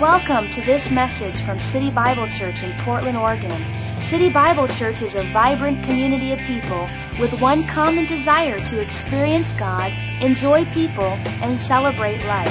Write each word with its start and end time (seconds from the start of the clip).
Welcome 0.00 0.48
to 0.52 0.62
this 0.62 0.90
message 0.90 1.42
from 1.42 1.60
City 1.60 1.90
Bible 1.90 2.26
Church 2.26 2.62
in 2.62 2.72
Portland, 2.78 3.18
Oregon. 3.18 3.62
City 3.98 4.30
Bible 4.30 4.66
Church 4.66 5.02
is 5.02 5.14
a 5.14 5.22
vibrant 5.24 5.84
community 5.84 6.32
of 6.32 6.38
people 6.38 6.88
with 7.20 7.38
one 7.38 7.66
common 7.66 8.06
desire 8.06 8.58
to 8.60 8.80
experience 8.80 9.52
God, 9.58 9.92
enjoy 10.22 10.64
people, 10.72 11.04
and 11.04 11.58
celebrate 11.58 12.24
life. 12.24 12.48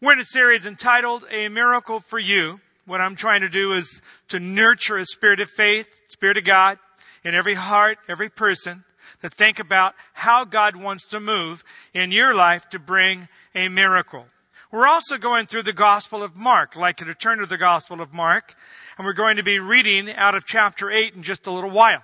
We're 0.00 0.12
in 0.12 0.20
a 0.20 0.24
series 0.24 0.64
entitled 0.64 1.26
A 1.32 1.48
Miracle 1.48 1.98
for 1.98 2.20
You. 2.20 2.60
What 2.86 3.00
I'm 3.00 3.16
trying 3.16 3.40
to 3.40 3.48
do 3.48 3.72
is 3.72 4.00
to 4.28 4.38
nurture 4.38 4.96
a 4.96 5.06
spirit 5.06 5.40
of 5.40 5.50
faith, 5.50 5.88
spirit 6.06 6.36
of 6.36 6.44
God 6.44 6.78
in 7.24 7.34
every 7.34 7.54
heart, 7.54 7.98
every 8.06 8.28
person 8.28 8.84
to 9.24 9.30
think 9.30 9.58
about 9.58 9.94
how 10.12 10.44
God 10.44 10.76
wants 10.76 11.06
to 11.06 11.18
move 11.18 11.64
in 11.94 12.12
your 12.12 12.34
life 12.34 12.68
to 12.68 12.78
bring 12.78 13.26
a 13.54 13.68
miracle. 13.70 14.26
We're 14.70 14.86
also 14.86 15.16
going 15.16 15.46
through 15.46 15.62
the 15.62 15.72
Gospel 15.72 16.22
of 16.22 16.36
Mark. 16.36 16.76
Like 16.76 16.98
to 16.98 17.14
turn 17.14 17.38
to 17.38 17.46
the 17.46 17.56
Gospel 17.56 18.02
of 18.02 18.12
Mark, 18.12 18.54
and 18.98 19.06
we're 19.06 19.14
going 19.14 19.38
to 19.38 19.42
be 19.42 19.58
reading 19.58 20.10
out 20.10 20.34
of 20.34 20.44
chapter 20.44 20.90
8 20.90 21.14
in 21.14 21.22
just 21.22 21.46
a 21.46 21.50
little 21.50 21.70
while. 21.70 22.02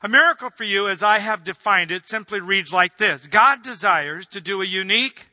A 0.00 0.08
miracle 0.08 0.48
for 0.48 0.64
you, 0.64 0.88
as 0.88 1.02
I 1.02 1.18
have 1.18 1.44
defined 1.44 1.90
it, 1.90 2.06
simply 2.06 2.40
reads 2.40 2.72
like 2.72 2.96
this. 2.96 3.26
God 3.26 3.62
desires 3.62 4.26
to 4.28 4.40
do 4.40 4.62
a 4.62 4.66
unique 4.66 5.26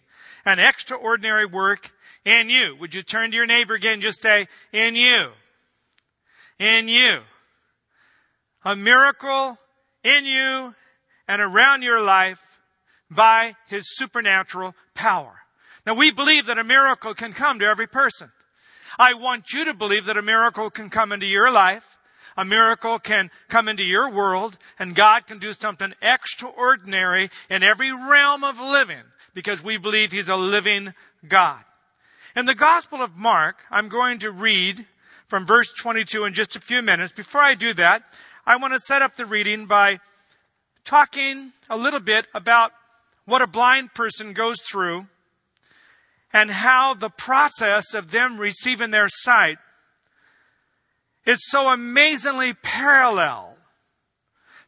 and 0.43 0.59
extraordinary 0.59 1.45
work 1.45 1.91
in 2.25 2.49
you. 2.49 2.75
Would 2.81 2.93
you 2.93 3.03
turn 3.03 3.31
to 3.31 3.37
your 3.37 3.45
neighbor 3.45 3.75
again 3.75 3.93
and 3.93 4.01
just 4.01 4.21
say, 4.21 4.47
in 4.73 4.97
you? 4.97 5.29
In 6.59 6.89
you. 6.89 7.19
A 8.65 8.75
miracle 8.75 9.57
in 10.03 10.25
you 10.25 10.75
and 11.27 11.41
around 11.41 11.81
your 11.81 12.01
life 12.01 12.59
by 13.09 13.55
His 13.67 13.85
supernatural 13.95 14.75
power. 14.93 15.33
Now 15.85 15.93
we 15.93 16.11
believe 16.11 16.47
that 16.47 16.57
a 16.57 16.63
miracle 16.63 17.13
can 17.13 17.33
come 17.33 17.59
to 17.59 17.65
every 17.65 17.87
person. 17.87 18.31
I 18.97 19.13
want 19.13 19.53
you 19.53 19.65
to 19.65 19.73
believe 19.73 20.05
that 20.05 20.17
a 20.17 20.21
miracle 20.21 20.69
can 20.69 20.89
come 20.89 21.11
into 21.11 21.25
your 21.25 21.51
life. 21.51 21.97
A 22.37 22.45
miracle 22.45 22.99
can 22.99 23.31
come 23.47 23.67
into 23.67 23.83
your 23.83 24.09
world 24.09 24.57
and 24.77 24.95
God 24.95 25.25
can 25.25 25.39
do 25.39 25.53
something 25.53 25.93
extraordinary 26.01 27.29
in 27.49 27.63
every 27.63 27.91
realm 27.91 28.43
of 28.43 28.59
living 28.59 29.03
because 29.33 29.63
we 29.63 29.77
believe 29.77 30.11
He's 30.11 30.29
a 30.29 30.35
living 30.35 30.93
God. 31.27 31.63
In 32.35 32.45
the 32.45 32.55
Gospel 32.55 33.01
of 33.01 33.15
Mark, 33.15 33.59
I'm 33.71 33.87
going 33.87 34.19
to 34.19 34.31
read 34.31 34.85
from 35.27 35.45
verse 35.45 35.71
22 35.73 36.25
in 36.25 36.33
just 36.33 36.55
a 36.55 36.61
few 36.61 36.81
minutes. 36.81 37.13
Before 37.13 37.41
I 37.41 37.53
do 37.53 37.73
that, 37.75 38.03
I 38.45 38.57
want 38.57 38.73
to 38.73 38.79
set 38.79 39.01
up 39.01 39.15
the 39.15 39.25
reading 39.25 39.65
by 39.65 39.99
talking 40.85 41.51
a 41.69 41.75
little 41.75 41.99
bit 41.99 42.27
about 42.33 42.71
what 43.25 43.41
a 43.41 43.47
blind 43.47 43.93
person 43.93 44.33
goes 44.33 44.61
through 44.61 45.07
and 46.31 46.51
how 46.51 46.93
the 46.93 47.09
process 47.09 47.93
of 47.93 48.11
them 48.11 48.37
receiving 48.37 48.91
their 48.91 49.09
sight 49.09 49.57
is 51.25 51.39
so 51.49 51.69
amazingly 51.69 52.53
parallel 52.53 53.57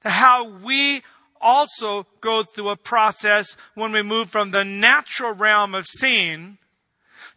to 0.01 0.09
how 0.09 0.49
we 0.49 1.03
also 1.39 2.07
go 2.19 2.43
through 2.43 2.69
a 2.69 2.75
process 2.75 3.55
when 3.75 3.91
we 3.91 4.01
move 4.01 4.29
from 4.29 4.51
the 4.51 4.65
natural 4.65 5.33
realm 5.33 5.75
of 5.75 5.85
seeing 5.85 6.57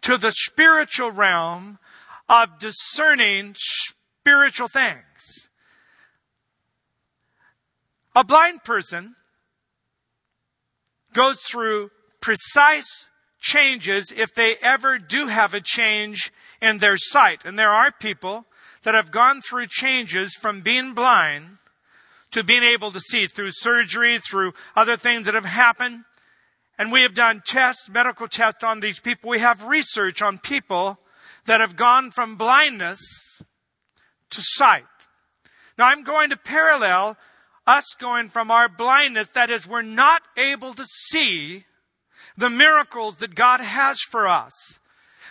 to 0.00 0.16
the 0.16 0.32
spiritual 0.32 1.10
realm 1.10 1.78
of 2.28 2.58
discerning 2.58 3.54
spiritual 3.58 4.68
things. 4.68 5.49
A 8.14 8.24
blind 8.24 8.64
person 8.64 9.14
goes 11.12 11.40
through 11.40 11.90
precise 12.20 13.06
changes 13.40 14.12
if 14.14 14.34
they 14.34 14.56
ever 14.62 14.98
do 14.98 15.26
have 15.26 15.54
a 15.54 15.60
change 15.60 16.32
in 16.60 16.78
their 16.78 16.96
sight. 16.96 17.44
And 17.44 17.58
there 17.58 17.70
are 17.70 17.90
people 17.90 18.46
that 18.82 18.94
have 18.94 19.10
gone 19.10 19.40
through 19.40 19.66
changes 19.68 20.34
from 20.34 20.60
being 20.60 20.92
blind 20.92 21.58
to 22.30 22.44
being 22.44 22.62
able 22.62 22.90
to 22.90 23.00
see 23.00 23.26
through 23.26 23.50
surgery, 23.52 24.18
through 24.18 24.52
other 24.76 24.96
things 24.96 25.26
that 25.26 25.34
have 25.34 25.44
happened. 25.44 26.04
And 26.78 26.92
we 26.92 27.02
have 27.02 27.14
done 27.14 27.42
tests, 27.44 27.88
medical 27.88 28.28
tests 28.28 28.64
on 28.64 28.80
these 28.80 29.00
people. 29.00 29.30
We 29.30 29.40
have 29.40 29.64
research 29.64 30.22
on 30.22 30.38
people 30.38 30.98
that 31.46 31.60
have 31.60 31.76
gone 31.76 32.10
from 32.10 32.36
blindness 32.36 33.00
to 34.30 34.40
sight. 34.40 34.84
Now 35.76 35.86
I'm 35.88 36.02
going 36.02 36.30
to 36.30 36.36
parallel 36.36 37.16
us 37.70 37.94
going 37.98 38.28
from 38.28 38.50
our 38.50 38.68
blindness, 38.68 39.30
that 39.30 39.48
is, 39.48 39.66
we're 39.66 39.82
not 39.82 40.22
able 40.36 40.74
to 40.74 40.84
see 40.84 41.64
the 42.36 42.50
miracles 42.50 43.16
that 43.16 43.34
God 43.34 43.60
has 43.60 44.00
for 44.00 44.26
us 44.26 44.80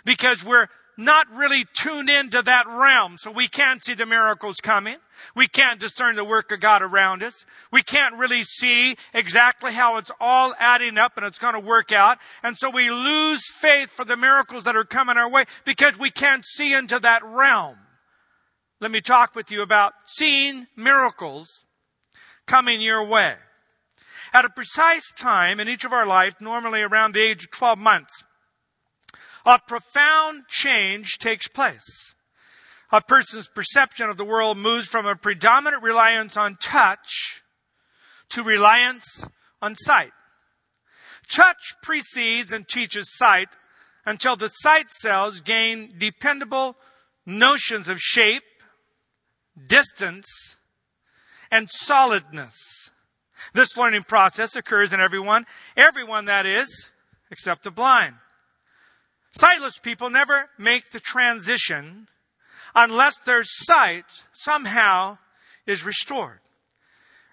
because 0.05 0.43
we're 0.43 0.67
not 0.97 1.27
really 1.33 1.65
tuned 1.73 2.09
into 2.09 2.41
that 2.41 2.65
realm. 2.67 3.17
So 3.17 3.31
we 3.31 3.47
can't 3.47 3.83
see 3.83 3.93
the 3.93 4.05
miracles 4.05 4.57
coming. 4.57 4.97
We 5.35 5.47
can't 5.47 5.79
discern 5.79 6.15
the 6.15 6.25
work 6.25 6.51
of 6.51 6.59
God 6.59 6.81
around 6.81 7.23
us. 7.23 7.45
We 7.71 7.83
can't 7.83 8.15
really 8.15 8.43
see 8.43 8.95
exactly 9.13 9.73
how 9.73 9.97
it's 9.97 10.11
all 10.19 10.53
adding 10.59 10.97
up 10.97 11.17
and 11.17 11.25
it's 11.25 11.39
going 11.39 11.53
to 11.53 11.59
work 11.59 11.91
out. 11.91 12.19
And 12.43 12.57
so 12.57 12.69
we 12.69 12.89
lose 12.89 13.41
faith 13.51 13.89
for 13.89 14.05
the 14.05 14.17
miracles 14.17 14.63
that 14.63 14.75
are 14.75 14.85
coming 14.85 15.17
our 15.17 15.29
way 15.29 15.45
because 15.65 15.97
we 15.97 16.09
can't 16.09 16.45
see 16.45 16.73
into 16.73 16.99
that 16.99 17.23
realm. 17.23 17.77
Let 18.81 18.91
me 18.91 19.01
talk 19.01 19.35
with 19.35 19.51
you 19.51 19.61
about 19.61 19.93
seeing 20.05 20.67
miracles 20.77 21.65
coming 22.49 22.81
your 22.81 23.03
way. 23.03 23.35
At 24.33 24.43
a 24.43 24.49
precise 24.49 25.11
time 25.15 25.59
in 25.59 25.69
each 25.69 25.85
of 25.85 25.93
our 25.93 26.05
lives, 26.05 26.35
normally 26.41 26.81
around 26.81 27.13
the 27.13 27.21
age 27.21 27.43
of 27.43 27.51
12 27.51 27.77
months, 27.77 28.23
a 29.45 29.59
profound 29.59 30.47
change 30.47 31.19
takes 31.19 31.47
place. 31.47 32.15
A 32.91 33.01
person's 33.01 33.47
perception 33.47 34.09
of 34.09 34.17
the 34.17 34.25
world 34.25 34.57
moves 34.57 34.87
from 34.87 35.05
a 35.05 35.15
predominant 35.15 35.83
reliance 35.83 36.35
on 36.35 36.57
touch 36.59 37.43
to 38.29 38.41
reliance 38.41 39.25
on 39.61 39.75
sight. 39.75 40.11
Touch 41.29 41.75
precedes 41.83 42.51
and 42.51 42.67
teaches 42.67 43.15
sight 43.15 43.49
until 44.05 44.35
the 44.35 44.47
sight 44.47 44.89
cells 44.89 45.41
gain 45.41 45.93
dependable 45.99 46.75
notions 47.27 47.87
of 47.87 47.99
shape, 48.01 48.43
distance, 49.67 50.57
and 51.51 51.69
solidness. 51.69 52.91
This 53.53 53.77
learning 53.77 54.03
process 54.03 54.55
occurs 54.55 54.93
in 54.93 54.99
everyone, 54.99 55.45
everyone 55.77 56.25
that 56.25 56.45
is, 56.45 56.91
except 57.31 57.63
the 57.63 57.71
blind. 57.71 58.15
Sightless 59.31 59.79
people 59.79 60.09
never 60.09 60.49
make 60.57 60.91
the 60.91 60.99
transition 60.99 62.07
unless 62.75 63.17
their 63.17 63.43
sight 63.43 64.05
somehow 64.33 65.17
is 65.65 65.85
restored. 65.85 66.39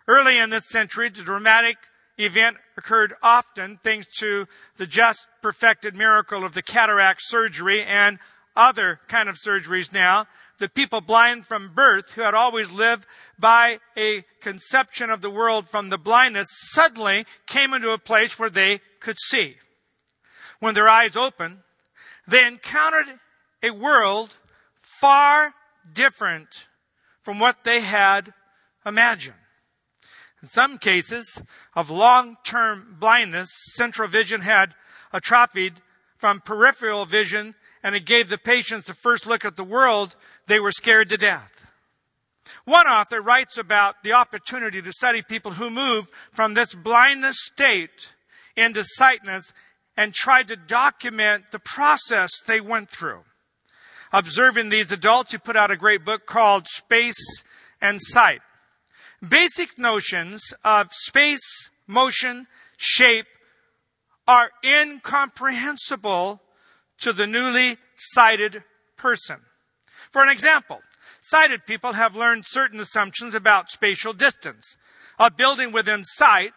Early 0.06 0.38
in 0.38 0.50
this 0.50 0.68
century, 0.68 1.08
the 1.08 1.22
dramatic 1.22 1.76
event 2.18 2.56
occurred 2.76 3.14
often 3.22 3.78
thanks 3.82 4.06
to 4.18 4.46
the 4.76 4.86
just 4.86 5.26
perfected 5.42 5.94
miracle 5.94 6.44
of 6.44 6.52
the 6.52 6.62
cataract 6.62 7.20
surgery 7.24 7.82
and 7.82 8.18
other 8.54 9.00
kind 9.08 9.28
of 9.28 9.36
surgeries 9.36 9.92
now 9.92 10.26
the 10.58 10.68
people 10.68 11.00
blind 11.00 11.46
from 11.46 11.74
birth 11.74 12.12
who 12.12 12.22
had 12.22 12.34
always 12.34 12.70
lived 12.70 13.06
by 13.38 13.78
a 13.96 14.22
conception 14.40 15.10
of 15.10 15.20
the 15.20 15.30
world 15.30 15.68
from 15.68 15.88
the 15.88 15.98
blindness 15.98 16.48
suddenly 16.50 17.26
came 17.46 17.72
into 17.74 17.90
a 17.90 17.98
place 17.98 18.38
where 18.38 18.50
they 18.50 18.80
could 19.00 19.16
see. 19.18 19.56
When 20.60 20.74
their 20.74 20.88
eyes 20.88 21.16
opened, 21.16 21.58
they 22.26 22.46
encountered 22.46 23.06
a 23.62 23.70
world 23.70 24.36
far 24.80 25.54
different 25.92 26.66
from 27.22 27.38
what 27.38 27.64
they 27.64 27.80
had 27.80 28.32
imagined. 28.84 29.36
In 30.42 30.48
some 30.48 30.78
cases 30.78 31.42
of 31.74 31.90
long-term 31.90 32.96
blindness, 32.98 33.48
central 33.74 34.08
vision 34.08 34.42
had 34.42 34.74
atrophied 35.12 35.74
from 36.18 36.40
peripheral 36.40 37.04
vision 37.04 37.54
and 37.82 37.94
it 37.94 38.04
gave 38.04 38.28
the 38.28 38.38
patients 38.38 38.86
the 38.86 38.94
first 38.94 39.26
look 39.26 39.44
at 39.44 39.56
the 39.56 39.64
world 39.64 40.16
they 40.46 40.60
were 40.60 40.72
scared 40.72 41.08
to 41.10 41.16
death. 41.16 41.52
One 42.64 42.86
author 42.86 43.20
writes 43.20 43.58
about 43.58 44.02
the 44.02 44.12
opportunity 44.12 44.80
to 44.82 44.92
study 44.92 45.22
people 45.22 45.52
who 45.52 45.70
moved 45.70 46.10
from 46.32 46.54
this 46.54 46.74
blindness 46.74 47.36
state 47.38 48.12
into 48.56 48.82
sightness 48.84 49.52
and 49.96 50.12
tried 50.14 50.48
to 50.48 50.56
document 50.56 51.44
the 51.50 51.58
process 51.58 52.30
they 52.46 52.60
went 52.60 52.90
through. 52.90 53.20
Observing 54.12 54.68
these 54.68 54.92
adults, 54.92 55.32
he 55.32 55.38
put 55.38 55.56
out 55.56 55.70
a 55.70 55.76
great 55.76 56.04
book 56.04 56.26
called 56.26 56.68
Space 56.68 57.42
and 57.80 58.00
Sight. 58.00 58.40
Basic 59.26 59.78
notions 59.78 60.52
of 60.64 60.92
space, 60.92 61.70
motion, 61.86 62.46
shape 62.76 63.26
are 64.28 64.50
incomprehensible 64.64 66.40
to 66.98 67.12
the 67.12 67.26
newly 67.26 67.78
sighted 67.96 68.62
person. 68.96 69.40
For 70.16 70.22
an 70.22 70.30
example, 70.30 70.80
sighted 71.20 71.66
people 71.66 71.92
have 71.92 72.16
learned 72.16 72.46
certain 72.46 72.80
assumptions 72.80 73.34
about 73.34 73.70
spatial 73.70 74.14
distance. 74.14 74.78
A 75.18 75.30
building 75.30 75.72
within 75.72 76.04
sight 76.04 76.54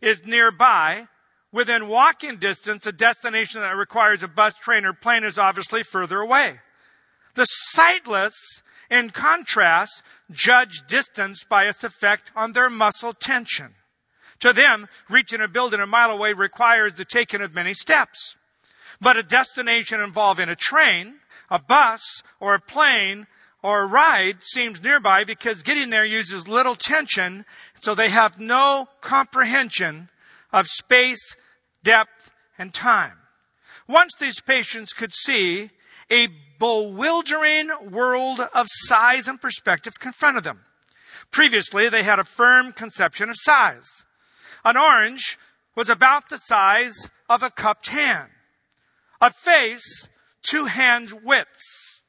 is 0.00 0.26
nearby, 0.26 1.06
within 1.52 1.86
walking 1.86 2.38
distance, 2.38 2.84
a 2.88 2.92
destination 2.92 3.60
that 3.60 3.76
requires 3.76 4.24
a 4.24 4.28
bus, 4.28 4.54
train, 4.54 4.84
or 4.84 4.92
plane 4.92 5.22
is 5.22 5.38
obviously 5.38 5.84
further 5.84 6.18
away. 6.18 6.58
The 7.36 7.44
sightless, 7.44 8.34
in 8.90 9.10
contrast, 9.10 10.02
judge 10.32 10.82
distance 10.88 11.44
by 11.44 11.68
its 11.68 11.84
effect 11.84 12.32
on 12.34 12.54
their 12.54 12.68
muscle 12.68 13.12
tension. 13.12 13.76
To 14.40 14.52
them, 14.52 14.88
reaching 15.08 15.40
a 15.40 15.46
building 15.46 15.78
a 15.78 15.86
mile 15.86 16.10
away 16.10 16.32
requires 16.32 16.94
the 16.94 17.04
taking 17.04 17.40
of 17.40 17.54
many 17.54 17.72
steps. 17.72 18.36
But 19.00 19.16
a 19.16 19.22
destination 19.22 20.00
involving 20.00 20.48
a 20.48 20.56
train, 20.56 21.19
a 21.50 21.58
bus, 21.58 22.22
or 22.38 22.54
a 22.54 22.60
plane, 22.60 23.26
or 23.62 23.82
a 23.82 23.86
ride 23.86 24.38
seems 24.42 24.82
nearby 24.82 25.24
because 25.24 25.62
getting 25.62 25.90
there 25.90 26.04
uses 26.04 26.48
little 26.48 26.76
tension, 26.76 27.44
so 27.80 27.94
they 27.94 28.08
have 28.08 28.38
no 28.40 28.88
comprehension 29.00 30.08
of 30.52 30.66
space, 30.66 31.36
depth, 31.82 32.30
and 32.58 32.72
time. 32.72 33.18
Once 33.86 34.12
these 34.18 34.40
patients 34.40 34.92
could 34.92 35.12
see, 35.12 35.70
a 36.10 36.28
bewildering 36.58 37.70
world 37.90 38.40
of 38.54 38.66
size 38.68 39.26
and 39.26 39.40
perspective 39.40 39.98
confronted 39.98 40.44
them. 40.44 40.60
Previously, 41.30 41.88
they 41.88 42.02
had 42.02 42.18
a 42.18 42.24
firm 42.24 42.72
conception 42.72 43.30
of 43.30 43.36
size. 43.38 44.04
An 44.64 44.76
orange 44.76 45.38
was 45.74 45.88
about 45.88 46.28
the 46.28 46.36
size 46.36 47.08
of 47.28 47.42
a 47.42 47.50
cupped 47.50 47.88
hand. 47.88 48.28
A 49.20 49.30
face, 49.30 50.08
two 50.42 50.66
hand 50.66 51.12
widths, 51.24 52.02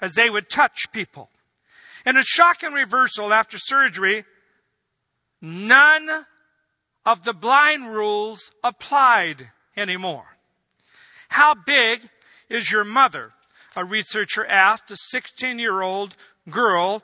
as 0.00 0.14
they 0.14 0.30
would 0.30 0.48
touch 0.48 0.92
people. 0.92 1.30
In 2.06 2.16
a 2.16 2.22
shocking 2.22 2.72
reversal 2.72 3.32
after 3.32 3.58
surgery, 3.58 4.24
none 5.40 6.26
of 7.04 7.24
the 7.24 7.34
blind 7.34 7.92
rules 7.92 8.50
applied 8.64 9.50
anymore. 9.76 10.36
How 11.28 11.54
big 11.54 12.08
is 12.48 12.70
your 12.70 12.84
mother? 12.84 13.32
A 13.76 13.84
researcher 13.84 14.44
asked 14.44 14.90
a 14.90 14.96
16 14.96 15.58
year 15.58 15.80
old 15.82 16.16
girl 16.48 17.02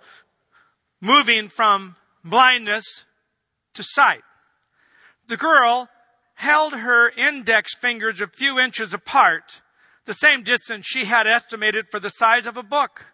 moving 1.01 1.49
from 1.49 1.97
blindness 2.25 3.05
to 3.75 3.83
sight. 3.85 4.23
The 5.29 5.37
girl 5.37 5.89
held 6.35 6.75
her 6.75 7.11
index 7.11 7.75
fingers 7.77 8.21
a 8.21 8.27
few 8.27 8.59
inches 8.59 8.93
apart, 8.93 9.63
the 10.07 10.15
same 10.15 10.43
distance 10.43 10.87
she 10.87 11.05
had 11.05 11.27
estimated 11.27 11.87
for 11.91 12.01
the 12.01 12.09
size 12.09 12.47
of 12.47 12.57
a 12.57 12.63
book. 12.63 13.07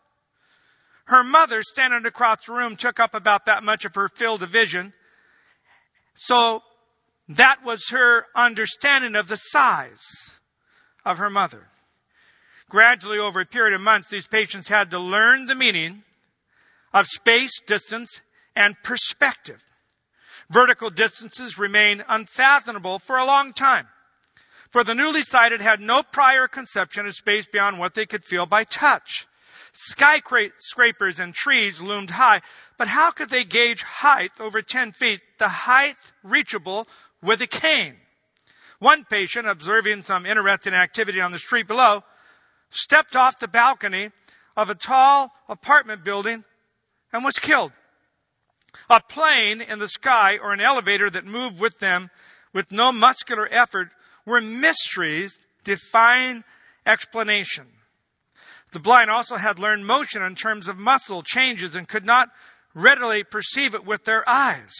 Her 1.06 1.24
mother, 1.24 1.62
standing 1.62 2.06
across 2.06 2.46
the 2.46 2.52
room, 2.52 2.76
took 2.76 3.00
up 3.00 3.14
about 3.14 3.46
that 3.46 3.64
much 3.64 3.84
of 3.84 3.94
her 3.96 4.08
field 4.08 4.42
of 4.42 4.50
vision. 4.50 4.92
So 6.14 6.62
that 7.28 7.64
was 7.64 7.88
her 7.88 8.26
understanding 8.36 9.16
of 9.16 9.28
the 9.28 9.36
size 9.36 10.38
of 11.04 11.18
her 11.18 11.30
mother. 11.30 11.68
Gradually, 12.68 13.18
over 13.18 13.40
a 13.40 13.46
period 13.46 13.74
of 13.74 13.80
months, 13.80 14.08
these 14.08 14.28
patients 14.28 14.68
had 14.68 14.90
to 14.90 14.98
learn 14.98 15.46
the 15.46 15.54
meaning 15.54 16.04
of 16.92 17.06
space, 17.06 17.60
distance, 17.66 18.20
and 18.54 18.76
perspective. 18.82 19.62
Vertical 20.50 20.90
distances 20.90 21.58
remained 21.58 22.04
unfathomable 22.08 22.98
for 22.98 23.16
a 23.18 23.24
long 23.24 23.52
time. 23.52 23.88
For 24.72 24.82
the 24.82 24.94
newly 24.94 25.22
sighted 25.22 25.60
had 25.60 25.80
no 25.80 26.02
prior 26.02 26.48
conception 26.48 27.04
of 27.04 27.14
space 27.14 27.46
beyond 27.46 27.78
what 27.78 27.94
they 27.94 28.06
could 28.06 28.24
feel 28.24 28.46
by 28.46 28.64
touch. 28.64 29.26
Skyscrapers 29.74 31.20
and 31.20 31.34
trees 31.34 31.82
loomed 31.82 32.10
high, 32.10 32.40
but 32.78 32.88
how 32.88 33.10
could 33.10 33.28
they 33.28 33.44
gauge 33.44 33.82
height 33.82 34.32
over 34.40 34.62
10 34.62 34.92
feet, 34.92 35.20
the 35.38 35.48
height 35.48 35.96
reachable 36.22 36.86
with 37.22 37.42
a 37.42 37.46
cane. 37.46 37.96
One 38.78 39.04
patient, 39.04 39.46
observing 39.46 40.02
some 40.02 40.24
interesting 40.24 40.72
activity 40.72 41.20
on 41.20 41.32
the 41.32 41.38
street 41.38 41.68
below, 41.68 42.02
stepped 42.70 43.14
off 43.14 43.38
the 43.38 43.48
balcony 43.48 44.10
of 44.56 44.70
a 44.70 44.74
tall 44.74 45.32
apartment 45.48 46.02
building 46.02 46.44
and 47.12 47.24
was 47.24 47.38
killed. 47.38 47.72
A 48.88 49.00
plane 49.00 49.60
in 49.60 49.78
the 49.78 49.88
sky 49.88 50.38
or 50.38 50.54
an 50.54 50.60
elevator 50.60 51.10
that 51.10 51.26
moved 51.26 51.60
with 51.60 51.78
them 51.78 52.10
with 52.54 52.72
no 52.72 52.90
muscular 52.90 53.46
effort 53.50 53.90
were 54.24 54.40
mysteries 54.40 55.40
defying 55.64 56.44
explanation. 56.86 57.66
The 58.72 58.80
blind 58.80 59.10
also 59.10 59.36
had 59.36 59.58
learned 59.58 59.86
motion 59.86 60.22
in 60.22 60.34
terms 60.34 60.66
of 60.68 60.78
muscle 60.78 61.22
changes 61.22 61.76
and 61.76 61.86
could 61.86 62.06
not 62.06 62.30
readily 62.74 63.22
perceive 63.22 63.74
it 63.74 63.84
with 63.84 64.04
their 64.04 64.28
eyes. 64.28 64.72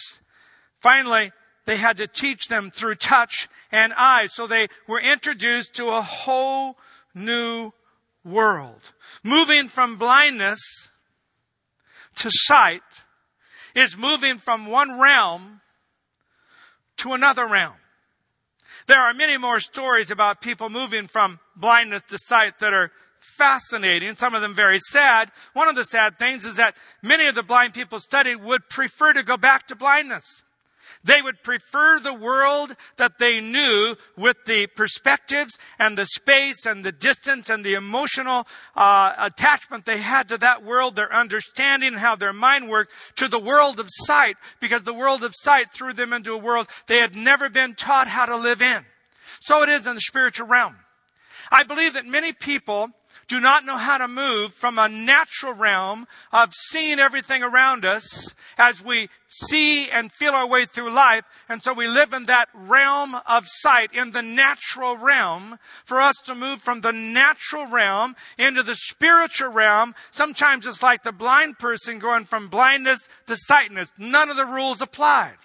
Finally, 0.81 1.31
they 1.65 1.77
had 1.77 1.97
to 1.99 2.07
teach 2.07 2.49
them 2.49 2.71
through 2.71 2.97
touch 2.97 3.49
and 3.71 3.93
eyes. 3.95 4.35
So 4.35 4.47
they 4.47 4.69
were 4.89 5.01
introduced 5.01 5.75
to 5.75 5.89
a 5.89 6.03
whole 6.03 6.79
new 7.15 7.73
world. 8.25 8.93
Moving 9.23 9.69
from 9.69 9.97
blindness 9.97 10.61
to 12.17 12.31
sight 12.31 12.83
is 13.75 13.97
moving 13.97 14.39
from 14.39 14.67
one 14.67 14.99
realm 14.99 15.61
to 16.99 17.13
another 17.13 17.47
realm. 17.47 17.75
There 18.93 19.01
are 19.01 19.15
many 19.15 19.39
more 19.39 19.59
stories 19.59 20.11
about 20.11 20.43
people 20.43 20.69
moving 20.69 21.07
from 21.07 21.41
blindness 21.57 22.03
to 22.11 22.19
sight 22.19 22.59
that 22.59 22.75
are 22.75 22.91
fascinating, 23.39 24.17
some 24.17 24.35
of 24.35 24.43
them 24.43 24.55
very 24.55 24.79
sad. 24.79 25.33
One 25.55 25.67
of 25.67 25.77
the 25.77 25.85
sad 25.85 26.19
things 26.19 26.45
is 26.45 26.57
that 26.57 26.77
many 27.01 27.27
of 27.27 27.35
the 27.35 27.43
blind 27.43 27.73
people 27.73 28.01
studied 28.01 28.37
would 28.43 28.69
prefer 28.69 29.15
to 29.15 29.23
go 29.23 29.39
back 29.39 29.67
to 29.69 29.75
blindness. 29.75 30.43
They 31.05 31.23
would 31.23 31.43
prefer 31.43 31.99
the 31.99 32.15
world 32.15 32.77
that 32.97 33.19
they 33.19 33.41
knew 33.41 33.97
with 34.17 34.37
the 34.47 34.67
perspectives 34.67 35.59
and 35.79 35.97
the 35.97 36.07
space 36.07 36.67
and 36.67 36.85
the 36.85 36.93
distance 36.93 37.51
and 37.51 37.65
the 37.65 37.75
emotional 37.75 38.47
uh, 38.77 39.15
attachment 39.19 39.85
they 39.85 39.99
had 39.99 40.29
to 40.29 40.39
that 40.39 40.65
world, 40.65 40.97
their 40.97 41.13
understanding, 41.13 41.89
and 41.89 41.99
how 41.99 42.17
their 42.17 42.33
mind 42.33 42.69
worked, 42.69 42.93
to 43.17 43.29
the 43.29 43.39
world 43.39 43.81
of 43.81 43.89
sight, 43.91 44.37
because 44.61 44.83
the 44.83 44.95
world 44.95 45.23
of 45.25 45.35
sight 45.35 45.73
threw 45.73 45.93
them 45.93 46.13
into 46.13 46.33
a 46.33 46.39
world 46.39 46.69
they 46.87 46.99
had 46.99 47.17
never 47.17 47.49
been 47.49 47.75
taught 47.75 48.09
how 48.09 48.27
to 48.27 48.37
live 48.37 48.63
in. 48.63 48.85
So 49.41 49.63
it 49.63 49.69
is 49.69 49.87
in 49.87 49.95
the 49.95 50.01
spiritual 50.01 50.47
realm. 50.47 50.77
I 51.51 51.65
believe 51.65 51.95
that 51.95 52.07
many 52.07 52.33
people 52.33 52.91
do 53.33 53.41
not 53.41 53.65
know 53.65 53.79
how 53.79 53.97
to 53.97 54.07
move 54.07 54.53
from 54.53 54.79
a 54.79 54.91
natural 54.91 55.55
realm 55.55 56.07
of 56.33 56.53
seeing 56.53 56.99
everything 56.99 57.43
around 57.43 57.83
us 57.83 58.35
as 58.59 58.85
we 58.85 59.09
see 59.27 59.89
and 59.89 60.13
feel 60.13 60.35
our 60.35 60.47
way 60.47 60.67
through 60.67 60.91
life. 60.91 61.25
And 61.49 61.63
so 61.63 61.73
we 61.73 61.89
live 61.89 62.13
in 62.13 62.25
that 62.25 62.51
realm 62.53 63.17
of 63.27 63.45
sight, 63.47 63.95
in 63.95 64.13
the 64.13 64.21
natural 64.21 64.99
realm. 64.99 65.59
For 65.87 65.99
us 65.99 66.17
to 66.27 66.35
move 66.35 66.61
from 66.61 66.83
the 66.83 66.93
natural 66.93 67.65
realm 67.65 68.17
into 68.37 68.63
the 68.63 68.75
spiritual 68.75 69.49
realm, 69.49 69.95
sometimes 70.11 70.67
it's 70.67 70.83
like 70.83 71.03
the 71.03 71.11
blind 71.11 71.59
person 71.59 71.99
going 71.99 72.27
from 72.27 72.49
blindness 72.49 73.09
to 73.29 73.35
sightness. 73.35 73.91
None 73.97 74.29
of 74.29 74.37
the 74.37 74.45
rules 74.45 74.83
applied. 74.83 75.39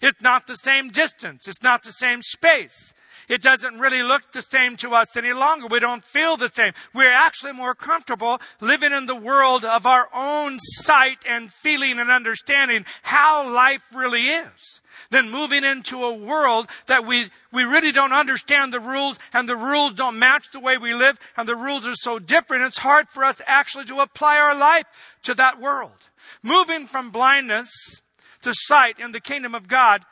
It's 0.00 0.22
not 0.22 0.46
the 0.46 0.54
same 0.54 0.90
distance. 0.90 1.48
It's 1.48 1.62
not 1.64 1.82
the 1.82 1.90
same 1.90 2.22
space. 2.22 2.94
It 3.28 3.42
doesn't 3.42 3.78
really 3.78 4.02
look 4.02 4.30
the 4.32 4.42
same 4.42 4.76
to 4.78 4.90
us 4.90 5.16
any 5.16 5.32
longer. 5.32 5.66
We 5.66 5.80
don't 5.80 6.04
feel 6.04 6.36
the 6.36 6.50
same. 6.52 6.72
We're 6.94 7.12
actually 7.12 7.52
more 7.52 7.74
comfortable 7.74 8.40
living 8.60 8.92
in 8.92 9.06
the 9.06 9.16
world 9.16 9.64
of 9.64 9.86
our 9.86 10.08
own 10.14 10.58
sight 10.60 11.18
and 11.28 11.52
feeling 11.52 11.98
and 11.98 12.10
understanding 12.10 12.86
how 13.02 13.52
life 13.52 13.84
really 13.92 14.28
is 14.28 14.80
than 15.10 15.30
moving 15.30 15.64
into 15.64 16.04
a 16.04 16.14
world 16.14 16.68
that 16.86 17.04
we, 17.04 17.30
we 17.52 17.64
really 17.64 17.92
don't 17.92 18.12
understand 18.12 18.72
the 18.72 18.80
rules 18.80 19.18
and 19.32 19.48
the 19.48 19.56
rules 19.56 19.92
don't 19.94 20.18
match 20.18 20.50
the 20.52 20.60
way 20.60 20.78
we 20.78 20.94
live 20.94 21.18
and 21.36 21.48
the 21.48 21.56
rules 21.56 21.86
are 21.86 21.94
so 21.94 22.18
different. 22.18 22.64
It's 22.64 22.78
hard 22.78 23.08
for 23.08 23.24
us 23.24 23.42
actually 23.46 23.84
to 23.86 24.00
apply 24.00 24.38
our 24.38 24.56
life 24.56 24.86
to 25.22 25.34
that 25.34 25.60
world. 25.60 26.08
Moving 26.42 26.86
from 26.86 27.10
blindness 27.10 27.68
to 28.42 28.52
sight 28.54 28.98
in 28.98 29.12
the 29.12 29.20
kingdom 29.20 29.54
of 29.54 29.68
God 29.68 30.04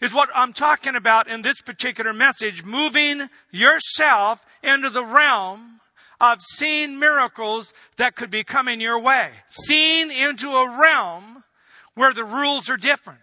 is 0.00 0.14
what 0.14 0.28
I'm 0.34 0.52
talking 0.52 0.96
about 0.96 1.28
in 1.28 1.42
this 1.42 1.60
particular 1.60 2.12
message. 2.12 2.64
Moving 2.64 3.28
yourself 3.50 4.44
into 4.62 4.90
the 4.90 5.04
realm 5.04 5.80
of 6.20 6.42
seeing 6.42 6.98
miracles 6.98 7.72
that 7.96 8.16
could 8.16 8.30
be 8.30 8.44
coming 8.44 8.80
your 8.80 8.98
way. 8.98 9.30
Seeing 9.46 10.10
into 10.10 10.48
a 10.50 10.78
realm 10.78 11.44
where 11.94 12.12
the 12.12 12.24
rules 12.24 12.68
are 12.68 12.76
different. 12.76 13.20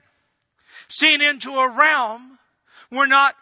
Seeing 0.88 1.22
into 1.22 1.52
a 1.54 1.72
realm 1.72 2.40
where 2.90 3.08
not 3.08 3.36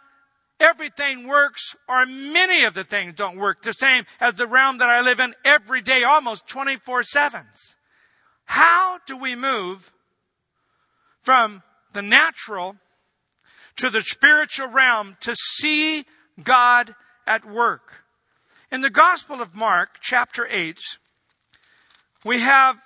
everything 0.60 1.26
works 1.26 1.74
or 1.88 2.06
many 2.06 2.64
of 2.64 2.74
the 2.74 2.84
things 2.84 3.14
don't 3.14 3.38
work 3.38 3.62
the 3.62 3.72
same 3.72 4.04
as 4.20 4.34
the 4.34 4.46
realm 4.46 4.78
that 4.78 4.90
I 4.90 5.00
live 5.00 5.18
in 5.18 5.34
every 5.44 5.80
day, 5.80 6.04
almost 6.04 6.46
24 6.46 7.02
sevens. 7.04 7.76
How 8.44 8.98
do 9.06 9.16
we 9.16 9.34
move 9.34 9.92
from 11.22 11.62
the 11.92 12.02
natural 12.02 12.76
to 13.76 13.90
the 13.90 14.02
spiritual 14.02 14.68
realm 14.68 15.16
to 15.20 15.34
see 15.34 16.04
God 16.42 16.94
at 17.26 17.44
work. 17.44 18.04
In 18.70 18.80
the 18.80 18.90
Gospel 18.90 19.40
of 19.40 19.54
Mark, 19.54 19.98
chapter 20.00 20.46
8, 20.48 20.78
we 22.24 22.40
have 22.40 22.76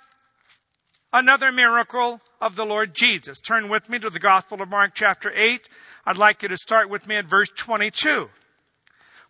another 1.12 1.53
miracle 1.53 2.21
of 2.41 2.57
the 2.57 2.67
Lord 2.67 2.95
Jesus. 2.95 3.41
Turn 3.41 3.69
with 3.69 3.88
me 3.88 3.99
to 3.99 4.11
the 4.11 4.19
Gospel 4.19 4.61
of 4.62 4.69
Mark 4.69 4.93
chapter 4.95 5.33
8. 5.35 5.69
I'd 6.07 6.17
like 6.17 6.43
you 6.43 6.49
to 6.49 6.57
start 6.57 6.88
with 6.88 7.07
me 7.07 7.17
at 7.17 7.26
verse 7.26 7.49
22. 7.55 8.31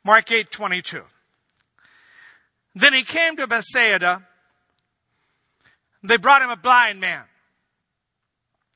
Mark 0.05 0.31
8, 0.31 0.51
22. 0.51 1.03
Then 2.75 2.93
he 2.93 3.03
came 3.03 3.37
to 3.37 3.47
Bethsaida. 3.47 4.27
They 6.03 6.17
brought 6.17 6.43
him 6.43 6.51
a 6.51 6.57
blind 6.57 7.01
man. 7.01 7.25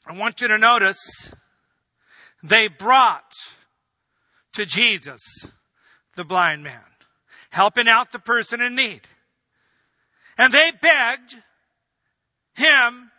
I 0.07 0.17
want 0.17 0.41
you 0.41 0.49
to 0.49 0.59
notice 0.59 0.99
they 2.43 2.69
brought 2.69 3.33
to 4.55 4.67
Jesus 4.67 5.21
the 6.17 6.25
blind 6.25 6.63
man, 6.63 6.81
helping 7.51 7.89
out 7.89 8.13
the 8.13 8.19
person 8.19 8.61
in 8.61 8.75
need. 8.75 9.03
And 10.37 10.53
they 10.53 10.71
begged 10.81 11.37
him, 12.55 13.11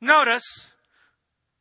notice, 0.00 0.70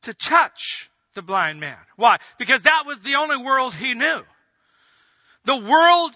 to 0.01 0.13
touch 0.13 0.89
the 1.15 1.21
blind 1.21 1.59
man. 1.59 1.77
Why? 1.95 2.17
Because 2.37 2.61
that 2.61 2.83
was 2.85 2.99
the 2.99 3.15
only 3.15 3.37
world 3.37 3.73
he 3.73 3.93
knew. 3.93 4.21
The 5.45 5.57
world 5.57 6.15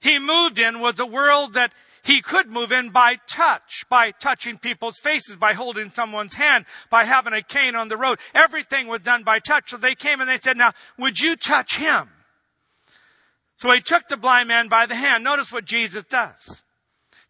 he 0.00 0.18
moved 0.18 0.58
in 0.58 0.80
was 0.80 0.98
a 0.98 1.06
world 1.06 1.54
that 1.54 1.72
he 2.02 2.22
could 2.22 2.52
move 2.52 2.72
in 2.72 2.90
by 2.90 3.16
touch, 3.26 3.84
by 3.90 4.12
touching 4.12 4.56
people's 4.56 4.98
faces, 4.98 5.36
by 5.36 5.52
holding 5.52 5.90
someone's 5.90 6.34
hand, 6.34 6.64
by 6.90 7.04
having 7.04 7.32
a 7.32 7.42
cane 7.42 7.76
on 7.76 7.88
the 7.88 7.96
road. 7.96 8.18
Everything 8.34 8.86
was 8.86 9.02
done 9.02 9.24
by 9.24 9.40
touch. 9.40 9.70
So 9.70 9.76
they 9.76 9.94
came 9.94 10.20
and 10.20 10.28
they 10.28 10.38
said, 10.38 10.56
now, 10.56 10.72
would 10.96 11.18
you 11.18 11.36
touch 11.36 11.76
him? 11.76 12.08
So 13.58 13.70
he 13.72 13.80
took 13.80 14.06
the 14.08 14.16
blind 14.16 14.48
man 14.48 14.68
by 14.68 14.86
the 14.86 14.94
hand. 14.94 15.24
Notice 15.24 15.52
what 15.52 15.64
Jesus 15.64 16.04
does. 16.04 16.62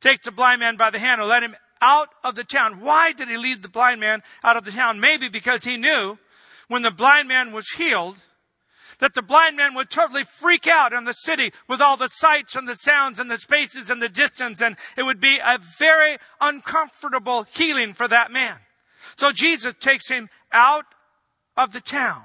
Takes 0.00 0.26
the 0.26 0.30
blind 0.30 0.60
man 0.60 0.76
by 0.76 0.90
the 0.90 0.98
hand 0.98 1.20
and 1.20 1.28
let 1.28 1.42
him 1.42 1.56
out 1.80 2.10
of 2.22 2.34
the 2.34 2.44
town. 2.44 2.80
Why 2.80 3.12
did 3.12 3.28
he 3.28 3.36
lead 3.36 3.62
the 3.62 3.68
blind 3.68 4.00
man 4.00 4.22
out 4.44 4.56
of 4.56 4.64
the 4.64 4.70
town? 4.70 5.00
Maybe 5.00 5.28
because 5.28 5.64
he 5.64 5.76
knew 5.76 6.18
when 6.68 6.82
the 6.82 6.90
blind 6.90 7.28
man 7.28 7.52
was 7.52 7.68
healed, 7.70 8.18
that 8.98 9.14
the 9.14 9.22
blind 9.22 9.56
man 9.56 9.74
would 9.74 9.90
totally 9.90 10.24
freak 10.24 10.66
out 10.66 10.92
in 10.92 11.04
the 11.04 11.12
city 11.12 11.52
with 11.68 11.80
all 11.80 11.96
the 11.96 12.08
sights 12.08 12.56
and 12.56 12.66
the 12.66 12.74
sounds 12.74 13.18
and 13.18 13.30
the 13.30 13.38
spaces 13.38 13.90
and 13.90 14.02
the 14.02 14.08
distance, 14.08 14.60
and 14.60 14.76
it 14.96 15.04
would 15.04 15.20
be 15.20 15.38
a 15.38 15.58
very 15.78 16.18
uncomfortable 16.40 17.44
healing 17.54 17.94
for 17.94 18.08
that 18.08 18.30
man. 18.30 18.56
So 19.16 19.32
Jesus 19.32 19.74
takes 19.80 20.08
him 20.08 20.28
out 20.52 20.86
of 21.56 21.72
the 21.72 21.80
town. 21.80 22.24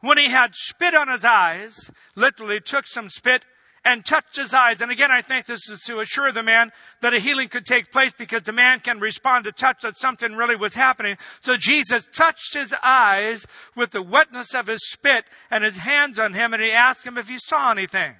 When 0.00 0.18
he 0.18 0.28
had 0.28 0.54
spit 0.54 0.94
on 0.94 1.08
his 1.08 1.24
eyes, 1.24 1.90
literally 2.16 2.60
took 2.60 2.86
some 2.86 3.08
spit 3.08 3.44
and 3.84 4.04
touched 4.04 4.36
his 4.36 4.54
eyes. 4.54 4.80
And 4.80 4.92
again, 4.92 5.10
I 5.10 5.22
think 5.22 5.46
this 5.46 5.68
is 5.68 5.80
to 5.86 6.00
assure 6.00 6.30
the 6.30 6.42
man 6.42 6.70
that 7.00 7.14
a 7.14 7.18
healing 7.18 7.48
could 7.48 7.66
take 7.66 7.90
place 7.90 8.12
because 8.16 8.42
the 8.42 8.52
man 8.52 8.80
can 8.80 9.00
respond 9.00 9.44
to 9.44 9.52
touch 9.52 9.82
that 9.82 9.96
something 9.96 10.34
really 10.34 10.56
was 10.56 10.74
happening. 10.74 11.16
So 11.40 11.56
Jesus 11.56 12.06
touched 12.12 12.54
his 12.54 12.74
eyes 12.82 13.46
with 13.74 13.90
the 13.90 14.02
wetness 14.02 14.54
of 14.54 14.68
his 14.68 14.88
spit 14.88 15.24
and 15.50 15.64
his 15.64 15.78
hands 15.78 16.18
on 16.18 16.34
him 16.34 16.54
and 16.54 16.62
he 16.62 16.70
asked 16.70 17.06
him 17.06 17.18
if 17.18 17.28
he 17.28 17.38
saw 17.38 17.72
anything. 17.72 18.14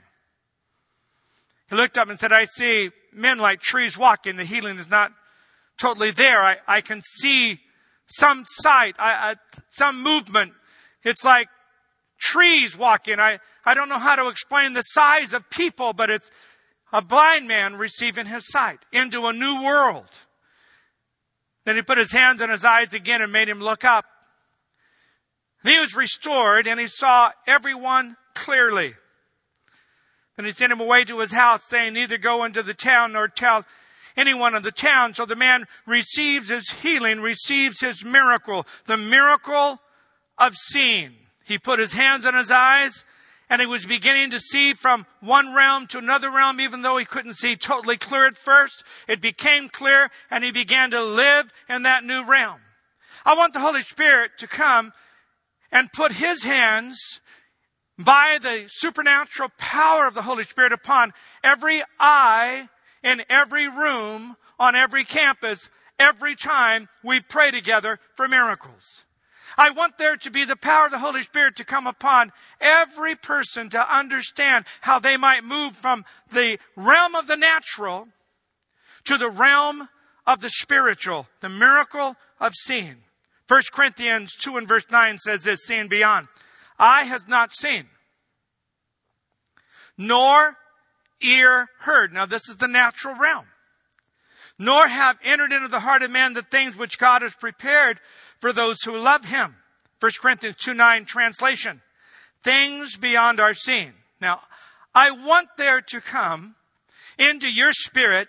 He 1.70 1.76
looked 1.76 1.96
up 1.96 2.08
and 2.10 2.18
said, 2.18 2.32
I 2.32 2.46
see 2.46 2.90
men 3.12 3.38
like 3.38 3.60
trees 3.60 3.96
walking. 3.96 4.36
The 4.36 4.44
healing 4.44 4.78
is 4.78 4.90
not 4.90 5.12
totally 5.78 6.10
there. 6.10 6.42
I, 6.42 6.56
I 6.66 6.80
can 6.80 7.00
see 7.00 7.60
some 8.06 8.44
sight, 8.46 8.96
I, 8.98 9.30
I, 9.30 9.34
some 9.70 10.02
movement. 10.02 10.52
It's 11.04 11.24
like 11.24 11.48
trees 12.22 12.78
walking. 12.78 13.18
I, 13.18 13.40
I 13.64 13.74
don't 13.74 13.88
know 13.88 13.98
how 13.98 14.14
to 14.14 14.28
explain 14.28 14.72
the 14.72 14.82
size 14.82 15.32
of 15.32 15.50
people, 15.50 15.92
but 15.92 16.08
it's 16.08 16.30
a 16.92 17.02
blind 17.02 17.48
man 17.48 17.76
receiving 17.76 18.26
his 18.26 18.48
sight 18.48 18.78
into 18.92 19.26
a 19.26 19.32
new 19.32 19.62
world. 19.62 20.10
Then 21.64 21.76
he 21.76 21.82
put 21.82 21.98
his 21.98 22.12
hands 22.12 22.40
on 22.40 22.48
his 22.48 22.64
eyes 22.64 22.94
again 22.94 23.22
and 23.22 23.32
made 23.32 23.48
him 23.48 23.60
look 23.60 23.84
up. 23.84 24.04
And 25.62 25.72
he 25.72 25.80
was 25.80 25.96
restored 25.96 26.66
and 26.66 26.78
he 26.78 26.86
saw 26.86 27.32
everyone 27.46 28.16
clearly. 28.34 28.94
Then 30.36 30.46
he 30.46 30.52
sent 30.52 30.72
him 30.72 30.80
away 30.80 31.04
to 31.04 31.18
his 31.18 31.32
house 31.32 31.64
saying, 31.64 31.92
neither 31.92 32.18
go 32.18 32.44
into 32.44 32.62
the 32.62 32.74
town 32.74 33.12
nor 33.12 33.28
tell 33.28 33.64
anyone 34.16 34.54
in 34.54 34.62
the 34.62 34.72
town. 34.72 35.14
So 35.14 35.24
the 35.24 35.36
man 35.36 35.66
receives 35.86 36.50
his 36.50 36.70
healing, 36.70 37.20
receives 37.20 37.80
his 37.80 38.04
miracle, 38.04 38.66
the 38.86 38.96
miracle 38.96 39.80
of 40.38 40.54
seeing. 40.56 41.14
He 41.46 41.58
put 41.58 41.78
his 41.78 41.92
hands 41.92 42.24
on 42.24 42.34
his 42.34 42.50
eyes 42.50 43.04
and 43.50 43.60
he 43.60 43.66
was 43.66 43.84
beginning 43.84 44.30
to 44.30 44.40
see 44.40 44.72
from 44.72 45.06
one 45.20 45.54
realm 45.54 45.86
to 45.88 45.98
another 45.98 46.30
realm, 46.30 46.60
even 46.60 46.82
though 46.82 46.96
he 46.96 47.04
couldn't 47.04 47.34
see 47.34 47.54
totally 47.54 47.98
clear 47.98 48.26
at 48.26 48.36
first. 48.36 48.82
It 49.06 49.20
became 49.20 49.68
clear 49.68 50.10
and 50.30 50.42
he 50.42 50.50
began 50.50 50.90
to 50.92 51.02
live 51.02 51.50
in 51.68 51.82
that 51.82 52.04
new 52.04 52.24
realm. 52.24 52.60
I 53.26 53.34
want 53.34 53.52
the 53.52 53.60
Holy 53.60 53.82
Spirit 53.82 54.32
to 54.38 54.46
come 54.46 54.92
and 55.70 55.92
put 55.92 56.12
his 56.12 56.44
hands 56.44 57.20
by 57.98 58.38
the 58.40 58.64
supernatural 58.68 59.50
power 59.58 60.06
of 60.06 60.14
the 60.14 60.22
Holy 60.22 60.44
Spirit 60.44 60.72
upon 60.72 61.12
every 61.44 61.82
eye 62.00 62.68
in 63.02 63.24
every 63.28 63.68
room 63.68 64.36
on 64.58 64.74
every 64.74 65.04
campus 65.04 65.68
every 65.98 66.34
time 66.34 66.88
we 67.02 67.20
pray 67.20 67.50
together 67.50 67.98
for 68.16 68.28
miracles. 68.28 69.04
I 69.56 69.70
want 69.70 69.98
there 69.98 70.16
to 70.16 70.30
be 70.30 70.44
the 70.44 70.56
power 70.56 70.86
of 70.86 70.92
the 70.92 70.98
Holy 70.98 71.22
Spirit 71.22 71.56
to 71.56 71.64
come 71.64 71.86
upon 71.86 72.32
every 72.60 73.14
person 73.14 73.70
to 73.70 73.94
understand 73.94 74.64
how 74.82 74.98
they 74.98 75.16
might 75.16 75.44
move 75.44 75.76
from 75.76 76.04
the 76.30 76.58
realm 76.76 77.14
of 77.14 77.26
the 77.26 77.36
natural 77.36 78.08
to 79.04 79.18
the 79.18 79.30
realm 79.30 79.88
of 80.26 80.40
the 80.40 80.48
spiritual, 80.48 81.26
the 81.40 81.48
miracle 81.48 82.16
of 82.40 82.54
seeing. 82.54 82.96
1 83.48 83.62
Corinthians 83.72 84.34
2 84.36 84.56
and 84.56 84.68
verse 84.68 84.86
9 84.90 85.18
says 85.18 85.42
this, 85.42 85.64
seeing 85.64 85.88
beyond. 85.88 86.28
Eye 86.78 87.04
has 87.04 87.28
not 87.28 87.54
seen, 87.54 87.86
nor 89.98 90.56
ear 91.20 91.68
heard. 91.80 92.12
Now 92.12 92.26
this 92.26 92.48
is 92.48 92.56
the 92.56 92.68
natural 92.68 93.14
realm. 93.14 93.46
Nor 94.62 94.86
have 94.86 95.18
entered 95.24 95.52
into 95.52 95.66
the 95.66 95.80
heart 95.80 96.04
of 96.04 96.12
man 96.12 96.34
the 96.34 96.42
things 96.42 96.76
which 96.76 96.96
God 96.96 97.22
has 97.22 97.34
prepared 97.34 97.98
for 98.38 98.52
those 98.52 98.80
who 98.84 98.96
love 98.96 99.24
him. 99.24 99.56
1 99.98 100.12
Corinthians 100.20 100.54
2 100.54 100.72
9 100.72 101.04
translation. 101.04 101.82
Things 102.44 102.96
beyond 102.96 103.40
our 103.40 103.54
seeing. 103.54 103.94
Now, 104.20 104.42
I 104.94 105.10
want 105.10 105.48
there 105.58 105.80
to 105.80 106.00
come 106.00 106.54
into 107.18 107.52
your 107.52 107.72
spirit, 107.72 108.28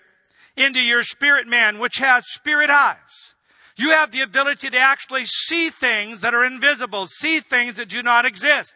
into 0.57 0.79
your 0.79 1.03
spirit 1.03 1.45
man, 1.45 1.77
which 1.77 1.97
has 1.97 2.23
spirit 2.25 2.71
eyes. 2.71 3.35
You 3.77 3.91
have 3.91 4.09
the 4.09 4.21
ability 4.21 4.71
to 4.71 4.79
actually 4.79 5.25
see 5.25 5.69
things 5.69 6.21
that 6.21 6.33
are 6.33 6.43
invisible, 6.43 7.05
see 7.05 7.41
things 7.41 7.75
that 7.75 7.89
do 7.89 8.01
not 8.01 8.25
exist. 8.25 8.75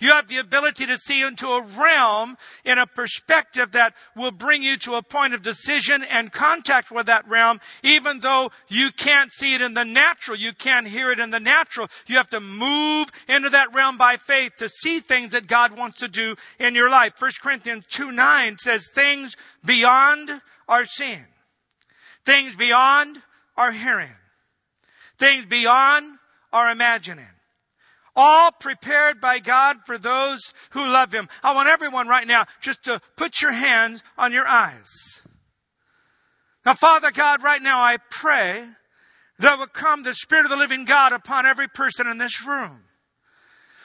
You 0.00 0.12
have 0.12 0.28
the 0.28 0.38
ability 0.38 0.86
to 0.86 0.96
see 0.96 1.22
into 1.22 1.48
a 1.48 1.62
realm 1.62 2.38
in 2.64 2.78
a 2.78 2.86
perspective 2.86 3.72
that 3.72 3.94
will 4.16 4.30
bring 4.30 4.62
you 4.62 4.78
to 4.78 4.94
a 4.94 5.02
point 5.02 5.34
of 5.34 5.42
decision 5.42 6.02
and 6.02 6.32
contact 6.32 6.90
with 6.90 7.06
that 7.06 7.28
realm, 7.28 7.60
even 7.82 8.20
though 8.20 8.50
you 8.66 8.90
can't 8.92 9.30
see 9.30 9.54
it 9.54 9.60
in 9.60 9.74
the 9.74 9.84
natural. 9.84 10.38
You 10.38 10.52
can't 10.54 10.88
hear 10.88 11.10
it 11.10 11.20
in 11.20 11.30
the 11.30 11.38
natural. 11.38 11.88
You 12.06 12.16
have 12.16 12.30
to 12.30 12.40
move 12.40 13.10
into 13.28 13.50
that 13.50 13.74
realm 13.74 13.98
by 13.98 14.16
faith 14.16 14.56
to 14.56 14.70
see 14.70 15.00
things 15.00 15.32
that 15.32 15.46
God 15.46 15.76
wants 15.76 15.98
to 15.98 16.08
do 16.08 16.34
in 16.58 16.74
your 16.74 16.88
life. 16.90 17.12
1 17.18 17.32
Corinthians 17.42 17.84
2 17.90 18.10
9 18.10 18.56
says 18.58 18.88
things 18.94 19.36
beyond 19.64 20.30
our 20.66 20.86
seeing, 20.86 21.26
things 22.24 22.56
beyond 22.56 23.20
our 23.56 23.72
hearing, 23.72 24.14
things 25.18 25.44
beyond 25.44 26.18
our 26.52 26.70
imagining 26.70 27.26
all 28.20 28.52
prepared 28.52 29.18
by 29.18 29.38
God 29.38 29.78
for 29.86 29.96
those 29.96 30.52
who 30.70 30.86
love 30.86 31.12
Him. 31.12 31.28
I 31.42 31.54
want 31.54 31.70
everyone 31.70 32.06
right 32.06 32.26
now 32.26 32.44
just 32.60 32.84
to 32.84 33.00
put 33.16 33.40
your 33.40 33.52
hands 33.52 34.02
on 34.18 34.32
your 34.32 34.46
eyes. 34.46 35.22
Now, 36.66 36.74
Father 36.74 37.10
God, 37.10 37.42
right 37.42 37.62
now 37.62 37.80
I 37.80 37.96
pray 38.10 38.68
that 39.38 39.58
will 39.58 39.66
come 39.66 40.02
the 40.02 40.12
Spirit 40.12 40.44
of 40.44 40.50
the 40.50 40.56
living 40.58 40.84
God 40.84 41.14
upon 41.14 41.46
every 41.46 41.66
person 41.66 42.06
in 42.06 42.18
this 42.18 42.44
room. 42.46 42.82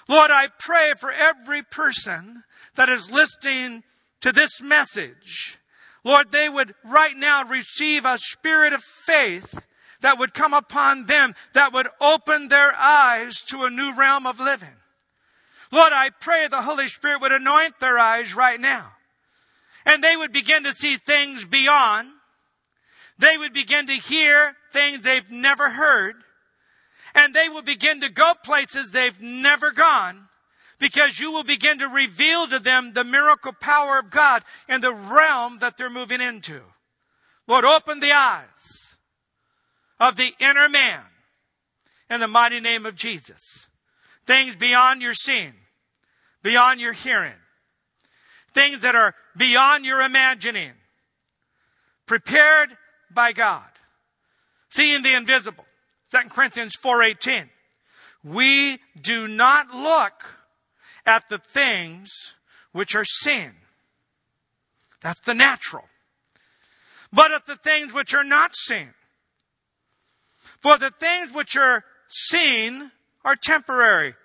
Lord, 0.10 0.32
I 0.32 0.50
pray 0.60 0.94
for 1.00 1.12
every 1.12 1.64
person 1.64 2.44
that 2.76 2.90
is 2.90 3.10
listening 3.10 3.84
to 4.20 4.34
this 4.34 4.62
message. 4.62 5.60
Lord, 6.04 6.32
they 6.32 6.50
would 6.50 6.76
right 6.84 7.16
now 7.16 7.46
receive 7.46 8.06
a 8.06 8.18
spirit 8.18 8.74
of 8.74 8.84
faith 8.84 9.60
that 10.06 10.20
would 10.20 10.36
come 10.36 10.54
upon 10.54 11.08
them 11.08 11.34
that 11.54 11.74
would 11.74 11.88
open 12.00 12.48
their 12.48 12.76
eyes 12.76 13.42
to 13.42 13.64
a 13.64 13.72
new 13.72 13.92
realm 13.96 14.28
of 14.28 14.40
living. 14.40 14.78
Lord, 15.72 15.94
I 15.94 16.12
pray 16.12 16.48
the 16.48 16.62
Holy 16.62 16.88
Spirit 16.90 17.22
would 17.22 17.32
anoint 17.32 17.80
their 17.80 17.98
eyes 17.98 18.36
right 18.36 18.62
now. 18.62 18.92
And 19.84 20.04
they 20.04 20.16
would 20.16 20.32
begin 20.32 20.64
to 20.66 20.74
see 20.74 20.98
things 20.98 21.44
beyond. 21.44 22.10
They 23.18 23.36
would 23.36 23.52
begin 23.52 23.88
to 23.88 23.94
hear 23.94 24.56
things 24.72 25.02
they've 25.02 25.32
never 25.32 25.72
heard. 25.72 26.18
And 27.16 27.34
they 27.34 27.50
will 27.50 27.64
begin 27.64 28.02
to 28.02 28.10
go 28.10 28.34
places 28.44 28.92
they've 28.92 29.20
never 29.20 29.72
gone 29.72 30.28
because 30.78 31.20
you 31.20 31.32
will 31.32 31.44
begin 31.44 31.80
to 31.80 31.88
reveal 31.88 32.46
to 32.50 32.60
them 32.60 32.94
the 32.94 33.04
miracle 33.04 33.54
power 33.60 33.98
of 33.98 34.12
God 34.12 34.44
in 34.70 34.82
the 34.82 34.94
realm 34.94 35.58
that 35.62 35.78
they're 35.78 35.90
moving 35.90 36.22
into. 36.22 36.62
Lord, 37.48 37.66
open 37.66 38.02
the 38.02 38.12
eyes 38.12 38.85
of 40.00 40.16
the 40.16 40.34
inner 40.40 40.70
man 40.70 41.02
in 42.10 42.20
the 42.20 42.28
mighty 42.28 42.60
name 42.60 42.86
of 42.86 42.96
Jesus. 42.96 43.68
Things 44.26 44.56
beyond 44.56 45.02
your 45.02 45.14
seeing, 45.14 45.54
beyond 46.42 46.80
your 46.80 46.94
hearing, 46.94 47.34
things 48.54 48.82
that 48.82 48.96
are 48.96 49.16
beyond 49.38 49.86
your 49.86 50.02
imagining, 50.02 50.74
prepared 52.06 52.78
by 53.14 53.34
God. 53.34 53.64
Seeing 54.70 55.04
the 55.04 55.14
invisible. 55.14 55.66
2 56.12 56.30
Corinthians 56.30 56.76
4:18. 56.76 57.50
We 58.24 58.80
do 59.00 59.28
not 59.28 59.74
look 59.74 60.26
at 61.06 61.30
the 61.30 61.38
things 61.38 62.34
which 62.72 62.96
are 62.96 63.06
seen. 63.06 63.54
That's 65.02 65.20
the 65.20 65.36
natural. 65.36 65.88
But 67.14 67.32
at 67.32 67.46
the 67.46 67.56
things 67.56 67.94
which 67.94 68.14
are 68.14 68.24
not 68.24 68.56
seen. 68.56 68.94
For 70.66 70.80
the 70.80 70.90
things 70.90 71.32
which 71.32 71.56
are 71.56 71.84
seen 72.08 72.90
are 73.24 73.36
temporary. 73.36 74.16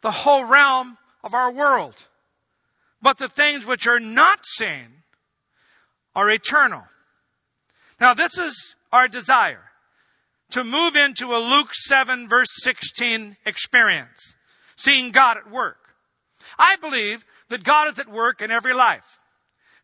The 0.00 0.10
whole 0.10 0.42
realm 0.42 0.98
of 1.22 1.34
our 1.34 1.52
world. 1.52 2.08
But 3.00 3.18
the 3.18 3.28
things 3.28 3.64
which 3.64 3.86
are 3.86 4.00
not 4.00 4.40
seen 4.44 5.04
are 6.16 6.28
eternal. 6.28 6.82
Now 8.00 8.12
this 8.12 8.38
is 8.38 8.74
our 8.92 9.06
desire 9.06 9.70
to 10.50 10.64
move 10.64 10.96
into 10.96 11.32
a 11.32 11.38
Luke 11.38 11.72
7 11.72 12.28
verse 12.28 12.50
16 12.64 13.36
experience. 13.46 14.34
Seeing 14.74 15.12
God 15.12 15.36
at 15.36 15.48
work. 15.48 15.94
I 16.58 16.74
believe 16.74 17.24
that 17.50 17.62
God 17.62 17.92
is 17.92 18.00
at 18.00 18.10
work 18.10 18.42
in 18.42 18.50
every 18.50 18.74
life. 18.74 19.20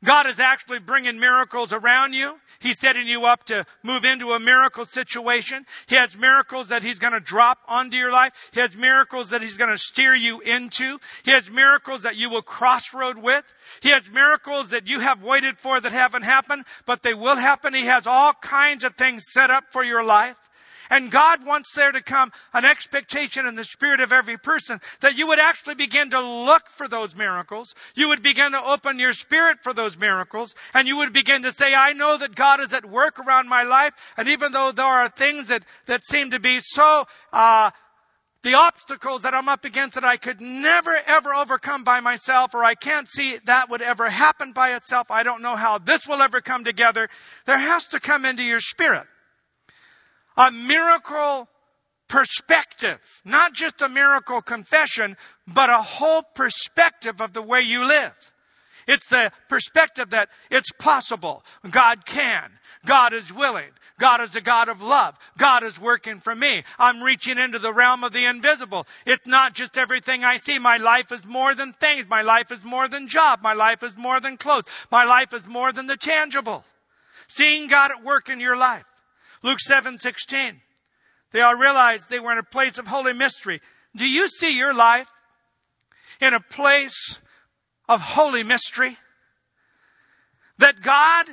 God 0.04 0.26
is 0.26 0.40
actually 0.40 0.80
bringing 0.80 1.20
miracles 1.20 1.72
around 1.72 2.12
you. 2.12 2.40
He's 2.58 2.78
setting 2.78 3.06
you 3.06 3.24
up 3.24 3.44
to 3.44 3.64
move 3.82 4.04
into 4.04 4.32
a 4.32 4.40
miracle 4.40 4.84
situation. 4.84 5.64
He 5.86 5.94
has 5.94 6.16
miracles 6.16 6.68
that 6.68 6.82
He's 6.82 6.98
going 6.98 7.12
to 7.12 7.20
drop 7.20 7.58
onto 7.68 7.96
your 7.96 8.12
life. 8.12 8.50
He 8.52 8.60
has 8.60 8.76
miracles 8.76 9.30
that 9.30 9.42
He's 9.42 9.56
going 9.56 9.70
to 9.70 9.78
steer 9.78 10.14
you 10.14 10.40
into. 10.40 10.98
He 11.24 11.30
has 11.30 11.50
miracles 11.50 12.02
that 12.02 12.16
you 12.16 12.30
will 12.30 12.42
crossroad 12.42 13.18
with. 13.18 13.52
He 13.80 13.90
has 13.90 14.10
miracles 14.10 14.70
that 14.70 14.88
you 14.88 15.00
have 15.00 15.22
waited 15.22 15.58
for 15.58 15.80
that 15.80 15.92
haven't 15.92 16.22
happened, 16.22 16.64
but 16.84 17.02
they 17.02 17.14
will 17.14 17.36
happen. 17.36 17.74
He 17.74 17.86
has 17.86 18.06
all 18.06 18.32
kinds 18.34 18.82
of 18.84 18.96
things 18.96 19.22
set 19.32 19.50
up 19.50 19.64
for 19.70 19.84
your 19.84 20.04
life. 20.04 20.36
And 20.92 21.10
God 21.10 21.46
wants 21.46 21.72
there 21.74 21.90
to 21.90 22.02
come 22.02 22.32
an 22.52 22.66
expectation 22.66 23.46
in 23.46 23.54
the 23.54 23.64
spirit 23.64 24.00
of 24.00 24.12
every 24.12 24.36
person 24.36 24.78
that 25.00 25.16
you 25.16 25.26
would 25.26 25.38
actually 25.38 25.74
begin 25.74 26.10
to 26.10 26.20
look 26.20 26.68
for 26.68 26.86
those 26.86 27.16
miracles. 27.16 27.74
You 27.94 28.08
would 28.08 28.22
begin 28.22 28.52
to 28.52 28.62
open 28.62 28.98
your 28.98 29.14
spirit 29.14 29.60
for 29.62 29.72
those 29.72 29.98
miracles. 29.98 30.54
And 30.74 30.86
you 30.86 30.98
would 30.98 31.14
begin 31.14 31.44
to 31.44 31.50
say, 31.50 31.74
I 31.74 31.94
know 31.94 32.18
that 32.18 32.34
God 32.34 32.60
is 32.60 32.74
at 32.74 32.84
work 32.84 33.18
around 33.18 33.48
my 33.48 33.62
life. 33.62 33.94
And 34.18 34.28
even 34.28 34.52
though 34.52 34.70
there 34.70 34.84
are 34.84 35.08
things 35.08 35.48
that, 35.48 35.64
that 35.86 36.04
seem 36.04 36.30
to 36.30 36.38
be 36.38 36.60
so, 36.60 37.06
uh, 37.32 37.70
the 38.42 38.52
obstacles 38.52 39.22
that 39.22 39.32
I'm 39.32 39.48
up 39.48 39.64
against 39.64 39.94
that 39.94 40.04
I 40.04 40.18
could 40.18 40.42
never 40.42 40.94
ever 41.06 41.32
overcome 41.32 41.84
by 41.84 42.00
myself, 42.00 42.54
or 42.54 42.64
I 42.64 42.74
can't 42.74 43.08
see 43.08 43.38
that 43.46 43.70
would 43.70 43.80
ever 43.80 44.10
happen 44.10 44.52
by 44.52 44.74
itself. 44.74 45.10
I 45.10 45.22
don't 45.22 45.40
know 45.40 45.56
how 45.56 45.78
this 45.78 46.06
will 46.06 46.20
ever 46.20 46.42
come 46.42 46.64
together. 46.64 47.08
There 47.46 47.58
has 47.58 47.86
to 47.86 48.00
come 48.00 48.26
into 48.26 48.42
your 48.42 48.60
spirit 48.60 49.06
a 50.36 50.50
miracle 50.50 51.48
perspective, 52.08 52.98
not 53.24 53.54
just 53.54 53.80
a 53.80 53.88
miracle 53.88 54.42
confession, 54.42 55.16
but 55.46 55.70
a 55.70 55.78
whole 55.78 56.22
perspective 56.34 57.20
of 57.20 57.32
the 57.32 57.42
way 57.42 57.60
you 57.62 57.86
live. 57.86 58.12
It's 58.86 59.08
the 59.08 59.32
perspective 59.48 60.10
that 60.10 60.28
it's 60.50 60.70
possible. 60.78 61.44
God 61.70 62.04
can. 62.04 62.50
God 62.84 63.12
is 63.12 63.32
willing. 63.32 63.70
God 63.98 64.20
is 64.20 64.34
a 64.34 64.40
God 64.40 64.68
of 64.68 64.82
love. 64.82 65.16
God 65.38 65.62
is 65.62 65.80
working 65.80 66.18
for 66.18 66.34
me. 66.34 66.64
I'm 66.78 67.02
reaching 67.02 67.38
into 67.38 67.58
the 67.58 67.72
realm 67.72 68.02
of 68.02 68.12
the 68.12 68.26
invisible. 68.26 68.86
It's 69.06 69.26
not 69.26 69.54
just 69.54 69.78
everything 69.78 70.24
I 70.24 70.38
see. 70.38 70.58
My 70.58 70.78
life 70.78 71.12
is 71.12 71.24
more 71.24 71.54
than 71.54 71.72
things. 71.74 72.06
My 72.08 72.22
life 72.22 72.50
is 72.50 72.64
more 72.64 72.88
than 72.88 73.06
job. 73.06 73.40
My 73.42 73.52
life 73.52 73.82
is 73.82 73.96
more 73.96 74.18
than 74.18 74.36
clothes. 74.36 74.64
My 74.90 75.04
life 75.04 75.32
is 75.32 75.46
more 75.46 75.72
than 75.72 75.86
the 75.86 75.96
tangible. 75.96 76.64
Seeing 77.28 77.68
God 77.68 77.92
at 77.92 78.04
work 78.04 78.28
in 78.28 78.40
your 78.40 78.56
life. 78.56 78.84
Luke 79.42 79.60
7 79.60 79.98
16. 79.98 80.60
They 81.32 81.40
all 81.40 81.56
realized 81.56 82.08
they 82.08 82.20
were 82.20 82.32
in 82.32 82.38
a 82.38 82.44
place 82.44 82.78
of 82.78 82.88
holy 82.88 83.12
mystery. 83.12 83.60
Do 83.96 84.08
you 84.08 84.28
see 84.28 84.56
your 84.56 84.74
life 84.74 85.10
in 86.20 86.34
a 86.34 86.40
place 86.40 87.20
of 87.88 88.00
holy 88.00 88.42
mystery? 88.42 88.96
That 90.58 90.82
God 90.82 91.26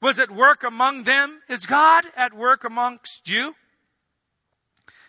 was 0.00 0.18
at 0.18 0.30
work 0.30 0.62
among 0.62 1.02
them? 1.02 1.40
Is 1.48 1.66
God 1.66 2.04
at 2.16 2.32
work 2.32 2.64
amongst 2.64 3.28
you? 3.28 3.54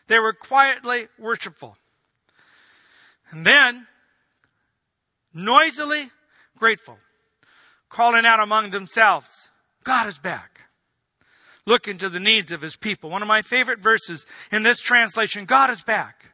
They 0.07 0.19
were 0.19 0.33
quietly 0.33 1.07
worshipful. 1.19 1.77
And 3.29 3.45
then, 3.45 3.87
noisily 5.33 6.09
grateful, 6.57 6.97
calling 7.89 8.25
out 8.25 8.39
among 8.39 8.71
themselves, 8.71 9.51
God 9.83 10.07
is 10.07 10.17
back 10.17 10.56
looking 11.67 11.99
to 11.99 12.09
the 12.09 12.19
needs 12.19 12.51
of 12.51 12.61
his 12.61 12.75
people. 12.75 13.11
One 13.11 13.21
of 13.21 13.27
my 13.27 13.43
favorite 13.43 13.79
verses 13.79 14.25
in 14.51 14.63
this 14.63 14.81
translation, 14.81 15.45
God 15.45 15.69
is 15.69 15.83
back. 15.83 16.31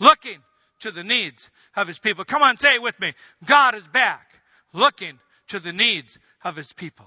Looking 0.00 0.38
to 0.80 0.90
the 0.90 1.04
needs 1.04 1.50
of 1.76 1.86
his 1.86 2.00
people. 2.00 2.24
Come 2.24 2.42
on, 2.42 2.56
say 2.56 2.74
it 2.74 2.82
with 2.82 2.98
me. 2.98 3.12
God 3.44 3.76
is 3.76 3.86
back. 3.86 4.40
Looking 4.72 5.20
to 5.48 5.60
the 5.60 5.72
needs 5.72 6.18
of 6.42 6.56
his 6.56 6.72
people. 6.72 7.06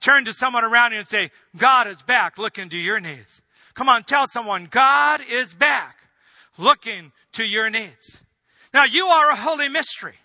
Turn 0.00 0.24
to 0.26 0.32
someone 0.32 0.64
around 0.64 0.92
you 0.92 0.98
and 0.98 1.08
say, 1.08 1.30
God 1.56 1.88
is 1.88 2.02
back 2.02 2.38
looking 2.38 2.68
to 2.68 2.76
your 2.76 3.00
needs. 3.00 3.42
Come 3.74 3.88
on, 3.88 4.04
tell 4.04 4.26
someone, 4.26 4.68
God 4.70 5.20
is 5.28 5.54
back 5.54 5.96
looking 6.58 7.12
to 7.32 7.44
your 7.44 7.70
needs. 7.70 8.22
Now 8.72 8.84
you 8.84 9.06
are 9.06 9.30
a 9.30 9.36
holy 9.36 9.68
mystery. 9.68 10.16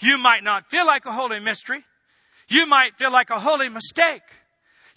You 0.00 0.18
might 0.18 0.44
not 0.44 0.70
feel 0.70 0.86
like 0.86 1.06
a 1.06 1.12
holy 1.12 1.40
mystery. 1.40 1.84
You 2.48 2.66
might 2.66 2.98
feel 2.98 3.10
like 3.10 3.30
a 3.30 3.40
holy 3.40 3.68
mistake. 3.68 4.22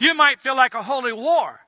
You 0.02 0.16
might 0.16 0.42
feel 0.42 0.56
like 0.56 0.74
a 0.74 0.82
holy 0.82 1.14
war. 1.14 1.60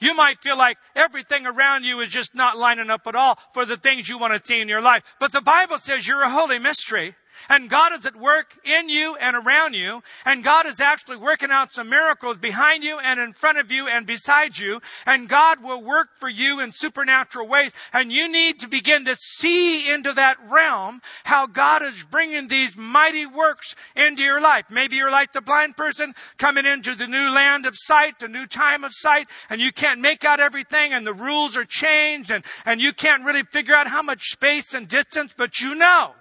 You 0.00 0.14
might 0.14 0.40
feel 0.40 0.56
like 0.56 0.78
everything 0.96 1.46
around 1.46 1.84
you 1.84 2.00
is 2.00 2.08
just 2.08 2.34
not 2.34 2.56
lining 2.56 2.88
up 2.88 3.06
at 3.06 3.14
all 3.14 3.38
for 3.52 3.66
the 3.66 3.76
things 3.76 4.08
you 4.08 4.16
want 4.16 4.32
to 4.32 4.40
see 4.42 4.62
in 4.62 4.70
your 4.70 4.80
life. 4.80 5.02
But 5.20 5.32
the 5.32 5.42
Bible 5.42 5.76
says 5.76 6.08
you're 6.08 6.22
a 6.22 6.30
holy 6.30 6.58
mystery. 6.58 7.14
And 7.48 7.70
God 7.70 7.92
is 7.92 8.06
at 8.06 8.16
work 8.16 8.56
in 8.64 8.88
you 8.88 9.16
and 9.16 9.36
around 9.36 9.74
you. 9.74 10.02
And 10.24 10.44
God 10.44 10.66
is 10.66 10.80
actually 10.80 11.16
working 11.16 11.50
out 11.50 11.74
some 11.74 11.88
miracles 11.88 12.36
behind 12.36 12.84
you 12.84 12.98
and 12.98 13.20
in 13.20 13.32
front 13.32 13.58
of 13.58 13.70
you 13.70 13.86
and 13.86 14.06
beside 14.06 14.58
you. 14.58 14.80
And 15.06 15.28
God 15.28 15.62
will 15.62 15.82
work 15.82 16.08
for 16.18 16.28
you 16.28 16.60
in 16.60 16.72
supernatural 16.72 17.46
ways. 17.46 17.72
And 17.92 18.12
you 18.12 18.28
need 18.28 18.58
to 18.60 18.68
begin 18.68 19.04
to 19.04 19.16
see 19.16 19.90
into 19.90 20.12
that 20.12 20.36
realm 20.48 21.00
how 21.24 21.46
God 21.46 21.82
is 21.82 22.04
bringing 22.10 22.48
these 22.48 22.76
mighty 22.76 23.26
works 23.26 23.74
into 23.96 24.22
your 24.22 24.40
life. 24.40 24.66
Maybe 24.70 24.96
you're 24.96 25.10
like 25.10 25.32
the 25.32 25.40
blind 25.40 25.76
person 25.76 26.14
coming 26.38 26.66
into 26.66 26.94
the 26.94 27.06
new 27.06 27.30
land 27.30 27.66
of 27.66 27.74
sight, 27.76 28.18
the 28.18 28.28
new 28.28 28.46
time 28.46 28.84
of 28.84 28.92
sight, 28.94 29.28
and 29.50 29.60
you 29.60 29.72
can't 29.72 30.00
make 30.00 30.24
out 30.24 30.40
everything 30.40 30.92
and 30.92 31.06
the 31.06 31.14
rules 31.14 31.56
are 31.56 31.64
changed 31.64 32.30
and, 32.30 32.44
and 32.64 32.80
you 32.80 32.92
can't 32.92 33.24
really 33.24 33.42
figure 33.42 33.74
out 33.74 33.88
how 33.88 34.02
much 34.02 34.30
space 34.30 34.74
and 34.74 34.88
distance, 34.88 35.34
but 35.36 35.60
you 35.60 35.74
know 35.74 36.14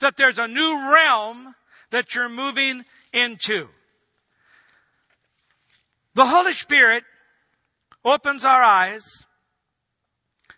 that 0.00 0.16
there's 0.16 0.38
a 0.38 0.48
new 0.48 0.92
realm 0.92 1.54
that 1.90 2.14
you're 2.14 2.28
moving 2.28 2.84
into. 3.12 3.68
The 6.14 6.26
Holy 6.26 6.52
Spirit 6.52 7.04
opens 8.04 8.44
our 8.44 8.62
eyes 8.62 9.02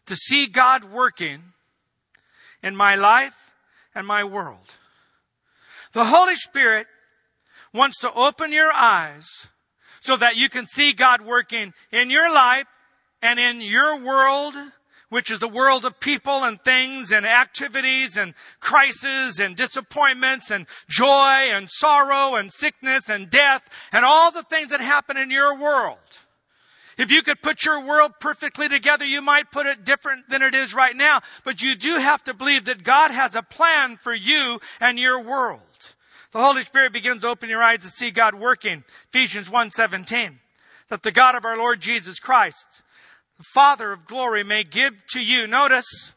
to 0.07 0.16
see 0.16 0.46
God 0.46 0.85
working 0.85 1.42
in 2.62 2.77
my 2.77 2.94
life 2.94 3.53
and 3.94 4.07
my 4.07 4.25
world. 4.25 4.77
The 5.92 6.05
Holy 6.05 6.37
Spirit 6.37 6.87
wants 7.72 7.99
to 8.01 8.12
open 8.12 8.53
your 8.53 8.72
eyes 8.72 9.49
so 10.01 10.16
that 10.16 10.37
you 10.37 10.49
can 10.49 10.66
see 10.66 10.92
God 10.92 11.20
working 11.20 11.72
in 11.90 12.11
your 12.11 12.33
life 12.33 12.66
and 13.22 13.38
in 13.38 13.61
your 13.61 13.99
world 13.99 14.55
which 15.09 15.31
is 15.31 15.38
the 15.38 15.49
world 15.49 15.85
of 15.85 16.01
people 16.01 16.45
and 16.45 16.62
things 16.62 17.12
and 17.12 17.25
activities 17.25 18.16
and 18.16 18.35
crises 18.61 19.38
and 19.38 19.57
disappointments 19.57 20.51
and 20.51 20.66
joy 20.88 21.49
and 21.51 21.71
sorrow 21.71 22.35
and 22.35 22.53
sickness 22.53 23.09
and 23.09 23.31
death 23.31 23.62
and 23.92 24.05
all 24.05 24.31
the 24.31 24.42
things 24.42 24.71
that 24.71 24.81
happen 24.81 25.16
in 25.16 25.31
your 25.31 25.57
world. 25.57 25.99
If 26.99 27.11
you 27.11 27.23
could 27.23 27.42
put 27.42 27.64
your 27.64 27.85
world 27.85 28.12
perfectly 28.21 28.69
together, 28.69 29.05
you 29.05 29.21
might 29.21 29.53
put 29.53 29.66
it 29.66 29.85
different 29.85 30.31
than 30.31 30.42
it 30.42 30.55
is 30.55 30.73
right 30.75 30.97
now. 30.97 31.21
But 31.45 31.61
you 31.61 31.75
do 31.75 31.99
have 31.99 32.25
to 32.25 32.35
believe 32.35 32.64
that 32.64 32.85
God 32.85 33.11
has 33.11 33.35
a 33.35 33.42
plan 33.42 33.99
for 33.99 34.14
you 34.14 34.61
and 34.81 34.99
your 34.99 35.21
world. 35.21 35.61
The 36.33 36.40
Holy 36.40 36.62
Spirit 36.62 36.92
begins 36.92 37.23
to 37.23 37.29
open 37.29 37.49
your 37.49 37.62
eyes 37.62 37.83
to 37.83 37.88
see 37.88 38.11
God 38.11 38.35
working. 38.35 38.85
Ephesians 39.12 39.49
1:17. 39.51 40.40
That 40.88 41.03
the 41.03 41.12
God 41.12 41.35
of 41.35 41.45
our 41.45 41.57
Lord 41.57 41.81
Jesus 41.81 42.19
Christ, 42.19 42.83
the 43.38 43.44
Father 43.53 43.92
of 43.92 44.07
glory 44.07 44.42
may 44.42 44.62
give 44.64 44.94
to 45.11 45.20
you, 45.20 45.46
notice, 45.46 46.12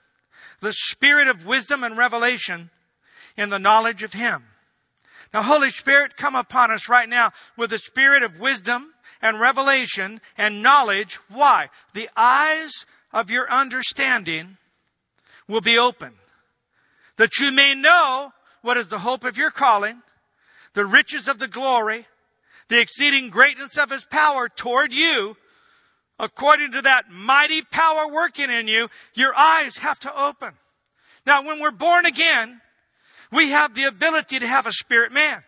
the 0.62 0.74
spirit 0.74 1.28
of 1.28 1.46
wisdom 1.46 1.84
and 1.84 1.98
revelation 1.98 2.70
in 3.38 3.50
the 3.50 3.60
knowledge 3.60 4.04
of 4.04 4.14
Him. 4.14 4.44
Now, 5.34 5.44
Holy 5.44 5.70
Spirit, 5.70 6.18
come 6.18 6.36
upon 6.36 6.72
us 6.72 6.90
right 6.90 7.08
now 7.08 7.32
with 7.56 7.70
the 7.70 7.78
spirit 7.78 8.24
of 8.24 8.40
wisdom 8.40 8.94
and 9.22 9.40
revelation 9.40 10.22
and 10.38 10.64
knowledge. 10.64 11.16
Why? 11.30 11.70
The 11.94 12.10
eyes 12.16 12.86
of 13.14 13.30
your 13.30 13.50
understanding 13.52 14.58
will 15.48 15.62
be 15.62 15.78
open, 15.78 16.14
that 17.18 17.38
you 17.40 17.52
may 17.52 17.76
know 17.76 18.32
what 18.62 18.78
is 18.78 18.88
the 18.88 19.00
hope 19.00 19.24
of 19.24 19.38
your 19.38 19.52
calling, 19.52 20.02
the 20.74 20.86
riches 20.86 21.28
of 21.28 21.40
the 21.40 21.48
glory, 21.48 22.06
the 22.68 22.80
exceeding 22.80 23.30
greatness 23.30 23.78
of 23.78 23.90
his 23.90 24.06
power 24.06 24.48
toward 24.48 24.94
you, 24.94 25.36
according 26.20 26.74
to 26.74 26.82
that 26.82 27.10
mighty 27.10 27.62
power 27.62 28.12
working 28.12 28.50
in 28.50 28.68
you, 28.68 28.90
your 29.14 29.36
eyes 29.36 29.78
have 29.78 30.00
to 30.00 30.22
open. 30.22 30.54
Now, 31.26 31.44
when 31.46 31.60
we're 31.60 31.72
born 31.72 32.06
again, 32.06 32.62
we 33.32 33.52
have 33.52 33.74
the 33.74 33.84
ability 33.84 34.40
to 34.40 34.48
have 34.48 34.68
a 34.68 34.72
spirit 34.72 35.12
man. 35.12 35.44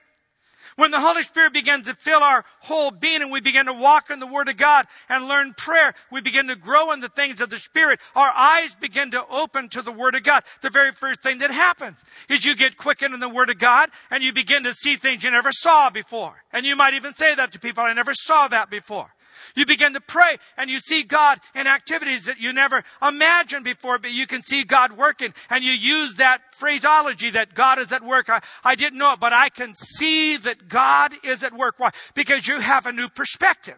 When 0.78 0.92
the 0.92 1.00
Holy 1.02 1.22
Spirit 1.24 1.54
begins 1.54 1.88
to 1.88 1.96
fill 1.96 2.24
our 2.24 2.46
whole 2.62 2.92
being 2.92 3.22
and 3.22 3.32
we 3.32 3.42
begin 3.42 3.66
to 3.66 3.74
walk 3.74 4.10
in 4.10 4.20
the 4.20 4.28
Word 4.28 4.48
of 4.48 4.58
God 4.58 4.88
and 5.10 5.28
learn 5.28 5.54
prayer, 5.54 5.94
we 6.12 6.22
begin 6.22 6.48
to 6.48 6.56
grow 6.56 6.92
in 6.92 7.02
the 7.02 7.10
things 7.10 7.42
of 7.42 7.50
the 7.50 7.58
Spirit. 7.58 8.00
Our 8.16 8.32
eyes 8.34 8.76
begin 8.76 9.12
to 9.12 9.28
open 9.28 9.70
to 9.70 9.82
the 9.82 9.92
Word 9.92 10.16
of 10.16 10.24
God. 10.24 10.44
The 10.62 10.70
very 10.70 10.92
first 10.92 11.22
thing 11.22 11.40
that 11.40 11.52
happens 11.52 12.04
is 12.30 12.46
you 12.46 12.56
get 12.56 12.78
quickened 12.78 13.14
in 13.14 13.20
the 13.20 13.30
Word 13.30 13.50
of 13.50 13.60
God 13.60 13.90
and 14.10 14.24
you 14.24 14.32
begin 14.32 14.64
to 14.64 14.74
see 14.74 14.96
things 14.96 15.24
you 15.24 15.32
never 15.32 15.52
saw 15.52 15.90
before. 15.90 16.44
And 16.54 16.66
you 16.66 16.76
might 16.76 16.94
even 16.94 17.14
say 17.14 17.36
that 17.36 17.52
to 17.52 17.60
people, 17.60 17.84
I 17.84 17.94
never 17.94 18.14
saw 18.14 18.48
that 18.48 18.70
before. 18.70 19.14
You 19.56 19.66
begin 19.66 19.94
to 19.94 20.02
pray 20.02 20.38
and 20.58 20.70
you 20.70 20.80
see 20.80 21.04
God 21.04 21.40
in 21.56 21.68
activities 21.68 22.26
that 22.26 22.40
you 22.40 22.54
never 22.54 22.84
imagined 23.02 23.66
before, 23.66 23.98
but 24.00 24.12
you 24.12 24.28
can 24.28 24.44
see 24.44 24.64
God 24.64 24.94
working 24.94 25.34
and 25.50 25.64
you 25.64 25.72
use 25.72 26.16
that 26.16 26.42
phraseology 26.54 27.30
that 27.32 27.54
God 27.54 27.80
is 27.80 27.92
at 27.92 28.04
work. 28.04 28.30
I, 28.30 28.42
I 28.64 28.76
didn't 28.76 29.00
know 29.00 29.14
it, 29.14 29.20
but 29.20 29.34
I 29.34 29.50
can 29.50 29.74
see 29.76 30.38
that 30.38 30.68
God 30.68 31.14
is 31.24 31.44
at 31.44 31.54
work. 31.54 31.76
Why? 31.78 31.92
Because 32.14 32.48
you 32.48 32.60
have 32.60 32.86
a 32.86 32.92
new 32.92 33.10
perspective. 33.10 33.78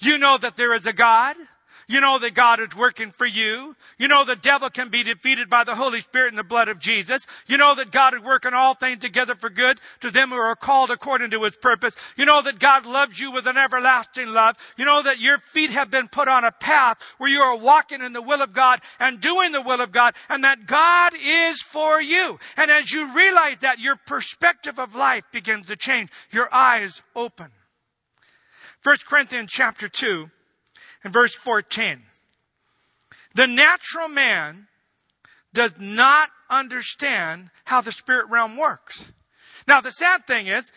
You 0.00 0.18
know 0.18 0.38
that 0.38 0.56
there 0.56 0.74
is 0.74 0.86
a 0.86 0.92
God. 0.92 1.36
You 1.90 2.02
know 2.02 2.18
that 2.18 2.34
God 2.34 2.60
is 2.60 2.76
working 2.76 3.12
for 3.12 3.24
you. 3.24 3.74
You 3.96 4.08
know 4.08 4.22
the 4.22 4.36
devil 4.36 4.68
can 4.68 4.90
be 4.90 5.02
defeated 5.02 5.48
by 5.48 5.64
the 5.64 5.74
Holy 5.74 6.00
Spirit 6.00 6.28
and 6.28 6.38
the 6.38 6.44
blood 6.44 6.68
of 6.68 6.78
Jesus. 6.78 7.26
You 7.46 7.56
know 7.56 7.74
that 7.76 7.90
God 7.90 8.12
is 8.12 8.20
working 8.20 8.52
all 8.52 8.74
things 8.74 8.98
together 9.00 9.34
for 9.34 9.48
good 9.48 9.80
to 10.00 10.10
them 10.10 10.28
who 10.28 10.36
are 10.36 10.54
called 10.54 10.90
according 10.90 11.30
to 11.30 11.42
his 11.44 11.56
purpose. 11.56 11.94
You 12.14 12.26
know 12.26 12.42
that 12.42 12.58
God 12.58 12.84
loves 12.84 13.18
you 13.18 13.30
with 13.30 13.46
an 13.46 13.56
everlasting 13.56 14.28
love. 14.28 14.56
You 14.76 14.84
know 14.84 15.02
that 15.02 15.18
your 15.18 15.38
feet 15.38 15.70
have 15.70 15.90
been 15.90 16.08
put 16.08 16.28
on 16.28 16.44
a 16.44 16.52
path 16.52 16.98
where 17.16 17.30
you 17.30 17.40
are 17.40 17.56
walking 17.56 18.02
in 18.02 18.12
the 18.12 18.20
will 18.20 18.42
of 18.42 18.52
God 18.52 18.82
and 19.00 19.18
doing 19.18 19.52
the 19.52 19.62
will 19.62 19.80
of 19.80 19.90
God 19.90 20.14
and 20.28 20.44
that 20.44 20.66
God 20.66 21.14
is 21.18 21.62
for 21.62 22.02
you. 22.02 22.38
And 22.58 22.70
as 22.70 22.92
you 22.92 23.14
realize 23.14 23.56
that, 23.60 23.78
your 23.78 23.96
perspective 23.96 24.78
of 24.78 24.94
life 24.94 25.24
begins 25.32 25.68
to 25.68 25.76
change. 25.76 26.10
Your 26.30 26.52
eyes 26.52 27.00
open. 27.16 27.48
1 28.82 28.96
Corinthians 29.08 29.50
chapter 29.50 29.88
2 29.88 30.30
in 31.04 31.12
verse 31.12 31.34
14. 31.34 32.02
The 33.34 33.46
natural 33.46 34.08
man 34.08 34.66
does 35.52 35.74
not 35.78 36.30
understand 36.50 37.50
how 37.64 37.80
the 37.80 37.92
spirit 37.92 38.28
realm 38.28 38.56
works. 38.56 39.12
Now, 39.66 39.80
the 39.80 39.90
sad 39.90 40.26
thing 40.26 40.46
is, 40.46 40.72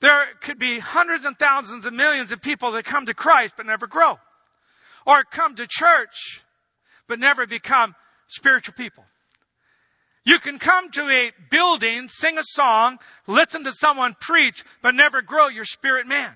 there 0.00 0.26
could 0.40 0.58
be 0.58 0.78
hundreds 0.78 1.24
and 1.24 1.38
thousands 1.38 1.86
and 1.86 1.96
millions 1.96 2.32
of 2.32 2.42
people 2.42 2.72
that 2.72 2.84
come 2.84 3.06
to 3.06 3.14
Christ 3.14 3.54
but 3.56 3.66
never 3.66 3.86
grow. 3.86 4.18
Or 5.06 5.24
come 5.24 5.54
to 5.56 5.66
church 5.68 6.42
but 7.06 7.18
never 7.18 7.46
become 7.46 7.94
spiritual 8.28 8.74
people. 8.74 9.04
You 10.24 10.38
can 10.38 10.58
come 10.58 10.90
to 10.92 11.08
a 11.08 11.32
building, 11.50 12.08
sing 12.08 12.38
a 12.38 12.44
song, 12.44 12.98
listen 13.26 13.64
to 13.64 13.72
someone 13.72 14.16
preach, 14.18 14.64
but 14.80 14.94
never 14.94 15.20
grow 15.20 15.48
your 15.48 15.66
spirit 15.66 16.06
man. 16.06 16.34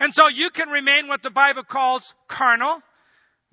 And 0.00 0.14
so 0.14 0.28
you 0.28 0.50
can 0.50 0.68
remain 0.68 1.08
what 1.08 1.22
the 1.22 1.30
Bible 1.30 1.62
calls 1.62 2.14
carnal, 2.28 2.80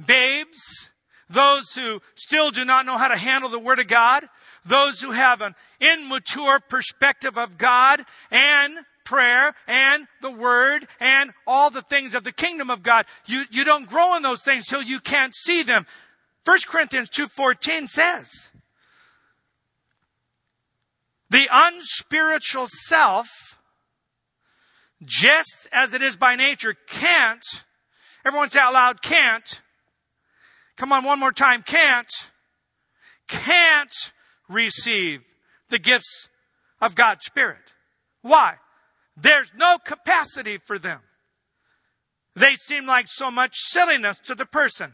babes, 0.04 0.90
those 1.30 1.74
who 1.74 2.02
still 2.16 2.52
do 2.52 2.66
not 2.66 2.86
know 2.86 2.98
how 2.98 3.08
to 3.08 3.16
handle 3.16 3.50
the 3.50 3.60
Word 3.60 3.80
of 3.80 3.88
God, 3.88 4.26
those 4.66 5.02
who 5.02 5.12
have 5.12 5.42
an 5.42 5.56
immature 5.80 6.60
perspective 6.60 7.38
of 7.38 7.58
God 7.58 8.02
and 8.30 8.78
prayer 9.04 9.54
and 9.68 10.08
the 10.22 10.32
Word 10.32 10.88
and 11.00 11.32
all 11.48 11.70
the 11.70 11.82
things 11.82 12.14
of 12.14 12.24
the 12.24 12.32
kingdom 12.32 12.70
of 12.70 12.84
God. 12.84 13.06
You, 13.26 13.44
you 13.52 13.64
don't 13.64 13.90
grow 13.90 14.16
in 14.16 14.24
those 14.24 14.44
things 14.44 14.68
till 14.68 14.84
you 14.84 15.00
can't 15.00 15.34
see 15.36 15.64
them. 15.64 15.86
1 16.46 16.58
Corinthians 16.68 17.10
2.14 17.10 17.88
says, 17.88 18.50
the 21.34 21.50
unspiritual 21.52 22.68
self 22.68 23.58
just 25.06 25.68
as 25.72 25.94
it 25.94 26.02
is 26.02 26.16
by 26.16 26.36
nature, 26.36 26.76
can't, 26.88 27.44
everyone 28.26 28.50
say 28.50 28.60
out 28.60 28.74
loud, 28.74 29.02
can't, 29.02 29.62
come 30.78 30.92
on 30.92 31.04
one 31.04 31.20
more 31.20 31.32
time, 31.32 31.62
can't, 31.62 32.10
can't 33.28 33.94
receive 34.50 35.22
the 35.70 35.80
gifts 35.80 36.30
of 36.82 36.96
God's 36.96 37.26
Spirit. 37.26 37.74
Why? 38.22 38.56
There's 39.16 39.52
no 39.56 39.78
capacity 39.84 40.58
for 40.58 40.80
them. 40.80 41.00
They 42.36 42.56
seem 42.56 42.86
like 42.86 43.08
so 43.08 43.30
much 43.30 43.54
silliness 43.56 44.18
to 44.26 44.36
the 44.36 44.46
person. 44.46 44.94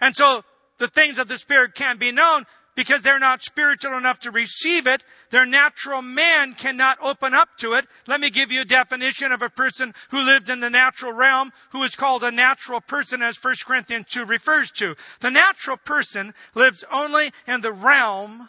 And 0.00 0.16
so 0.16 0.42
the 0.78 0.88
things 0.88 1.18
of 1.18 1.28
the 1.28 1.38
Spirit 1.38 1.74
can't 1.74 2.00
be 2.00 2.12
known 2.12 2.46
because 2.74 3.02
they're 3.02 3.18
not 3.18 3.42
spiritual 3.42 3.96
enough 3.96 4.18
to 4.20 4.30
receive 4.30 4.86
it. 4.86 5.04
Their 5.30 5.46
natural 5.46 6.02
man 6.02 6.54
cannot 6.54 6.98
open 7.02 7.34
up 7.34 7.50
to 7.58 7.74
it. 7.74 7.86
Let 8.06 8.20
me 8.20 8.30
give 8.30 8.50
you 8.52 8.62
a 8.62 8.64
definition 8.64 9.32
of 9.32 9.42
a 9.42 9.50
person 9.50 9.94
who 10.10 10.20
lived 10.20 10.48
in 10.48 10.60
the 10.60 10.70
natural 10.70 11.12
realm, 11.12 11.52
who 11.70 11.82
is 11.82 11.94
called 11.94 12.24
a 12.24 12.30
natural 12.30 12.80
person, 12.80 13.22
as 13.22 13.42
1 13.42 13.54
Corinthians 13.66 14.06
2 14.10 14.24
refers 14.24 14.70
to. 14.72 14.94
The 15.20 15.30
natural 15.30 15.76
person 15.76 16.34
lives 16.54 16.84
only 16.92 17.30
in 17.46 17.60
the 17.60 17.72
realm 17.72 18.48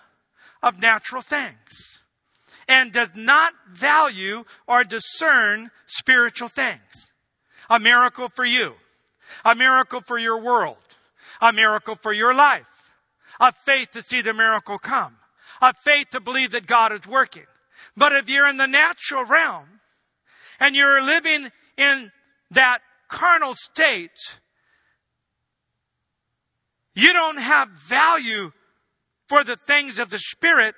of 0.61 0.79
natural 0.79 1.21
things 1.21 1.99
and 2.67 2.91
does 2.91 3.11
not 3.15 3.53
value 3.69 4.45
or 4.67 4.83
discern 4.83 5.71
spiritual 5.87 6.47
things. 6.47 7.11
A 7.69 7.79
miracle 7.79 8.29
for 8.29 8.45
you. 8.45 8.75
A 9.43 9.55
miracle 9.55 10.01
for 10.01 10.17
your 10.17 10.39
world. 10.39 10.77
A 11.41 11.51
miracle 11.51 11.95
for 11.95 12.13
your 12.13 12.33
life 12.33 12.70
of 13.41 13.55
faith 13.55 13.91
to 13.91 14.01
see 14.03 14.21
the 14.21 14.33
miracle 14.33 14.77
come, 14.77 15.17
of 15.61 15.75
faith 15.77 16.11
to 16.11 16.21
believe 16.21 16.51
that 16.51 16.67
God 16.67 16.93
is 16.93 17.07
working. 17.07 17.47
But 17.97 18.13
if 18.13 18.29
you're 18.29 18.47
in 18.47 18.57
the 18.57 18.67
natural 18.67 19.25
realm 19.25 19.81
and 20.59 20.75
you're 20.75 21.01
living 21.01 21.51
in 21.75 22.11
that 22.51 22.79
carnal 23.09 23.55
state, 23.55 24.39
you 26.93 27.11
don't 27.11 27.39
have 27.39 27.69
value 27.69 28.51
for 29.27 29.43
the 29.43 29.55
things 29.55 29.97
of 29.97 30.09
the 30.09 30.19
Spirit. 30.19 30.75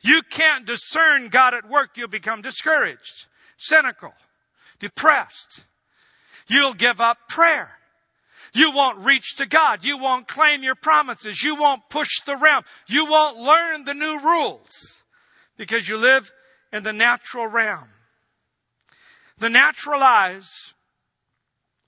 You 0.00 0.22
can't 0.22 0.66
discern 0.66 1.28
God 1.28 1.54
at 1.54 1.68
work. 1.68 1.90
You'll 1.96 2.08
become 2.08 2.42
discouraged, 2.42 3.26
cynical, 3.56 4.14
depressed. 4.80 5.64
You'll 6.48 6.74
give 6.74 7.00
up 7.00 7.18
prayer. 7.28 7.78
You 8.54 8.70
won't 8.70 8.98
reach 8.98 9.36
to 9.36 9.46
God. 9.46 9.84
You 9.84 9.96
won't 9.96 10.28
claim 10.28 10.62
your 10.62 10.74
promises. 10.74 11.42
You 11.42 11.56
won't 11.56 11.88
push 11.88 12.20
the 12.26 12.36
realm. 12.36 12.64
You 12.86 13.06
won't 13.06 13.38
learn 13.38 13.84
the 13.84 13.94
new 13.94 14.20
rules 14.22 15.02
because 15.56 15.88
you 15.88 15.96
live 15.96 16.30
in 16.72 16.82
the 16.82 16.92
natural 16.92 17.46
realm. 17.46 17.88
The 19.38 19.48
natural 19.48 20.02
eyes 20.02 20.74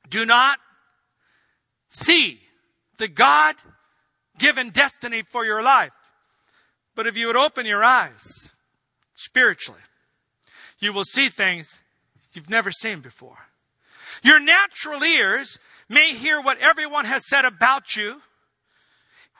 do 0.08 0.24
not 0.24 0.58
see 1.88 2.40
the 2.98 3.08
God 3.08 3.56
given 4.38 4.70
destiny 4.70 5.22
for 5.22 5.44
your 5.44 5.62
life. 5.62 5.92
But 6.94 7.06
if 7.06 7.16
you 7.16 7.26
would 7.26 7.36
open 7.36 7.66
your 7.66 7.84
eyes 7.84 8.52
spiritually, 9.14 9.80
you 10.78 10.92
will 10.92 11.04
see 11.04 11.28
things 11.28 11.78
you've 12.32 12.50
never 12.50 12.70
seen 12.70 13.00
before. 13.00 13.38
Your 14.22 14.40
natural 14.40 15.02
ears 15.02 15.58
may 15.88 16.14
hear 16.14 16.40
what 16.40 16.58
everyone 16.58 17.04
has 17.04 17.26
said 17.26 17.44
about 17.44 17.96
you, 17.96 18.22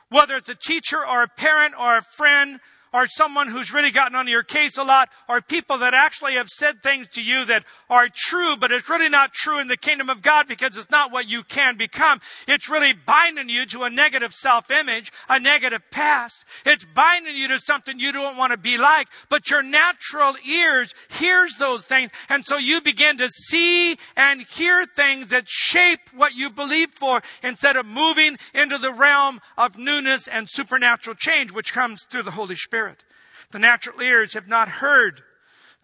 whether 0.09 0.35
it's 0.35 0.49
a 0.49 0.55
teacher 0.55 1.05
or 1.05 1.23
a 1.23 1.27
parent 1.27 1.73
or 1.79 1.97
a 1.97 2.01
friend 2.01 2.59
or 2.95 3.07
someone 3.07 3.49
who's 3.49 3.73
really 3.73 3.91
gotten 3.91 4.15
on 4.15 4.25
your 4.25 4.41
case 4.41 4.77
a 4.77 4.83
lot, 4.83 5.09
or 5.27 5.41
people 5.41 5.77
that 5.79 5.93
actually 5.93 6.35
have 6.35 6.47
said 6.47 6.81
things 6.81 7.09
to 7.09 7.21
you 7.21 7.43
that 7.43 7.65
are 7.89 8.07
true, 8.07 8.55
but 8.55 8.71
it's 8.71 8.89
really 8.89 9.09
not 9.09 9.33
true 9.33 9.59
in 9.59 9.67
the 9.67 9.75
kingdom 9.75 10.09
of 10.09 10.21
God 10.21 10.47
because 10.47 10.77
it's 10.77 10.89
not 10.89 11.11
what 11.11 11.27
you 11.27 11.43
can 11.43 11.75
become. 11.75 12.21
It's 12.47 12.69
really 12.69 12.93
binding 12.93 13.49
you 13.49 13.65
to 13.65 13.83
a 13.83 13.89
negative 13.89 14.33
self-image, 14.33 15.11
a 15.27 15.41
negative 15.41 15.81
past. 15.91 16.45
It's 16.65 16.85
binding 16.85 17.35
you 17.35 17.49
to 17.49 17.59
something 17.59 17.99
you 17.99 18.13
don't 18.13 18.37
want 18.37 18.53
to 18.53 18.57
be 18.57 18.77
like, 18.77 19.09
but 19.27 19.49
your 19.49 19.61
natural 19.61 20.37
ears 20.47 20.93
hears 21.09 21.55
those 21.55 21.83
things, 21.83 22.11
and 22.29 22.45
so 22.45 22.55
you 22.55 22.79
begin 22.79 23.17
to 23.17 23.27
see 23.27 23.97
and 24.15 24.41
hear 24.41 24.85
things 24.85 25.27
that 25.27 25.49
shape 25.49 25.99
what 26.13 26.33
you 26.33 26.49
believe 26.49 26.91
for 26.91 27.21
instead 27.43 27.75
of 27.75 27.85
moving 27.85 28.37
into 28.53 28.77
the 28.77 28.93
realm 28.93 29.41
of 29.57 29.77
newness 29.77 30.29
and 30.29 30.47
supernatural 30.49 31.17
change, 31.19 31.51
which 31.51 31.73
comes 31.73 32.05
through 32.09 32.23
the 32.23 32.31
Holy 32.31 32.55
Spirit. 32.55 32.84
Spirit. 32.85 33.03
The 33.51 33.59
natural 33.59 34.01
ears 34.01 34.33
have 34.33 34.47
not 34.47 34.67
heard 34.67 35.23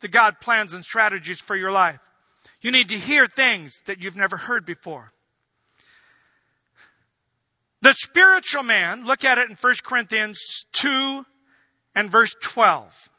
the 0.01 0.07
God 0.07 0.39
plans 0.39 0.73
and 0.73 0.83
strategies 0.83 1.39
for 1.39 1.55
your 1.55 1.71
life. 1.71 1.99
You 2.61 2.71
need 2.71 2.89
to 2.89 2.97
hear 2.97 3.25
things 3.25 3.73
that 3.85 4.01
you've 4.01 4.15
never 4.15 4.37
heard 4.37 4.65
before. 4.65 5.11
The 7.81 7.93
spiritual 7.93 8.61
man, 8.61 9.05
look 9.05 9.23
at 9.23 9.39
it 9.39 9.49
in 9.49 9.55
1 9.55 9.75
Corinthians 9.83 10.39
2 10.73 11.25
and 11.95 12.11
verse 12.11 12.35
12. 12.41 13.09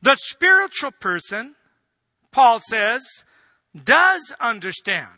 The 0.00 0.16
spiritual 0.16 0.92
person, 0.92 1.54
Paul 2.30 2.60
says, 2.60 3.02
does 3.84 4.34
understand 4.40 5.08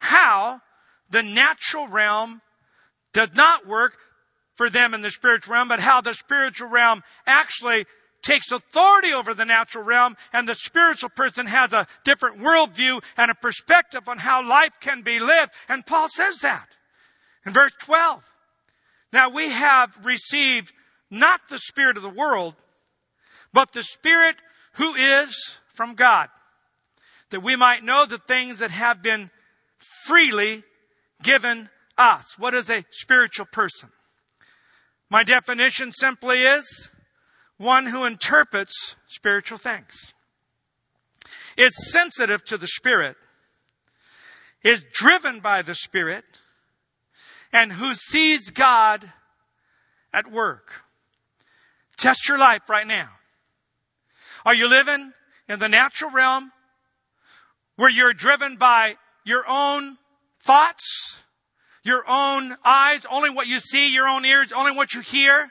how 0.00 0.62
the 1.10 1.22
natural 1.22 1.86
realm 1.86 2.40
does 3.12 3.32
not 3.34 3.66
work 3.68 3.98
for 4.56 4.68
them 4.68 4.94
in 4.94 5.02
the 5.02 5.10
spiritual 5.10 5.54
realm, 5.54 5.68
but 5.68 5.80
how 5.80 6.00
the 6.00 6.14
spiritual 6.14 6.68
realm 6.68 7.02
actually 7.26 7.86
takes 8.22 8.50
authority 8.50 9.12
over 9.12 9.34
the 9.34 9.44
natural 9.44 9.84
realm, 9.84 10.16
and 10.32 10.48
the 10.48 10.54
spiritual 10.54 11.10
person 11.10 11.46
has 11.46 11.72
a 11.72 11.86
different 12.04 12.40
worldview 12.40 13.02
and 13.16 13.30
a 13.30 13.34
perspective 13.34 14.08
on 14.08 14.18
how 14.18 14.46
life 14.46 14.72
can 14.80 15.02
be 15.02 15.20
lived. 15.20 15.52
And 15.68 15.86
Paul 15.86 16.08
says 16.08 16.38
that 16.40 16.68
in 17.44 17.52
verse 17.52 17.72
12. 17.80 18.24
Now 19.12 19.28
we 19.30 19.50
have 19.50 19.96
received 20.04 20.72
not 21.10 21.40
the 21.48 21.58
spirit 21.58 21.96
of 21.96 22.02
the 22.02 22.08
world, 22.08 22.56
but 23.52 23.72
the 23.72 23.84
spirit 23.84 24.36
who 24.72 24.94
is 24.94 25.58
from 25.72 25.94
God, 25.94 26.28
that 27.30 27.42
we 27.42 27.54
might 27.54 27.84
know 27.84 28.06
the 28.06 28.18
things 28.18 28.58
that 28.58 28.70
have 28.70 29.02
been 29.02 29.30
freely 29.78 30.64
given 31.22 31.68
us. 31.96 32.38
What 32.38 32.54
is 32.54 32.68
a 32.68 32.84
spiritual 32.90 33.46
person? 33.46 33.90
My 35.08 35.22
definition 35.22 35.92
simply 35.92 36.42
is 36.42 36.90
one 37.56 37.86
who 37.86 38.04
interprets 38.04 38.96
spiritual 39.06 39.58
things. 39.58 40.12
It's 41.56 41.90
sensitive 41.90 42.44
to 42.46 42.58
the 42.58 42.66
Spirit, 42.66 43.16
is 44.62 44.84
driven 44.92 45.40
by 45.40 45.62
the 45.62 45.74
Spirit, 45.74 46.24
and 47.52 47.74
who 47.74 47.94
sees 47.94 48.50
God 48.50 49.12
at 50.12 50.30
work. 50.30 50.82
Test 51.96 52.28
your 52.28 52.38
life 52.38 52.68
right 52.68 52.86
now. 52.86 53.10
Are 54.44 54.54
you 54.54 54.68
living 54.68 55.12
in 55.48 55.58
the 55.58 55.68
natural 55.68 56.10
realm 56.10 56.52
where 57.76 57.90
you're 57.90 58.12
driven 58.12 58.56
by 58.56 58.96
your 59.24 59.44
own 59.48 59.98
thoughts, 60.40 61.22
your 61.86 62.04
own 62.08 62.56
eyes, 62.64 63.06
only 63.10 63.30
what 63.30 63.46
you 63.46 63.60
see, 63.60 63.92
your 63.92 64.08
own 64.08 64.24
ears, 64.24 64.52
only 64.52 64.72
what 64.72 64.92
you 64.92 65.00
hear? 65.00 65.50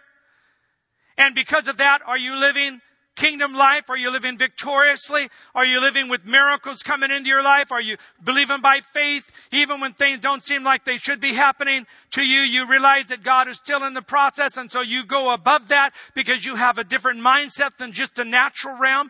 And 1.17 1.33
because 1.33 1.67
of 1.67 1.77
that, 1.77 2.01
are 2.05 2.17
you 2.17 2.35
living 2.35 2.81
kingdom 3.15 3.53
life? 3.53 3.89
Are 3.89 3.97
you 3.97 4.11
living 4.11 4.37
victoriously? 4.37 5.29
Are 5.53 5.65
you 5.65 5.79
living 5.79 6.09
with 6.09 6.25
miracles 6.25 6.83
coming 6.83 7.11
into 7.11 7.29
your 7.29 7.43
life? 7.43 7.71
Are 7.71 7.81
you 7.81 7.95
believing 8.21 8.59
by 8.59 8.81
faith 8.81 9.31
even 9.51 9.79
when 9.79 9.93
things 9.93 10.19
don't 10.19 10.43
seem 10.43 10.63
like 10.63 10.83
they 10.83 10.97
should 10.97 11.21
be 11.21 11.33
happening 11.33 11.87
to 12.11 12.21
you? 12.21 12.41
You 12.41 12.67
realize 12.67 13.05
that 13.05 13.23
God 13.23 13.47
is 13.47 13.57
still 13.57 13.83
in 13.85 13.93
the 13.93 14.01
process 14.01 14.57
and 14.57 14.69
so 14.69 14.81
you 14.81 15.05
go 15.05 15.33
above 15.33 15.69
that 15.69 15.91
because 16.13 16.45
you 16.45 16.55
have 16.55 16.77
a 16.77 16.83
different 16.83 17.21
mindset 17.21 17.77
than 17.77 17.93
just 17.93 18.19
a 18.19 18.25
natural 18.25 18.77
realm? 18.77 19.09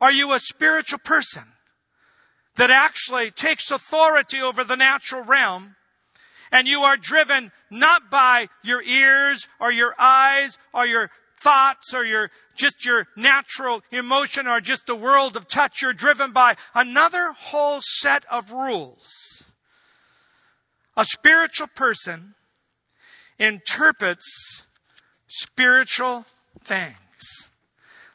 Are 0.00 0.12
you 0.12 0.32
a 0.32 0.40
spiritual 0.40 1.00
person 1.00 1.44
that 2.56 2.70
actually 2.70 3.30
takes 3.30 3.70
authority 3.70 4.40
over 4.40 4.64
the 4.64 4.76
natural 4.76 5.22
realm 5.22 5.76
and 6.54 6.68
you 6.68 6.82
are 6.82 6.96
driven 6.96 7.50
not 7.68 8.10
by 8.10 8.48
your 8.62 8.80
ears 8.80 9.48
or 9.60 9.72
your 9.72 9.92
eyes 9.98 10.56
or 10.72 10.86
your 10.86 11.10
thoughts 11.36 11.92
or 11.92 12.04
your 12.04 12.30
just 12.54 12.84
your 12.84 13.08
natural 13.16 13.82
emotion 13.90 14.46
or 14.46 14.60
just 14.60 14.86
the 14.86 14.94
world 14.94 15.36
of 15.36 15.48
touch. 15.48 15.82
You're 15.82 15.92
driven 15.92 16.30
by 16.30 16.54
another 16.72 17.32
whole 17.36 17.80
set 17.82 18.24
of 18.30 18.52
rules. 18.52 19.42
A 20.96 21.04
spiritual 21.04 21.66
person 21.66 22.36
interprets 23.36 24.62
spiritual 25.26 26.24
things. 26.62 27.50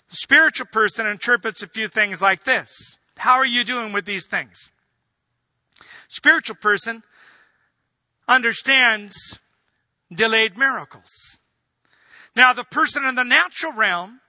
The 0.10 0.15
spiritual 0.15 0.67
person 0.67 1.06
interprets 1.06 1.62
a 1.62 1.67
few 1.67 1.89
things 1.89 2.21
like 2.21 2.45
this. 2.45 2.69
How 3.17 3.34
are 3.34 3.45
you 3.45 3.65
doing 3.65 3.91
with 3.91 4.06
these 4.06 4.30
things? 4.30 4.69
Spiritual 6.08 6.56
person 6.56 7.04
understands 8.30 9.39
delayed 10.13 10.58
miracles. 10.58 11.39
Now, 12.36 12.54
the 12.54 12.63
person 12.63 13.04
in 13.04 13.15
the 13.15 13.24
natural 13.24 13.74
realm, 13.74 14.22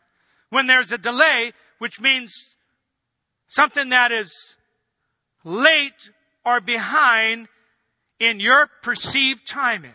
when 0.48 0.66
there's 0.66 0.90
a 0.90 0.98
delay, 0.98 1.52
which 1.78 2.00
means 2.00 2.56
something 3.46 3.90
that 3.90 4.10
is 4.10 4.56
late 5.44 6.10
or 6.44 6.60
behind 6.60 7.48
in 8.18 8.40
your 8.40 8.68
perceived 8.82 9.46
timing. 9.46 9.94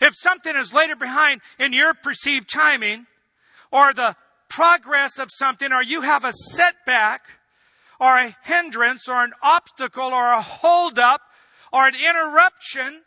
If 0.00 0.14
something 0.16 0.56
is 0.56 0.72
later 0.72 0.96
behind 0.96 1.42
in 1.58 1.72
your 1.72 1.94
perceived 1.94 2.50
timing, 2.50 3.06
or 3.70 3.92
the 3.92 4.16
progress 4.48 5.18
of 5.18 5.28
something, 5.32 5.72
or 5.72 5.82
you 5.82 6.02
have 6.02 6.24
a 6.24 6.32
setback, 6.32 7.22
or 7.98 8.18
a 8.18 8.36
hindrance, 8.42 9.08
or 9.08 9.24
an 9.24 9.32
obstacle, 9.42 10.12
or 10.12 10.32
a 10.32 10.40
holdup, 10.40 11.22
or 11.72 11.86
an 11.86 11.94
interruption, 11.94 13.02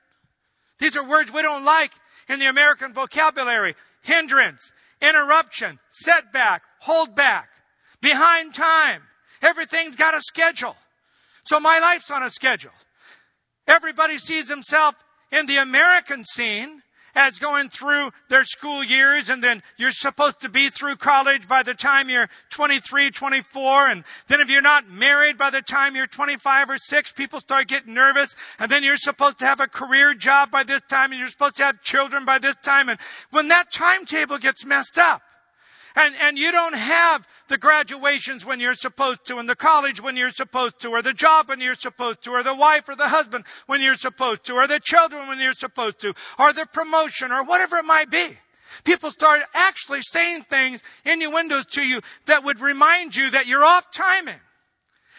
these 0.79 0.95
are 0.95 1.07
words 1.07 1.31
we 1.31 1.41
don't 1.41 1.65
like 1.65 1.93
in 2.27 2.39
the 2.39 2.47
American 2.47 2.93
vocabulary. 2.93 3.75
Hindrance, 4.01 4.71
interruption, 5.01 5.79
setback, 5.89 6.63
hold 6.79 7.15
back, 7.15 7.49
behind 8.01 8.53
time. 8.53 9.03
Everything's 9.41 9.95
got 9.95 10.13
a 10.13 10.21
schedule. 10.21 10.75
So 11.45 11.59
my 11.59 11.79
life's 11.79 12.11
on 12.11 12.23
a 12.23 12.29
schedule. 12.29 12.71
Everybody 13.67 14.17
sees 14.17 14.49
himself 14.49 14.95
in 15.31 15.45
the 15.45 15.57
American 15.57 16.23
scene 16.25 16.81
as 17.15 17.39
going 17.39 17.69
through 17.69 18.11
their 18.29 18.43
school 18.43 18.83
years 18.83 19.29
and 19.29 19.43
then 19.43 19.61
you're 19.77 19.91
supposed 19.91 20.39
to 20.41 20.49
be 20.49 20.69
through 20.69 20.95
college 20.95 21.47
by 21.47 21.63
the 21.63 21.73
time 21.73 22.09
you're 22.09 22.29
23, 22.49 23.11
24. 23.11 23.87
And 23.87 24.03
then 24.27 24.39
if 24.39 24.49
you're 24.49 24.61
not 24.61 24.89
married 24.89 25.37
by 25.37 25.49
the 25.49 25.61
time 25.61 25.95
you're 25.95 26.07
25 26.07 26.69
or 26.69 26.77
6, 26.77 27.11
people 27.13 27.39
start 27.39 27.67
getting 27.67 27.93
nervous. 27.93 28.35
And 28.57 28.71
then 28.71 28.83
you're 28.83 28.97
supposed 28.97 29.39
to 29.39 29.45
have 29.45 29.59
a 29.59 29.67
career 29.67 30.13
job 30.13 30.51
by 30.51 30.63
this 30.63 30.81
time 30.89 31.11
and 31.11 31.19
you're 31.19 31.29
supposed 31.29 31.55
to 31.57 31.63
have 31.63 31.81
children 31.81 32.25
by 32.25 32.39
this 32.39 32.55
time. 32.63 32.89
And 32.89 32.99
when 33.31 33.47
that 33.49 33.71
timetable 33.71 34.37
gets 34.37 34.65
messed 34.65 34.97
up, 34.97 35.21
and, 35.99 36.15
and 36.21 36.37
you 36.37 36.51
don't 36.51 36.75
have 36.75 37.27
the 37.49 37.57
graduations 37.57 38.45
when 38.45 38.61
you're 38.61 38.73
supposed 38.73 39.25
to, 39.25 39.37
and 39.37 39.49
the 39.49 39.55
college 39.55 40.01
when 40.01 40.15
you're 40.15 40.29
supposed 40.29 40.79
to, 40.79 40.89
or 40.89 41.01
the 41.01 41.13
job 41.13 41.49
when 41.49 41.59
you're 41.59 41.73
supposed 41.73 42.21
to, 42.23 42.31
or 42.31 42.41
the 42.41 42.55
wife 42.55 42.87
or 42.87 42.95
the 42.95 43.09
husband 43.09 43.43
when 43.65 43.81
you're 43.81 43.95
supposed 43.95 44.45
to, 44.45 44.53
or 44.53 44.65
the 44.65 44.79
children 44.79 45.27
when 45.27 45.39
you're 45.39 45.51
supposed 45.51 45.99
to, 45.99 46.13
or 46.39 46.53
the 46.53 46.65
promotion, 46.65 47.33
or 47.33 47.43
whatever 47.43 47.75
it 47.77 47.85
might 47.85 48.09
be. 48.09 48.37
People 48.85 49.11
start 49.11 49.41
actually 49.53 50.01
saying 50.01 50.43
things, 50.43 50.83
innuendos 51.03 51.65
to 51.65 51.81
you 51.81 51.99
that 52.27 52.45
would 52.45 52.61
remind 52.61 53.15
you 53.15 53.29
that 53.31 53.47
you're 53.47 53.65
off 53.65 53.91
timing. 53.91 54.39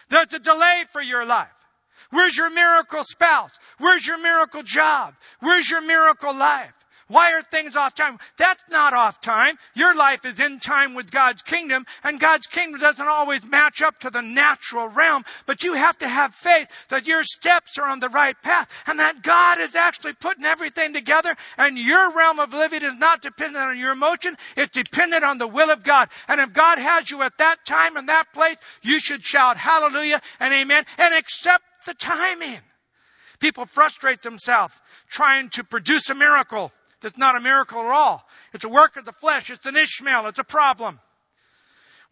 There's 0.09 0.33
a 0.33 0.39
delay 0.39 0.85
for 0.91 1.03
your 1.03 1.27
life. 1.27 1.49
Where's 2.11 2.37
your 2.37 2.51
miracle 2.51 3.05
spouse? 3.05 3.51
Where's 3.79 4.07
your 4.07 4.19
miracle 4.19 4.63
job? 4.63 5.15
Where's 5.41 5.69
your 5.69 5.83
miracle 5.83 6.35
life? 6.35 6.73
Why 7.11 7.33
are 7.33 7.43
things 7.43 7.75
off 7.75 7.97
time? 7.97 8.19
That's 8.39 8.63
not 8.71 8.95
off 8.95 9.21
time. 9.21 9.57
Your 9.75 9.97
life 9.97 10.25
is 10.25 10.39
in 10.39 10.61
time 10.61 10.95
with 10.95 11.11
God's 11.11 11.43
kingdom, 11.43 11.85
and 12.05 12.21
God's 12.21 12.47
kingdom 12.47 12.81
doesn't 12.81 13.09
always 13.09 13.43
match 13.45 13.83
up 13.83 13.99
to 13.99 14.11
the 14.11 14.23
natural 14.23 14.87
realm, 14.87 15.25
but 15.45 15.65
you 15.65 15.75
have 15.75 15.99
to 15.99 16.09
have 16.09 16.33
faith 16.33 16.69
that 16.89 17.09
your 17.09 17.25
steps 17.25 17.77
are 17.79 17.89
on 17.89 17.99
the 17.99 18.09
right 18.09 18.41
path 18.43 18.71
and 18.87 19.01
that 19.01 19.25
God 19.25 19.59
is 19.59 19.75
actually 19.75 20.13
putting 20.13 20.45
everything 20.45 20.93
together, 20.93 21.35
and 21.59 21.77
your 21.77 22.13
realm 22.13 22.39
of 22.39 22.53
living 22.53 22.85
is 22.85 22.97
not 22.97 23.23
dependent 23.23 23.65
on 23.65 23.77
your 23.77 23.91
emotion, 23.91 24.37
it's 24.57 24.73
dependent 24.73 25.25
on 25.25 25.39
the 25.39 25.49
will 25.49 25.71
of 25.73 25.83
God. 25.83 26.11
And 26.29 26.41
if 26.41 26.53
God 26.53 26.79
has 26.79 27.11
you 27.11 27.23
at 27.23 27.39
that 27.39 27.67
time 27.67 27.97
and 27.97 28.09
that 28.09 28.33
place, 28.33 28.59
you 28.83 29.01
should 29.01 29.25
shout 29.25 29.57
hallelujah 29.57 30.21
and 30.39 30.55
amen 30.55 30.85
and 30.97 31.13
accept 31.13 31.65
the 31.87 31.95
timing. 31.95 32.61
People 33.41 33.67
frustrate 33.67 34.23
themselves 34.23 34.81
trying 35.09 35.49
to 35.49 35.65
produce 35.65 36.09
a 36.09 36.15
miracle 36.15 36.71
that's 37.01 37.19
not 37.19 37.37
a 37.37 37.41
miracle 37.41 37.81
at 37.81 37.87
all. 37.87 38.27
It's 38.53 38.65
a 38.65 38.69
work 38.69 38.97
of 38.97 39.05
the 39.05 39.13
flesh. 39.13 39.51
It's 39.51 39.67
an 39.67 39.77
Ishmael. 39.77 40.27
It's 40.27 40.39
a 40.39 40.45
problem. 40.45 41.01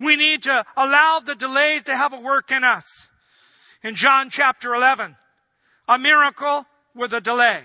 We 0.01 0.17
need 0.17 0.43
to 0.45 0.65
allow 0.77 1.21
the 1.21 1.35
delays 1.35 1.83
to 1.85 1.97
have 1.97 2.13
a 2.13 2.21
work 2.21 2.51
in 2.51 2.65
us. 2.65 3.09
In 3.83 3.95
John 3.95 4.31
chapter 4.31 4.75
11, 4.75 5.17
a 5.89 5.99
miracle 5.99 6.67
with 6.95 7.13
a 7.13 7.21
delay. 7.21 7.63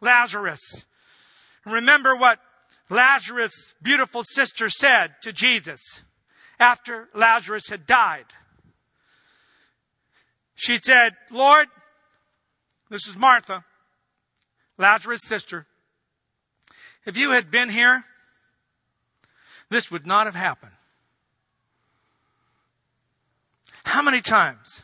Lazarus. 0.00 0.84
Remember 1.64 2.14
what 2.14 2.38
Lazarus' 2.90 3.74
beautiful 3.82 4.22
sister 4.22 4.68
said 4.68 5.14
to 5.22 5.32
Jesus 5.32 5.80
after 6.60 7.08
Lazarus 7.14 7.68
had 7.68 7.86
died. 7.86 8.26
She 10.54 10.78
said, 10.82 11.14
Lord, 11.30 11.68
this 12.90 13.08
is 13.08 13.16
Martha, 13.16 13.64
Lazarus' 14.78 15.22
sister. 15.24 15.66
If 17.06 17.16
you 17.16 17.30
had 17.32 17.50
been 17.50 17.68
here, 17.68 18.04
this 19.70 19.90
would 19.90 20.06
not 20.06 20.26
have 20.26 20.34
happened. 20.34 20.72
How 23.84 24.02
many 24.02 24.20
times 24.20 24.82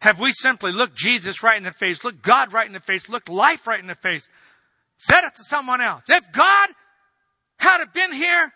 have 0.00 0.20
we 0.20 0.32
simply 0.32 0.72
looked 0.72 0.96
Jesus 0.96 1.42
right 1.42 1.56
in 1.56 1.62
the 1.62 1.72
face, 1.72 2.04
looked 2.04 2.22
God 2.22 2.52
right 2.52 2.66
in 2.66 2.72
the 2.72 2.80
face, 2.80 3.08
looked 3.08 3.28
life 3.28 3.66
right 3.66 3.80
in 3.80 3.86
the 3.86 3.94
face, 3.94 4.28
said 4.98 5.24
it 5.24 5.34
to 5.34 5.44
someone 5.44 5.80
else. 5.80 6.04
If 6.08 6.32
God 6.32 6.68
had 7.58 7.84
been 7.92 8.12
here, 8.12 8.52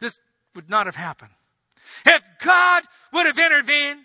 this 0.00 0.18
would 0.54 0.70
not 0.70 0.86
have 0.86 0.96
happened. 0.96 1.32
If 2.04 2.22
God 2.42 2.84
would 3.12 3.26
have 3.26 3.38
intervened, 3.38 4.00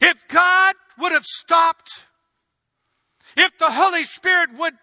if 0.00 0.28
God 0.28 0.74
would 0.98 1.12
have 1.12 1.24
stopped, 1.24 2.04
if 3.36 3.56
the 3.58 3.70
Holy 3.70 4.04
Spirit 4.04 4.50
would. 4.58 4.74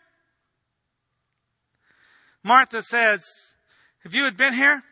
Martha 2.44 2.82
says, 2.82 3.26
if 4.04 4.14
you 4.14 4.26
had 4.26 4.36
been 4.36 4.54
here, 4.54 4.84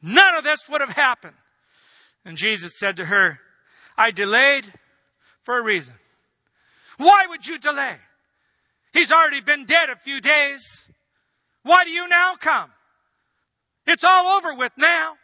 none 0.00 0.34
of 0.34 0.44
this 0.44 0.68
would 0.68 0.80
have 0.80 0.90
happened. 0.90 1.36
And 2.24 2.36
Jesus 2.36 2.78
said 2.78 2.96
to 2.96 3.06
her, 3.06 3.40
I 3.96 4.10
delayed 4.10 4.72
for 5.42 5.58
a 5.58 5.62
reason. 5.62 5.94
Why 6.96 7.26
would 7.28 7.46
you 7.46 7.58
delay? 7.58 7.96
He's 8.92 9.10
already 9.10 9.40
been 9.40 9.64
dead 9.64 9.90
a 9.90 9.96
few 9.96 10.20
days. 10.20 10.84
Why 11.62 11.84
do 11.84 11.90
you 11.90 12.08
now 12.08 12.34
come? 12.36 12.70
It's 13.86 14.04
all 14.04 14.36
over 14.36 14.54
with 14.54 14.72
now. 14.76 15.14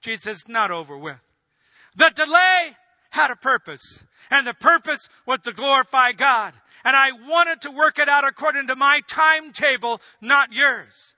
Jesus 0.00 0.48
not 0.48 0.70
over 0.70 0.96
with. 0.96 1.18
The 1.96 2.10
delay 2.14 2.76
had 3.10 3.30
a 3.30 3.36
purpose, 3.36 4.04
and 4.30 4.46
the 4.46 4.54
purpose 4.54 5.08
was 5.26 5.40
to 5.40 5.52
glorify 5.52 6.12
God. 6.12 6.54
And 6.84 6.96
I 6.96 7.12
wanted 7.12 7.62
to 7.62 7.70
work 7.70 7.98
it 7.98 8.08
out 8.08 8.26
according 8.26 8.66
to 8.68 8.76
my 8.76 9.00
timetable, 9.08 10.00
not 10.20 10.52
yours. 10.52 11.14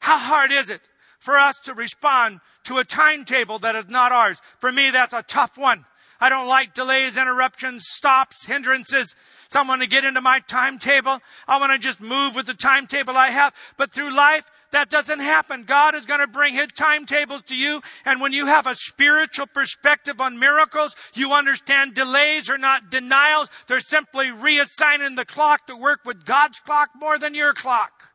How 0.00 0.18
hard 0.18 0.52
is 0.52 0.70
it 0.70 0.80
for 1.18 1.36
us 1.36 1.58
to 1.60 1.74
respond 1.74 2.40
to 2.64 2.78
a 2.78 2.84
timetable 2.84 3.58
that 3.60 3.76
is 3.76 3.88
not 3.88 4.12
ours? 4.12 4.40
For 4.60 4.72
me, 4.72 4.90
that's 4.90 5.14
a 5.14 5.22
tough 5.22 5.58
one. 5.58 5.84
I 6.20 6.28
don't 6.28 6.46
like 6.46 6.74
delays, 6.74 7.16
interruptions, 7.16 7.84
stops, 7.88 8.44
hindrances. 8.44 9.16
Someone 9.48 9.78
to 9.78 9.86
get 9.86 10.04
into 10.04 10.20
my 10.20 10.40
timetable. 10.40 11.18
I 11.48 11.58
want 11.58 11.72
to 11.72 11.78
just 11.78 12.00
move 12.00 12.34
with 12.34 12.46
the 12.46 12.54
timetable 12.54 13.16
I 13.16 13.30
have. 13.30 13.54
But 13.78 13.90
through 13.90 14.14
life, 14.14 14.44
that 14.72 14.88
doesn't 14.88 15.20
happen. 15.20 15.64
God 15.64 15.94
is 15.94 16.06
going 16.06 16.20
to 16.20 16.26
bring 16.26 16.54
His 16.54 16.68
timetables 16.68 17.42
to 17.42 17.56
you. 17.56 17.80
And 18.04 18.20
when 18.20 18.32
you 18.32 18.46
have 18.46 18.66
a 18.66 18.74
spiritual 18.74 19.46
perspective 19.46 20.20
on 20.20 20.38
miracles, 20.38 20.94
you 21.14 21.32
understand 21.32 21.94
delays 21.94 22.48
are 22.48 22.58
not 22.58 22.90
denials. 22.90 23.50
They're 23.66 23.80
simply 23.80 24.26
reassigning 24.26 25.16
the 25.16 25.24
clock 25.24 25.66
to 25.66 25.76
work 25.76 26.00
with 26.04 26.24
God's 26.24 26.60
clock 26.60 26.90
more 26.98 27.18
than 27.18 27.34
your 27.34 27.52
clock. 27.52 28.10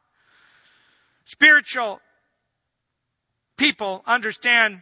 Spiritual 1.26 2.00
people 3.58 4.04
understand 4.06 4.82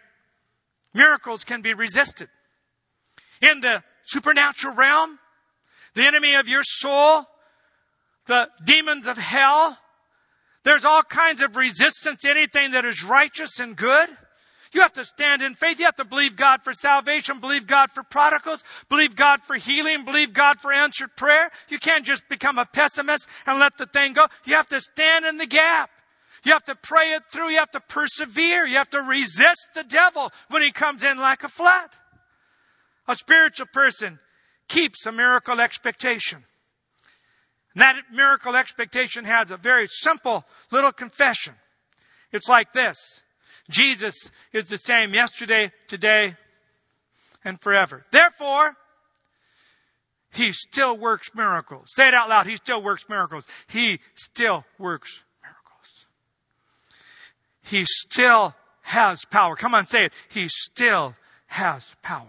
miracles 0.94 1.44
can 1.44 1.62
be 1.62 1.74
resisted. 1.74 2.30
In 3.42 3.62
the 3.62 3.84
supernatural 4.06 4.76
realm, 4.76 5.20
the 5.96 6.06
enemy 6.06 6.36
of 6.36 6.48
your 6.48 6.64
soul, 6.64 7.26
the 8.26 8.50
demons 8.64 9.08
of 9.08 9.18
hell, 9.18 9.78
there's 10.63 10.86
all 10.86 11.04
kinds 11.04 11.41
of 11.41 11.56
resistance 11.56 12.21
to 12.21 12.30
anything 12.30 12.71
that 12.71 12.86
is 12.86 13.04
righteous 13.04 13.60
and 13.60 13.76
good. 13.76 14.10
You 14.73 14.82
have 14.82 14.93
to 14.93 15.06
stand 15.06 15.41
in 15.41 15.54
faith. 15.54 15.78
You 15.78 15.86
have 15.86 15.95
to 15.97 16.06
believe 16.06 16.36
God 16.36 16.63
for 16.63 16.73
salvation, 16.73 17.39
believe 17.39 17.67
God 17.67 17.91
for 17.91 18.02
prodigals, 18.02 18.63
believe 18.89 19.15
God 19.15 19.41
for 19.41 19.56
healing, 19.56 20.04
believe 20.04 20.34
God 20.34 20.60
for 20.60 20.73
answered 20.73 21.15
prayer. 21.15 21.52
You 21.69 21.78
can't 21.78 22.06
just 22.06 22.28
become 22.28 22.58
a 22.58 22.65
pessimist 22.65 23.30
and 23.45 23.60
let 23.60 23.78
the 23.78 23.86
thing 23.86 24.13
go. 24.13 24.26
You 24.45 24.56
have 24.56 24.69
to 24.69 24.82
stand 24.82 25.26
in 25.26 25.38
the 25.38 25.45
gap. 25.45 25.91
You 26.43 26.54
have 26.54 26.63
to 26.63 26.76
pray 26.76 27.12
it 27.12 27.23
through. 27.32 27.49
You 27.49 27.60
have 27.60 27.71
to 27.71 27.80
persevere. 27.82 28.65
You 28.65 28.78
have 28.78 28.89
to 28.89 29.02
resist 29.02 29.69
the 29.76 29.84
devil 29.84 30.32
when 30.49 30.62
he 30.62 30.71
comes 30.71 31.04
in 31.04 31.17
like 31.17 31.43
a 31.43 31.47
flood. 31.47 31.89
A 33.08 33.15
spiritual 33.15 33.67
person 33.67 34.19
keeps 34.67 35.06
a 35.06 35.12
miracle 35.12 35.62
expectation. 35.62 36.45
And 37.76 37.82
that 37.82 38.02
miracle 38.12 38.56
expectation 38.56 39.26
has 39.26 39.52
a 39.52 39.58
very 39.58 39.88
simple 39.88 40.46
little 40.72 40.92
confession. 40.92 41.56
It's 42.32 42.48
like 42.48 42.74
this. 42.74 43.22
Jesus 43.70 44.32
is 44.52 44.66
the 44.66 44.78
same 44.78 45.14
yesterday, 45.14 45.72
today, 45.88 46.36
and 47.44 47.60
forever. 47.62 48.06
Therefore, 48.12 48.76
he 50.34 50.52
still 50.52 50.98
works 50.98 51.32
miracles. 51.36 51.90
Say 51.96 52.08
it 52.08 52.14
out 52.14 52.30
loud. 52.30 52.48
He 52.48 52.56
still 52.56 52.82
works 52.82 53.08
miracles. 53.08 53.46
He 53.68 54.00
still 54.16 54.66
works 54.78 55.24
miracles. 55.42 56.06
He 57.62 57.86
still 57.86 58.56
has 58.82 59.26
power. 59.26 59.56
Come 59.56 59.76
on, 59.76 59.86
say 59.86 60.06
it. 60.06 60.14
He 60.30 60.48
still 60.48 61.16
has 61.48 61.92
power. 62.02 62.28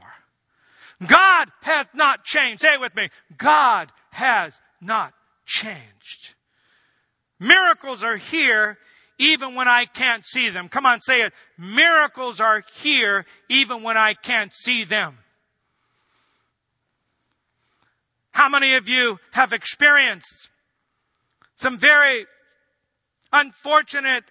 God 1.06 1.48
has 1.62 1.86
not 1.94 2.24
changed. 2.24 2.62
Say 2.62 2.74
it 2.74 2.80
with 2.80 2.94
me. 2.94 3.08
God 3.36 3.90
has 4.10 4.60
not 4.80 5.12
changed. 5.44 6.34
Miracles 7.38 8.02
are 8.02 8.16
here 8.16 8.78
even 9.18 9.54
when 9.54 9.68
I 9.68 9.84
can't 9.84 10.24
see 10.24 10.48
them. 10.48 10.68
Come 10.68 10.86
on, 10.86 11.00
say 11.00 11.22
it. 11.22 11.32
Miracles 11.58 12.40
are 12.40 12.64
here 12.74 13.26
even 13.48 13.82
when 13.82 13.96
I 13.96 14.14
can't 14.14 14.52
see 14.52 14.84
them. 14.84 15.18
How 18.32 18.48
many 18.48 18.74
of 18.74 18.88
you 18.88 19.20
have 19.32 19.52
experienced 19.52 20.50
some 21.54 21.78
very 21.78 22.26
unfortunate 23.32 24.24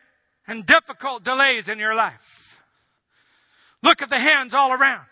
and 0.45 0.65
difficult 0.65 1.23
delays 1.23 1.69
in 1.69 1.79
your 1.79 1.95
life? 1.95 2.61
Look 3.81 4.01
at 4.01 4.09
the 4.09 4.19
hands 4.19 4.53
all 4.53 4.73
around. 4.73 5.07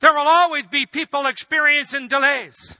There 0.00 0.12
will 0.12 0.28
always 0.28 0.66
be 0.66 0.86
people 0.86 1.26
experiencing 1.26 2.08
delays. 2.08 2.76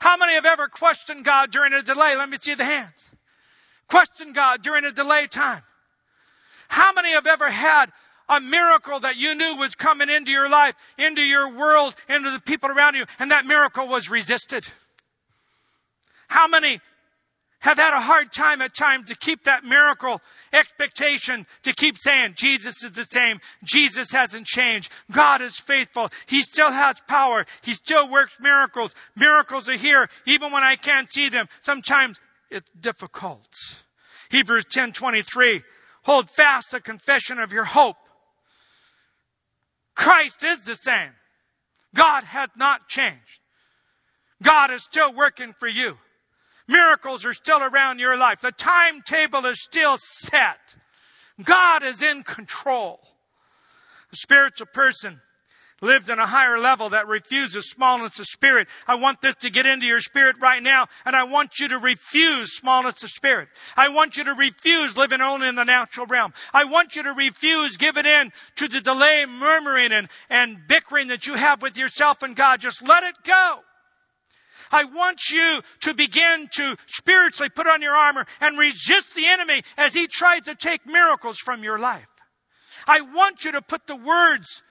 How 0.00 0.16
many 0.16 0.34
have 0.34 0.46
ever 0.46 0.68
questioned 0.68 1.24
God 1.24 1.50
during 1.50 1.72
a 1.72 1.82
delay? 1.82 2.16
Let 2.16 2.28
me 2.28 2.38
see 2.40 2.54
the 2.54 2.64
hands. 2.64 3.10
Question 3.88 4.32
God 4.32 4.62
during 4.62 4.84
a 4.84 4.92
delay 4.92 5.26
time. 5.26 5.62
How 6.68 6.92
many 6.92 7.10
have 7.12 7.26
ever 7.26 7.50
had 7.50 7.90
a 8.28 8.40
miracle 8.40 9.00
that 9.00 9.16
you 9.16 9.34
knew 9.34 9.56
was 9.56 9.74
coming 9.74 10.10
into 10.10 10.30
your 10.30 10.48
life, 10.48 10.74
into 10.98 11.22
your 11.22 11.50
world, 11.50 11.94
into 12.08 12.30
the 12.30 12.40
people 12.40 12.70
around 12.70 12.94
you, 12.94 13.06
and 13.18 13.30
that 13.30 13.46
miracle 13.46 13.88
was 13.88 14.10
resisted? 14.10 14.68
How 16.28 16.46
many 16.46 16.80
have 17.60 17.78
had 17.78 17.94
a 17.94 18.00
hard 18.00 18.32
time 18.32 18.62
at 18.62 18.74
times 18.74 19.08
to 19.08 19.16
keep 19.16 19.44
that 19.44 19.64
miracle 19.64 20.20
expectation, 20.52 21.46
to 21.62 21.72
keep 21.72 21.98
saying, 21.98 22.34
Jesus 22.36 22.82
is 22.84 22.92
the 22.92 23.04
same. 23.04 23.40
Jesus 23.64 24.12
hasn't 24.12 24.46
changed. 24.46 24.92
God 25.10 25.40
is 25.40 25.58
faithful. 25.58 26.10
He 26.26 26.42
still 26.42 26.70
has 26.70 26.96
power. 27.08 27.46
He 27.62 27.72
still 27.74 28.08
works 28.08 28.38
miracles. 28.40 28.94
Miracles 29.16 29.68
are 29.68 29.76
here, 29.76 30.08
even 30.24 30.52
when 30.52 30.62
I 30.62 30.76
can't 30.76 31.10
see 31.10 31.28
them. 31.28 31.48
Sometimes 31.60 32.20
it's 32.50 32.70
difficult. 32.70 33.48
Hebrews 34.30 34.66
10 34.70 34.92
23. 34.92 35.62
Hold 36.04 36.30
fast 36.30 36.70
the 36.70 36.80
confession 36.80 37.38
of 37.38 37.52
your 37.52 37.64
hope. 37.64 37.96
Christ 39.94 40.44
is 40.44 40.60
the 40.60 40.76
same. 40.76 41.10
God 41.94 42.22
has 42.22 42.50
not 42.56 42.88
changed. 42.88 43.40
God 44.42 44.70
is 44.70 44.82
still 44.84 45.12
working 45.12 45.54
for 45.58 45.66
you. 45.66 45.98
Miracles 46.68 47.24
are 47.24 47.32
still 47.32 47.62
around 47.62 47.98
your 47.98 48.16
life. 48.16 48.40
The 48.42 48.52
timetable 48.52 49.46
is 49.46 49.62
still 49.62 49.96
set. 49.98 50.76
God 51.42 51.82
is 51.82 52.02
in 52.02 52.22
control. 52.22 53.00
A 54.12 54.16
spiritual 54.16 54.66
person 54.66 55.20
lives 55.80 56.08
in 56.08 56.18
a 56.18 56.26
higher 56.26 56.58
level 56.58 56.88
that 56.90 57.06
refuses 57.06 57.70
smallness 57.70 58.18
of 58.18 58.26
spirit. 58.26 58.68
I 58.86 58.96
want 58.96 59.20
this 59.20 59.36
to 59.36 59.50
get 59.50 59.66
into 59.66 59.86
your 59.86 60.00
spirit 60.00 60.36
right 60.40 60.62
now, 60.62 60.88
and 61.04 61.14
I 61.14 61.24
want 61.24 61.58
you 61.58 61.68
to 61.68 61.78
refuse 61.78 62.56
smallness 62.56 63.02
of 63.02 63.10
spirit. 63.10 63.48
I 63.76 63.88
want 63.88 64.16
you 64.16 64.24
to 64.24 64.34
refuse 64.34 64.96
living 64.96 65.20
only 65.20 65.48
in 65.48 65.54
the 65.54 65.64
natural 65.64 66.06
realm. 66.06 66.32
I 66.52 66.64
want 66.64 66.96
you 66.96 67.04
to 67.04 67.12
refuse 67.12 67.76
giving 67.76 68.06
in 68.06 68.32
to 68.56 68.68
the 68.68 68.80
delay, 68.80 69.24
murmuring, 69.26 69.92
and, 69.92 70.08
and 70.28 70.58
bickering 70.66 71.08
that 71.08 71.26
you 71.26 71.34
have 71.34 71.62
with 71.62 71.76
yourself 71.76 72.22
and 72.22 72.34
God. 72.34 72.60
Just 72.60 72.86
let 72.86 73.04
it 73.04 73.14
go. 73.22 73.60
I 74.70 74.84
want 74.84 75.30
you 75.30 75.62
to 75.80 75.94
begin 75.94 76.48
to 76.52 76.76
spiritually 76.86 77.50
put 77.50 77.66
on 77.66 77.82
your 77.82 77.94
armor 77.94 78.26
and 78.40 78.58
resist 78.58 79.14
the 79.14 79.26
enemy 79.26 79.62
as 79.76 79.94
he 79.94 80.06
tries 80.06 80.42
to 80.42 80.54
take 80.54 80.86
miracles 80.86 81.38
from 81.38 81.62
your 81.62 81.78
life. 81.78 82.06
I 82.86 83.00
want 83.00 83.44
you 83.44 83.52
to 83.52 83.62
put 83.62 83.86
the 83.86 83.96
words 83.96 84.62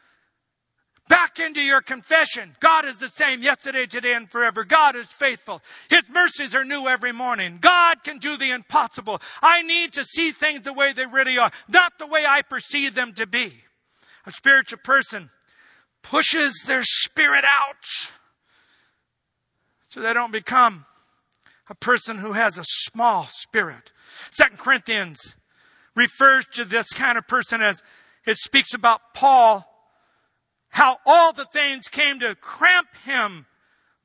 back 1.08 1.40
into 1.40 1.62
your 1.62 1.82
confession. 1.82 2.56
God 2.60 2.86
is 2.86 2.98
the 2.98 3.10
same 3.10 3.42
yesterday, 3.42 3.86
today, 3.86 4.14
and 4.14 4.30
forever. 4.30 4.64
God 4.64 4.96
is 4.96 5.06
faithful. 5.08 5.62
His 5.90 6.04
mercies 6.10 6.54
are 6.54 6.66
new 6.66 6.88
every 6.88 7.12
morning. 7.12 7.60
God 7.62 8.04
can 8.04 8.18
do 8.18 8.38
the 8.38 8.52
impossible. 8.52 9.22
I 9.42 9.62
need 9.62 9.94
to 9.94 10.04
see 10.04 10.32
things 10.32 10.64
the 10.64 10.74
way 10.74 10.94
they 10.94 11.06
really 11.06 11.38
are, 11.38 11.52
not 11.68 11.94
the 11.98 12.08
way 12.08 12.26
I 12.28 12.42
perceive 12.42 12.94
them 12.94 13.14
to 13.14 13.26
be. 13.26 13.54
A 14.26 14.32
spiritual 14.32 14.80
person 14.84 15.30
pushes 16.04 16.64
their 16.66 16.84
spirit 16.84 17.46
out 17.46 18.12
so 19.98 20.04
they 20.04 20.14
don't 20.14 20.32
become 20.32 20.86
a 21.70 21.74
person 21.74 22.20
who 22.20 22.34
has 22.34 22.60
a 22.60 22.64
small 22.64 23.26
spirit. 23.26 23.92
Second 24.30 24.60
Corinthians 24.60 25.36
refers 25.96 26.46
to 26.54 26.66
this 26.66 26.94
kind 26.94 27.18
of 27.18 27.28
person 27.28 27.64
as 27.64 27.82
it 28.24 28.38
speaks 28.38 28.76
about 28.76 29.02
Paul 29.16 29.66
how 30.70 31.00
all 31.04 31.34
the 31.34 31.46
things 31.46 31.88
came 31.88 32.20
to 32.20 32.36
cramp 32.36 32.90
him, 33.06 33.48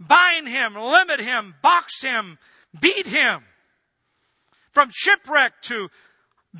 bind 0.01 0.49
him, 0.49 0.75
limit 0.77 1.21
him, 1.21 1.57
box 1.61 2.01
him, 2.01 2.39
beat 2.81 3.07
him. 3.07 3.43
From 4.71 4.89
shipwreck 4.91 5.61
to 5.65 5.91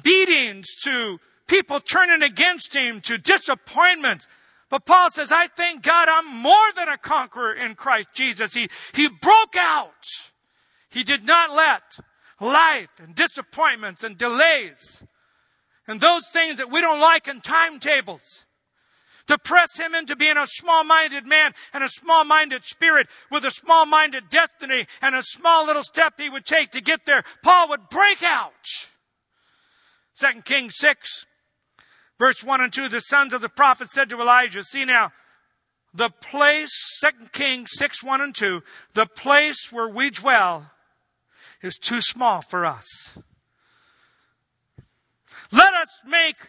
beatings 0.03 0.67
to 0.85 1.19
people 1.47 1.81
turning 1.81 2.23
against 2.23 2.75
him 2.77 3.01
to 3.03 3.17
disappointments. 3.17 4.29
But 4.73 4.87
Paul 4.87 5.11
says, 5.11 5.31
I 5.31 5.49
thank 5.49 5.83
God 5.83 6.09
I'm 6.09 6.35
more 6.35 6.73
than 6.75 6.89
a 6.89 6.97
conqueror 6.97 7.53
in 7.53 7.75
Christ 7.75 8.09
Jesus. 8.15 8.55
He, 8.55 8.71
he 8.95 9.07
broke 9.07 9.55
out. 9.55 10.07
He 10.89 11.05
did 11.05 11.27
not 11.27 11.55
let 11.55 11.83
life 12.41 12.89
and 12.99 13.15
disappointments 13.15 14.03
and 14.03 14.17
delays 14.17 15.03
and 15.87 16.01
those 16.01 16.23
things 16.33 16.57
that 16.57 16.71
we 16.71 16.81
don't 16.81 17.03
like 17.03 17.29
in 17.29 17.43
timetables 17.43 18.47
to 19.27 19.37
press 19.37 19.77
him 19.77 19.95
into 19.95 20.17
being 20.17 20.39
a 20.39 20.47
small 20.47 20.85
minded 20.85 21.27
man 21.27 21.53
and 21.75 21.85
a 21.85 21.89
small 21.91 22.25
minded 22.25 22.65
spirit 22.65 23.09
with 23.31 23.45
a 23.45 23.51
small 23.51 23.85
minded 23.85 24.31
destiny 24.31 24.87
and 25.03 25.15
a 25.15 25.23
small 25.23 25.67
little 25.67 25.83
step 25.83 26.15
he 26.17 26.31
would 26.31 26.47
take 26.47 26.71
to 26.71 26.81
get 26.81 27.05
there. 27.05 27.25
Paul 27.43 27.69
would 27.69 27.91
break 27.91 28.23
out. 28.23 28.53
Second 30.15 30.47
Kings 30.47 30.77
6, 30.79 31.27
verse 32.19 32.43
1 32.45 32.61
and 32.61 32.73
2, 32.73 32.89
the 32.89 33.01
sons 33.01 33.33
of 33.33 33.41
the 33.41 33.49
prophet 33.49 33.89
said 33.89 34.09
to 34.11 34.21
Elijah, 34.21 34.63
See 34.63 34.85
now, 34.85 35.13
the 35.95 36.11
place, 36.11 36.71
Second 36.99 37.33
Kings 37.33 37.71
6, 37.75 38.03
1 38.03 38.21
and 38.21 38.35
2, 38.35 38.63
the 38.95 39.07
place 39.07 39.71
where 39.71 39.89
we 39.89 40.11
dwell 40.11 40.71
is 41.63 41.77
too 41.77 42.01
small 42.01 42.41
for 42.41 42.65
us. 42.65 42.87
Let 45.53 45.75
us 45.75 45.89
make 46.07 46.49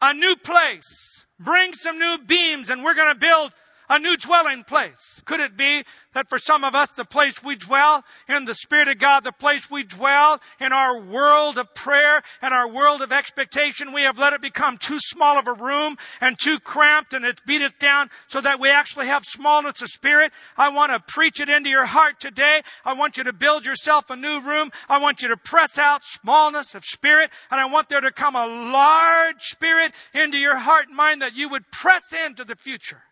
a 0.00 0.14
new 0.14 0.36
place. 0.36 1.26
Bring 1.40 1.72
some 1.74 1.98
new 1.98 2.18
beams 2.18 2.70
and 2.70 2.84
we're 2.84 2.94
going 2.94 3.12
to 3.12 3.18
build 3.18 3.52
a 3.88 3.98
new 3.98 4.16
dwelling 4.16 4.64
place. 4.64 5.22
Could 5.24 5.40
it 5.40 5.56
be 5.56 5.84
that 6.14 6.28
for 6.28 6.38
some 6.38 6.64
of 6.64 6.74
us, 6.74 6.92
the 6.92 7.04
place 7.04 7.42
we 7.42 7.54
dwell 7.54 8.04
in 8.28 8.44
the 8.44 8.54
Spirit 8.54 8.88
of 8.88 8.98
God, 8.98 9.24
the 9.24 9.32
place 9.32 9.70
we 9.70 9.84
dwell 9.84 10.40
in 10.60 10.72
our 10.72 10.98
world 10.98 11.58
of 11.58 11.74
prayer 11.74 12.22
and 12.42 12.52
our 12.52 12.68
world 12.68 13.02
of 13.02 13.12
expectation, 13.12 13.92
we 13.92 14.02
have 14.02 14.18
let 14.18 14.32
it 14.32 14.40
become 14.40 14.78
too 14.78 14.98
small 14.98 15.38
of 15.38 15.46
a 15.46 15.52
room 15.52 15.96
and 16.20 16.38
too 16.38 16.58
cramped 16.58 17.12
and 17.12 17.24
it's 17.24 17.42
beat 17.42 17.62
us 17.62 17.72
down 17.78 18.10
so 18.26 18.40
that 18.40 18.60
we 18.60 18.70
actually 18.70 19.06
have 19.06 19.24
smallness 19.24 19.80
of 19.80 19.88
spirit. 19.88 20.32
I 20.56 20.68
want 20.70 20.92
to 20.92 21.00
preach 21.12 21.40
it 21.40 21.48
into 21.48 21.70
your 21.70 21.86
heart 21.86 22.20
today. 22.20 22.62
I 22.84 22.94
want 22.94 23.16
you 23.16 23.24
to 23.24 23.32
build 23.32 23.64
yourself 23.64 24.10
a 24.10 24.16
new 24.16 24.40
room. 24.40 24.70
I 24.88 24.98
want 24.98 25.22
you 25.22 25.28
to 25.28 25.36
press 25.36 25.78
out 25.78 26.04
smallness 26.04 26.74
of 26.74 26.84
spirit 26.84 27.30
and 27.50 27.60
I 27.60 27.66
want 27.66 27.88
there 27.88 28.00
to 28.00 28.10
come 28.10 28.34
a 28.34 28.46
large 28.46 29.42
spirit 29.42 29.92
into 30.12 30.38
your 30.38 30.56
heart 30.56 30.88
and 30.88 30.96
mind 30.96 31.22
that 31.22 31.36
you 31.36 31.48
would 31.48 31.70
press 31.70 32.02
into 32.12 32.44
the 32.44 32.56
future. 32.56 33.02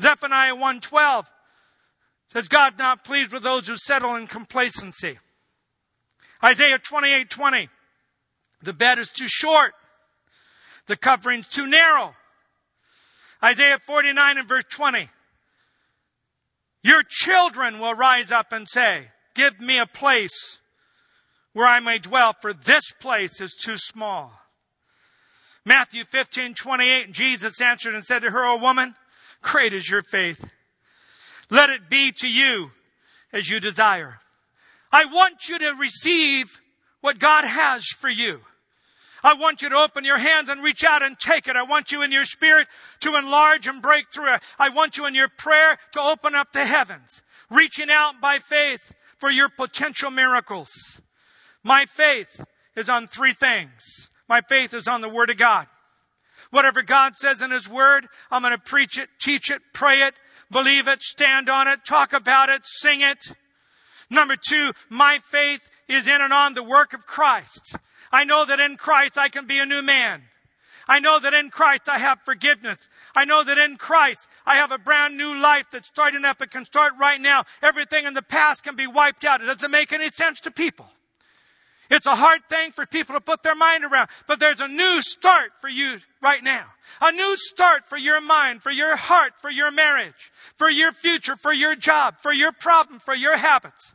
Zephaniah 0.00 0.54
1:12 0.54 1.26
says 2.32 2.48
God 2.48 2.78
not 2.78 3.04
pleased 3.04 3.32
with 3.32 3.42
those 3.42 3.66
who 3.66 3.76
settle 3.76 4.14
in 4.16 4.26
complacency. 4.26 5.18
Isaiah 6.42 6.78
28:20 6.78 7.68
the 8.60 8.72
bed 8.72 8.98
is 8.98 9.10
too 9.10 9.28
short. 9.28 9.74
The 10.86 10.96
covering's 10.96 11.48
too 11.48 11.66
narrow. 11.66 12.16
Isaiah 13.42 13.78
49 13.78 14.38
and 14.38 14.48
verse 14.48 14.64
20 14.68 15.10
Your 16.82 17.02
children 17.02 17.78
will 17.78 17.94
rise 17.94 18.32
up 18.32 18.52
and 18.52 18.68
say, 18.68 19.12
"Give 19.34 19.60
me 19.60 19.78
a 19.78 19.86
place 19.86 20.58
where 21.52 21.66
I 21.66 21.80
may 21.80 21.98
dwell, 21.98 22.32
for 22.32 22.52
this 22.52 22.92
place 22.92 23.40
is 23.40 23.54
too 23.54 23.78
small." 23.78 24.42
Matthew 25.64 26.04
15, 26.04 26.54
28, 26.54 27.12
Jesus 27.12 27.60
answered 27.60 27.94
and 27.94 28.04
said 28.04 28.20
to 28.20 28.30
her, 28.30 28.44
O 28.44 28.56
woman, 28.56 28.96
Great 29.42 29.72
is 29.72 29.88
your 29.88 30.02
faith. 30.02 30.48
Let 31.50 31.70
it 31.70 31.88
be 31.88 32.12
to 32.18 32.28
you 32.28 32.70
as 33.32 33.48
you 33.48 33.60
desire. 33.60 34.20
I 34.92 35.04
want 35.04 35.48
you 35.48 35.58
to 35.58 35.74
receive 35.78 36.60
what 37.00 37.18
God 37.18 37.44
has 37.44 37.86
for 37.86 38.08
you. 38.08 38.40
I 39.22 39.34
want 39.34 39.62
you 39.62 39.68
to 39.68 39.76
open 39.76 40.04
your 40.04 40.18
hands 40.18 40.48
and 40.48 40.62
reach 40.62 40.84
out 40.84 41.02
and 41.02 41.18
take 41.18 41.48
it. 41.48 41.56
I 41.56 41.62
want 41.62 41.90
you 41.90 42.02
in 42.02 42.12
your 42.12 42.24
spirit 42.24 42.68
to 43.00 43.16
enlarge 43.16 43.66
and 43.66 43.82
break 43.82 44.06
through. 44.12 44.36
I 44.58 44.68
want 44.68 44.96
you 44.96 45.06
in 45.06 45.14
your 45.14 45.28
prayer 45.28 45.78
to 45.92 46.00
open 46.00 46.34
up 46.34 46.52
the 46.52 46.64
heavens, 46.64 47.22
reaching 47.50 47.90
out 47.90 48.20
by 48.20 48.38
faith 48.38 48.92
for 49.18 49.30
your 49.30 49.48
potential 49.48 50.10
miracles. 50.10 50.70
My 51.64 51.84
faith 51.84 52.44
is 52.76 52.88
on 52.88 53.06
three 53.06 53.32
things. 53.32 54.08
My 54.28 54.40
faith 54.40 54.72
is 54.72 54.86
on 54.86 55.00
the 55.00 55.08
Word 55.08 55.30
of 55.30 55.36
God. 55.36 55.66
Whatever 56.50 56.82
God 56.82 57.16
says 57.16 57.42
in 57.42 57.50
His 57.50 57.68
Word, 57.68 58.08
I'm 58.30 58.42
going 58.42 58.52
to 58.52 58.58
preach 58.58 58.98
it, 58.98 59.08
teach 59.20 59.50
it, 59.50 59.60
pray 59.72 60.02
it, 60.02 60.14
believe 60.50 60.88
it, 60.88 61.02
stand 61.02 61.48
on 61.48 61.68
it, 61.68 61.84
talk 61.84 62.12
about 62.12 62.48
it, 62.48 62.62
sing 62.64 63.00
it. 63.00 63.32
Number 64.10 64.36
two, 64.36 64.72
my 64.88 65.18
faith 65.18 65.70
is 65.88 66.06
in 66.06 66.20
and 66.20 66.32
on 66.32 66.54
the 66.54 66.62
work 66.62 66.92
of 66.94 67.06
Christ. 67.06 67.76
I 68.10 68.24
know 68.24 68.44
that 68.46 68.60
in 68.60 68.76
Christ 68.76 69.18
I 69.18 69.28
can 69.28 69.46
be 69.46 69.58
a 69.58 69.66
new 69.66 69.82
man. 69.82 70.22
I 70.90 71.00
know 71.00 71.18
that 71.20 71.34
in 71.34 71.50
Christ 71.50 71.88
I 71.88 71.98
have 71.98 72.20
forgiveness. 72.24 72.88
I 73.14 73.26
know 73.26 73.44
that 73.44 73.58
in 73.58 73.76
Christ 73.76 74.26
I 74.46 74.56
have 74.56 74.72
a 74.72 74.78
brand 74.78 75.18
new 75.18 75.38
life 75.38 75.66
that's 75.70 75.88
starting 75.88 76.24
up. 76.24 76.40
It 76.40 76.50
can 76.50 76.64
start 76.64 76.94
right 76.98 77.20
now. 77.20 77.44
Everything 77.62 78.06
in 78.06 78.14
the 78.14 78.22
past 78.22 78.64
can 78.64 78.74
be 78.74 78.86
wiped 78.86 79.24
out. 79.24 79.42
It 79.42 79.46
doesn't 79.46 79.70
make 79.70 79.92
any 79.92 80.08
sense 80.08 80.40
to 80.40 80.50
people. 80.50 80.86
It's 81.90 82.06
a 82.06 82.14
hard 82.14 82.40
thing 82.50 82.70
for 82.72 82.84
people 82.84 83.14
to 83.14 83.20
put 83.20 83.42
their 83.42 83.54
mind 83.54 83.84
around, 83.84 84.08
but 84.26 84.38
there's 84.38 84.60
a 84.60 84.68
new 84.68 85.00
start 85.00 85.52
for 85.60 85.68
you 85.68 85.98
right 86.22 86.42
now. 86.42 86.66
A 87.00 87.12
new 87.12 87.34
start 87.36 87.86
for 87.86 87.96
your 87.96 88.20
mind, 88.20 88.62
for 88.62 88.70
your 88.70 88.96
heart, 88.96 89.32
for 89.40 89.50
your 89.50 89.70
marriage, 89.70 90.30
for 90.56 90.68
your 90.68 90.92
future, 90.92 91.36
for 91.36 91.52
your 91.52 91.74
job, 91.74 92.18
for 92.18 92.32
your 92.32 92.52
problem, 92.52 92.98
for 92.98 93.14
your 93.14 93.38
habits. 93.38 93.94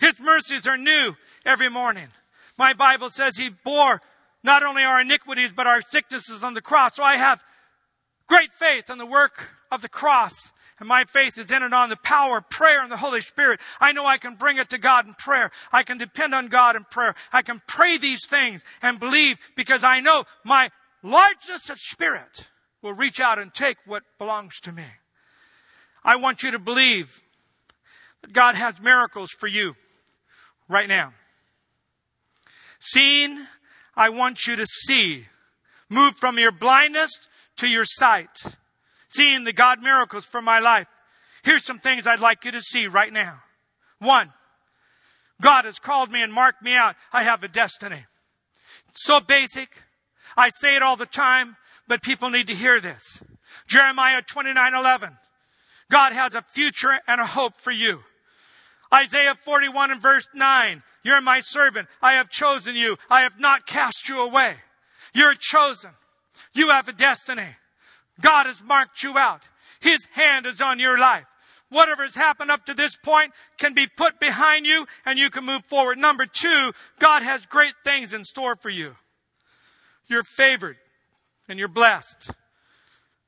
His 0.00 0.20
mercies 0.20 0.66
are 0.66 0.78
new 0.78 1.16
every 1.44 1.68
morning. 1.68 2.08
My 2.56 2.72
Bible 2.72 3.10
says 3.10 3.36
he 3.36 3.48
bore 3.48 4.00
not 4.44 4.62
only 4.62 4.84
our 4.84 5.00
iniquities, 5.00 5.52
but 5.52 5.66
our 5.66 5.80
sicknesses 5.80 6.44
on 6.44 6.54
the 6.54 6.62
cross. 6.62 6.94
So 6.94 7.02
I 7.02 7.16
have 7.16 7.42
great 8.28 8.52
faith 8.52 8.90
in 8.90 8.98
the 8.98 9.06
work 9.06 9.50
of 9.72 9.82
the 9.82 9.88
cross 9.88 10.52
and 10.80 10.88
my 10.88 11.04
faith 11.04 11.38
is 11.38 11.50
in 11.50 11.62
and 11.62 11.72
on 11.72 11.88
the 11.88 11.96
power 11.96 12.38
of 12.38 12.50
prayer 12.50 12.82
and 12.82 12.90
the 12.90 12.96
Holy 12.96 13.20
Spirit. 13.20 13.60
I 13.80 13.92
know 13.92 14.06
I 14.06 14.18
can 14.18 14.34
bring 14.34 14.58
it 14.58 14.70
to 14.70 14.78
God 14.78 15.06
in 15.06 15.14
prayer. 15.14 15.50
I 15.72 15.84
can 15.84 15.98
depend 15.98 16.34
on 16.34 16.48
God 16.48 16.74
in 16.74 16.84
prayer. 16.84 17.14
I 17.32 17.42
can 17.42 17.62
pray 17.66 17.96
these 17.96 18.26
things 18.26 18.64
and 18.82 18.98
believe 18.98 19.36
because 19.54 19.84
I 19.84 20.00
know 20.00 20.24
my 20.42 20.70
largeness 21.02 21.70
of 21.70 21.78
spirit 21.78 22.48
will 22.82 22.92
reach 22.92 23.20
out 23.20 23.38
and 23.38 23.54
take 23.54 23.76
what 23.86 24.02
belongs 24.18 24.58
to 24.60 24.72
me. 24.72 24.84
I 26.02 26.16
want 26.16 26.42
you 26.42 26.50
to 26.50 26.58
believe 26.58 27.22
that 28.22 28.32
God 28.32 28.56
has 28.56 28.80
miracles 28.80 29.30
for 29.30 29.46
you 29.46 29.76
right 30.68 30.88
now. 30.88 31.12
Seeing, 32.80 33.38
I 33.94 34.08
want 34.10 34.46
you 34.46 34.56
to 34.56 34.66
see. 34.66 35.26
Move 35.88 36.16
from 36.18 36.38
your 36.38 36.52
blindness 36.52 37.10
to 37.56 37.68
your 37.68 37.84
sight 37.84 38.44
seeing 39.14 39.44
the 39.44 39.52
God 39.52 39.82
miracles 39.82 40.24
for 40.24 40.42
my 40.42 40.58
life. 40.58 40.86
Here's 41.42 41.64
some 41.64 41.78
things 41.78 42.06
I'd 42.06 42.20
like 42.20 42.44
you 42.44 42.52
to 42.52 42.60
see 42.60 42.86
right 42.86 43.12
now. 43.12 43.42
One, 43.98 44.32
God 45.40 45.64
has 45.64 45.78
called 45.78 46.10
me 46.10 46.22
and 46.22 46.32
marked 46.32 46.62
me 46.62 46.74
out. 46.74 46.96
I 47.12 47.22
have 47.22 47.44
a 47.44 47.48
destiny. 47.48 48.06
So 48.94 49.20
basic. 49.20 49.82
I 50.36 50.50
say 50.50 50.76
it 50.76 50.82
all 50.82 50.96
the 50.96 51.06
time, 51.06 51.56
but 51.86 52.02
people 52.02 52.30
need 52.30 52.46
to 52.46 52.54
hear 52.54 52.80
this. 52.80 53.22
Jeremiah 53.66 54.22
29 54.22 54.74
11. 54.74 55.18
God 55.90 56.12
has 56.12 56.34
a 56.34 56.42
future 56.42 56.98
and 57.06 57.20
a 57.20 57.26
hope 57.26 57.60
for 57.60 57.70
you. 57.70 58.00
Isaiah 58.92 59.34
41 59.34 59.90
and 59.90 60.00
verse 60.00 60.26
9. 60.34 60.82
You're 61.02 61.20
my 61.20 61.40
servant. 61.40 61.88
I 62.00 62.14
have 62.14 62.30
chosen 62.30 62.74
you. 62.74 62.96
I 63.10 63.22
have 63.22 63.38
not 63.38 63.66
cast 63.66 64.08
you 64.08 64.20
away. 64.20 64.54
You're 65.12 65.34
chosen. 65.34 65.90
You 66.54 66.70
have 66.70 66.88
a 66.88 66.92
destiny. 66.92 67.56
God 68.20 68.46
has 68.46 68.62
marked 68.62 69.02
you 69.02 69.18
out. 69.18 69.42
His 69.80 70.06
hand 70.12 70.46
is 70.46 70.60
on 70.60 70.78
your 70.78 70.98
life. 70.98 71.26
Whatever 71.68 72.02
has 72.02 72.14
happened 72.14 72.50
up 72.50 72.66
to 72.66 72.74
this 72.74 72.96
point 72.96 73.32
can 73.58 73.74
be 73.74 73.86
put 73.86 74.20
behind 74.20 74.64
you 74.66 74.86
and 75.04 75.18
you 75.18 75.30
can 75.30 75.44
move 75.44 75.64
forward. 75.64 75.98
Number 75.98 76.26
two, 76.26 76.72
God 76.98 77.22
has 77.22 77.46
great 77.46 77.74
things 77.84 78.14
in 78.14 78.24
store 78.24 78.54
for 78.54 78.70
you. 78.70 78.96
You're 80.06 80.22
favored 80.22 80.76
and 81.48 81.58
you're 81.58 81.68
blessed. 81.68 82.30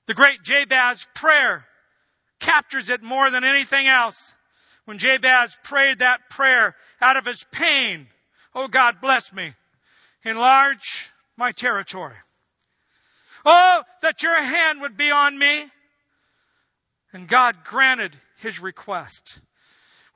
The 0.06 0.14
great 0.14 0.42
Jabez 0.44 1.08
prayer 1.14 1.66
captures 2.38 2.88
it 2.88 3.02
more 3.02 3.30
than 3.30 3.42
anything 3.42 3.88
else. 3.88 4.34
When 4.84 4.98
Jabez 4.98 5.58
prayed 5.64 5.98
that 5.98 6.30
prayer 6.30 6.76
out 7.00 7.16
of 7.16 7.26
his 7.26 7.44
pain, 7.50 8.06
oh 8.54 8.68
God, 8.68 9.00
bless 9.00 9.32
me. 9.32 9.54
Enlarge 10.24 11.10
my 11.36 11.50
territory. 11.50 12.16
Oh, 13.48 13.84
that 14.02 14.24
your 14.24 14.42
hand 14.42 14.80
would 14.80 14.96
be 14.96 15.10
on 15.10 15.38
me. 15.38 15.66
And 17.12 17.28
God 17.28 17.58
granted 17.64 18.18
his 18.38 18.60
request. 18.60 19.40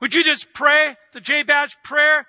Would 0.01 0.13
you 0.13 0.23
just 0.23 0.53
pray 0.53 0.95
the 1.13 1.21
Jabez 1.21 1.77
prayer 1.83 2.27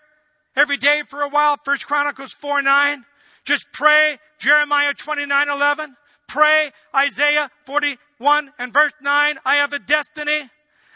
every 0.55 0.77
day 0.77 1.03
for 1.07 1.21
a 1.21 1.29
while? 1.29 1.57
First 1.65 1.87
Chronicles 1.87 2.33
4 2.33 2.63
9. 2.63 3.05
Just 3.45 3.67
pray 3.73 4.19
Jeremiah 4.39 4.95
29 4.95 5.49
11. 5.49 5.97
pray 6.29 6.71
Isaiah 6.95 7.51
41 7.67 8.53
and 8.59 8.73
verse 8.73 8.93
9. 9.03 9.39
I 9.45 9.57
have 9.57 9.73
a 9.73 9.81
destiny. 9.81 10.49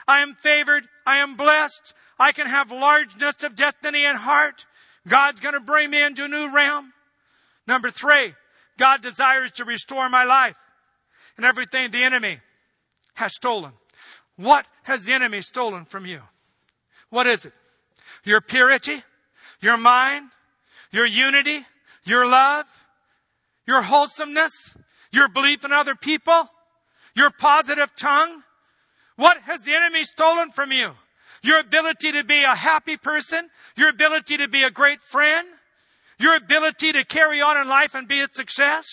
I 0.07 0.21
am 0.21 0.35
favored. 0.35 0.87
I 1.05 1.17
am 1.17 1.37
blessed. 1.37 1.95
I 2.19 2.31
can 2.31 2.47
have 2.47 2.71
largeness 2.71 3.43
of 3.43 3.57
destiny 3.57 4.05
and 4.05 4.17
heart. 4.17 4.67
God's 5.09 5.41
going 5.41 5.55
to 5.55 5.61
bring 5.61 5.91
me 5.91 6.03
into 6.03 6.25
a 6.25 6.29
new 6.29 6.55
realm. 6.55 6.93
Number 7.67 7.91
three, 7.91 8.35
God 8.79 9.03
desires 9.03 9.51
to 9.53 9.64
restore 9.64 10.09
my 10.09 10.24
life 10.24 10.59
and 11.37 11.45
everything 11.45 11.91
the 11.91 12.03
enemy 12.03 12.41
has 13.14 13.33
stolen. 13.35 13.72
What 14.37 14.66
has 14.85 15.05
the 15.05 15.12
enemy 15.12 15.41
stolen 15.43 15.85
from 15.85 16.07
you? 16.07 16.20
What 17.11 17.27
is 17.27 17.45
it? 17.45 17.53
Your 18.24 18.41
purity, 18.41 19.03
your 19.61 19.77
mind, 19.77 20.31
your 20.93 21.07
unity, 21.07 21.61
your 22.05 22.27
love, 22.27 22.66
your 23.66 23.83
wholesomeness, 23.83 24.53
your 25.12 25.29
belief 25.29 25.64
in 25.64 25.72
other 25.72 25.95
people, 25.95 26.51
your 27.14 27.31
positive 27.31 27.95
tongue. 27.97 28.43
What 29.16 29.39
has 29.43 29.62
the 29.62 29.72
enemy 29.72 30.05
stolen 30.05 30.51
from 30.51 30.72
you? 30.72 30.93
Your 31.43 31.61
ability 31.61 32.12
to 32.12 32.24
be 32.24 32.43
a 32.43 32.55
happy 32.55 32.97
person, 32.97 33.49
your 33.77 33.89
ability 33.89 34.37
to 34.39 34.49
be 34.49 34.62
a 34.62 34.70
great 34.70 35.01
friend, 35.01 35.47
your 36.19 36.37
ability 36.37 36.93
to 36.93 37.05
carry 37.05 37.41
on 37.41 37.57
in 37.57 37.69
life 37.69 37.95
and 37.95 38.09
be 38.09 38.21
a 38.21 38.29
success. 38.31 38.87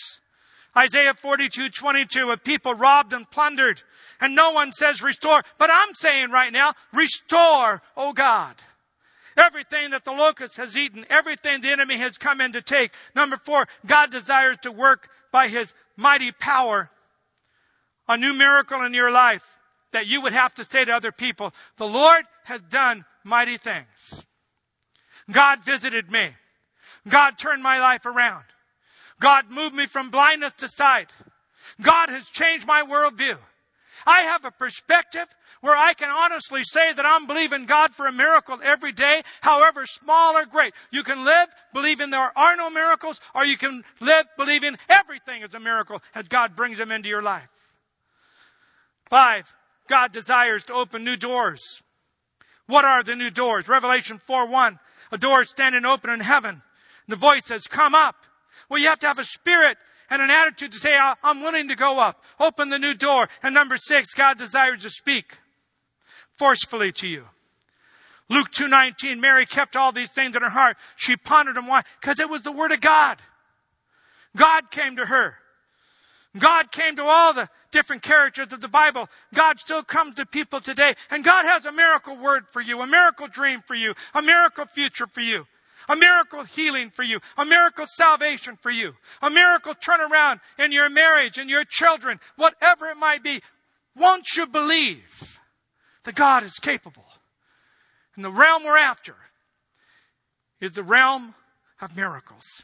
Isaiah 0.75 1.13
42, 1.13 1.69
22, 1.69 2.31
a 2.31 2.37
people 2.37 2.73
robbed 2.73 3.13
and 3.13 3.29
plundered, 3.29 3.83
and 4.19 4.35
no 4.35 4.51
one 4.51 4.71
says 4.71 5.01
restore. 5.01 5.43
But 5.57 5.69
I'm 5.71 5.93
saying 5.93 6.31
right 6.31 6.51
now, 6.51 6.73
restore, 6.91 7.81
oh 7.95 8.13
God. 8.13 8.55
Everything 9.37 9.91
that 9.91 10.03
the 10.03 10.11
locust 10.11 10.57
has 10.57 10.77
eaten, 10.77 11.05
everything 11.09 11.61
the 11.61 11.71
enemy 11.71 11.97
has 11.97 12.17
come 12.17 12.39
in 12.41 12.51
to 12.51 12.61
take. 12.61 12.91
Number 13.15 13.37
four, 13.37 13.67
God 13.85 14.11
desires 14.11 14.57
to 14.61 14.71
work 14.71 15.09
by 15.31 15.47
his 15.47 15.73
mighty 15.95 16.31
power 16.31 16.89
a 18.07 18.17
new 18.17 18.33
miracle 18.33 18.81
in 18.81 18.93
your 18.93 19.11
life 19.11 19.57
that 19.91 20.07
you 20.07 20.21
would 20.21 20.33
have 20.33 20.53
to 20.55 20.63
say 20.63 20.85
to 20.85 20.91
other 20.91 21.11
people, 21.11 21.53
the 21.77 21.87
Lord 21.87 22.25
has 22.45 22.61
done 22.61 23.05
mighty 23.23 23.57
things. 23.57 24.25
God 25.31 25.63
visited 25.63 26.11
me. 26.11 26.29
God 27.07 27.37
turned 27.37 27.63
my 27.63 27.79
life 27.79 28.05
around. 28.05 28.43
God 29.19 29.49
moved 29.49 29.75
me 29.75 29.85
from 29.85 30.09
blindness 30.09 30.53
to 30.53 30.67
sight. 30.67 31.09
God 31.81 32.09
has 32.09 32.27
changed 32.27 32.67
my 32.67 32.83
worldview. 32.83 33.37
I 34.05 34.21
have 34.21 34.43
a 34.45 34.51
perspective 34.51 35.27
where 35.61 35.75
I 35.75 35.93
can 35.93 36.09
honestly 36.09 36.61
say 36.63 36.91
that 36.91 37.05
I'm 37.05 37.25
believing 37.25 37.65
God 37.65 37.91
for 37.91 38.05
a 38.05 38.11
miracle 38.11 38.59
every 38.61 38.91
day, 38.91 39.21
however 39.41 39.85
small 39.85 40.35
or 40.35 40.45
great. 40.45 40.73
You 40.91 41.03
can 41.03 41.23
live 41.23 41.47
believing 41.73 42.09
there 42.09 42.37
are 42.37 42.55
no 42.57 42.69
miracles, 42.69 43.21
or 43.33 43.45
you 43.45 43.55
can 43.55 43.83
live 44.01 44.25
believing 44.37 44.77
everything 44.89 45.41
is 45.41 45.53
a 45.53 45.59
miracle 45.59 46.01
as 46.13 46.27
God 46.27 46.55
brings 46.55 46.79
them 46.79 46.91
into 46.91 47.07
your 47.07 47.21
life. 47.21 47.47
Five, 49.09 49.53
God 49.87 50.11
desires 50.11 50.65
to 50.65 50.73
open 50.73 51.03
new 51.03 51.15
doors. 51.15 51.61
What 52.67 52.83
are 52.83 53.03
the 53.03 53.15
new 53.15 53.29
doors? 53.29 53.67
Revelation 53.67 54.17
4 54.17 54.47
1. 54.47 54.79
A 55.11 55.17
door 55.17 55.45
standing 55.45 55.85
open 55.85 56.09
in 56.09 56.19
heaven. 56.19 56.61
The 57.07 57.15
voice 57.15 57.45
says, 57.45 57.67
Come 57.67 57.95
up. 57.95 58.15
Well, 58.69 58.79
you 58.79 58.87
have 58.87 58.99
to 58.99 59.07
have 59.07 59.19
a 59.19 59.23
spirit 59.23 59.77
and 60.09 60.21
an 60.21 60.29
attitude 60.29 60.71
to 60.73 60.77
say, 60.77 60.97
I'm 61.23 61.41
willing 61.41 61.67
to 61.69 61.75
go 61.75 61.99
up. 61.99 62.23
Open 62.39 62.69
the 62.69 62.79
new 62.79 62.93
door. 62.93 63.27
And 63.41 63.53
number 63.53 63.77
six, 63.77 64.13
God 64.13 64.37
desires 64.37 64.83
to 64.83 64.89
speak 64.89 65.37
forcefully 66.37 66.91
to 66.93 67.07
you. 67.07 67.25
Luke 68.29 68.51
2.19, 68.51 69.19
Mary 69.19 69.45
kept 69.45 69.75
all 69.75 69.91
these 69.91 70.11
things 70.11 70.35
in 70.35 70.41
her 70.41 70.49
heart. 70.49 70.77
She 70.95 71.17
pondered 71.17 71.55
them. 71.55 71.67
Why? 71.67 71.83
Because 71.99 72.19
it 72.19 72.29
was 72.29 72.41
the 72.43 72.51
Word 72.51 72.71
of 72.71 72.81
God. 72.81 73.21
God 74.35 74.71
came 74.71 74.95
to 74.95 75.05
her. 75.05 75.35
God 76.37 76.71
came 76.71 76.95
to 76.95 77.03
all 77.03 77.33
the 77.33 77.47
different 77.69 78.01
characters 78.01 78.51
of 78.51 78.61
the 78.61 78.67
Bible. 78.67 79.07
God 79.35 79.59
still 79.59 79.83
comes 79.83 80.15
to 80.15 80.25
people 80.25 80.61
today. 80.61 80.95
And 81.11 81.23
God 81.23 81.45
has 81.45 81.65
a 81.65 81.71
miracle 81.71 82.17
word 82.17 82.45
for 82.51 82.61
you, 82.61 82.81
a 82.81 82.87
miracle 82.87 83.27
dream 83.27 83.61
for 83.67 83.75
you, 83.75 83.93
a 84.15 84.21
miracle 84.21 84.65
future 84.65 85.05
for 85.05 85.21
you 85.21 85.45
a 85.87 85.95
miracle 85.95 86.43
healing 86.43 86.89
for 86.89 87.03
you, 87.03 87.19
a 87.37 87.45
miracle 87.45 87.85
salvation 87.87 88.57
for 88.61 88.71
you, 88.71 88.95
a 89.21 89.29
miracle 89.29 89.73
turnaround 89.73 90.39
in 90.57 90.71
your 90.71 90.89
marriage 90.89 91.37
and 91.37 91.49
your 91.49 91.63
children, 91.63 92.19
whatever 92.35 92.87
it 92.87 92.97
might 92.97 93.23
be. 93.23 93.41
Won't 93.95 94.35
you 94.35 94.47
believe 94.47 95.39
that 96.03 96.15
God 96.15 96.43
is 96.43 96.53
capable? 96.59 97.05
And 98.15 98.23
the 98.23 98.31
realm 98.31 98.63
we're 98.63 98.77
after 98.77 99.15
is 100.59 100.71
the 100.71 100.83
realm 100.83 101.35
of 101.81 101.95
miracles. 101.95 102.63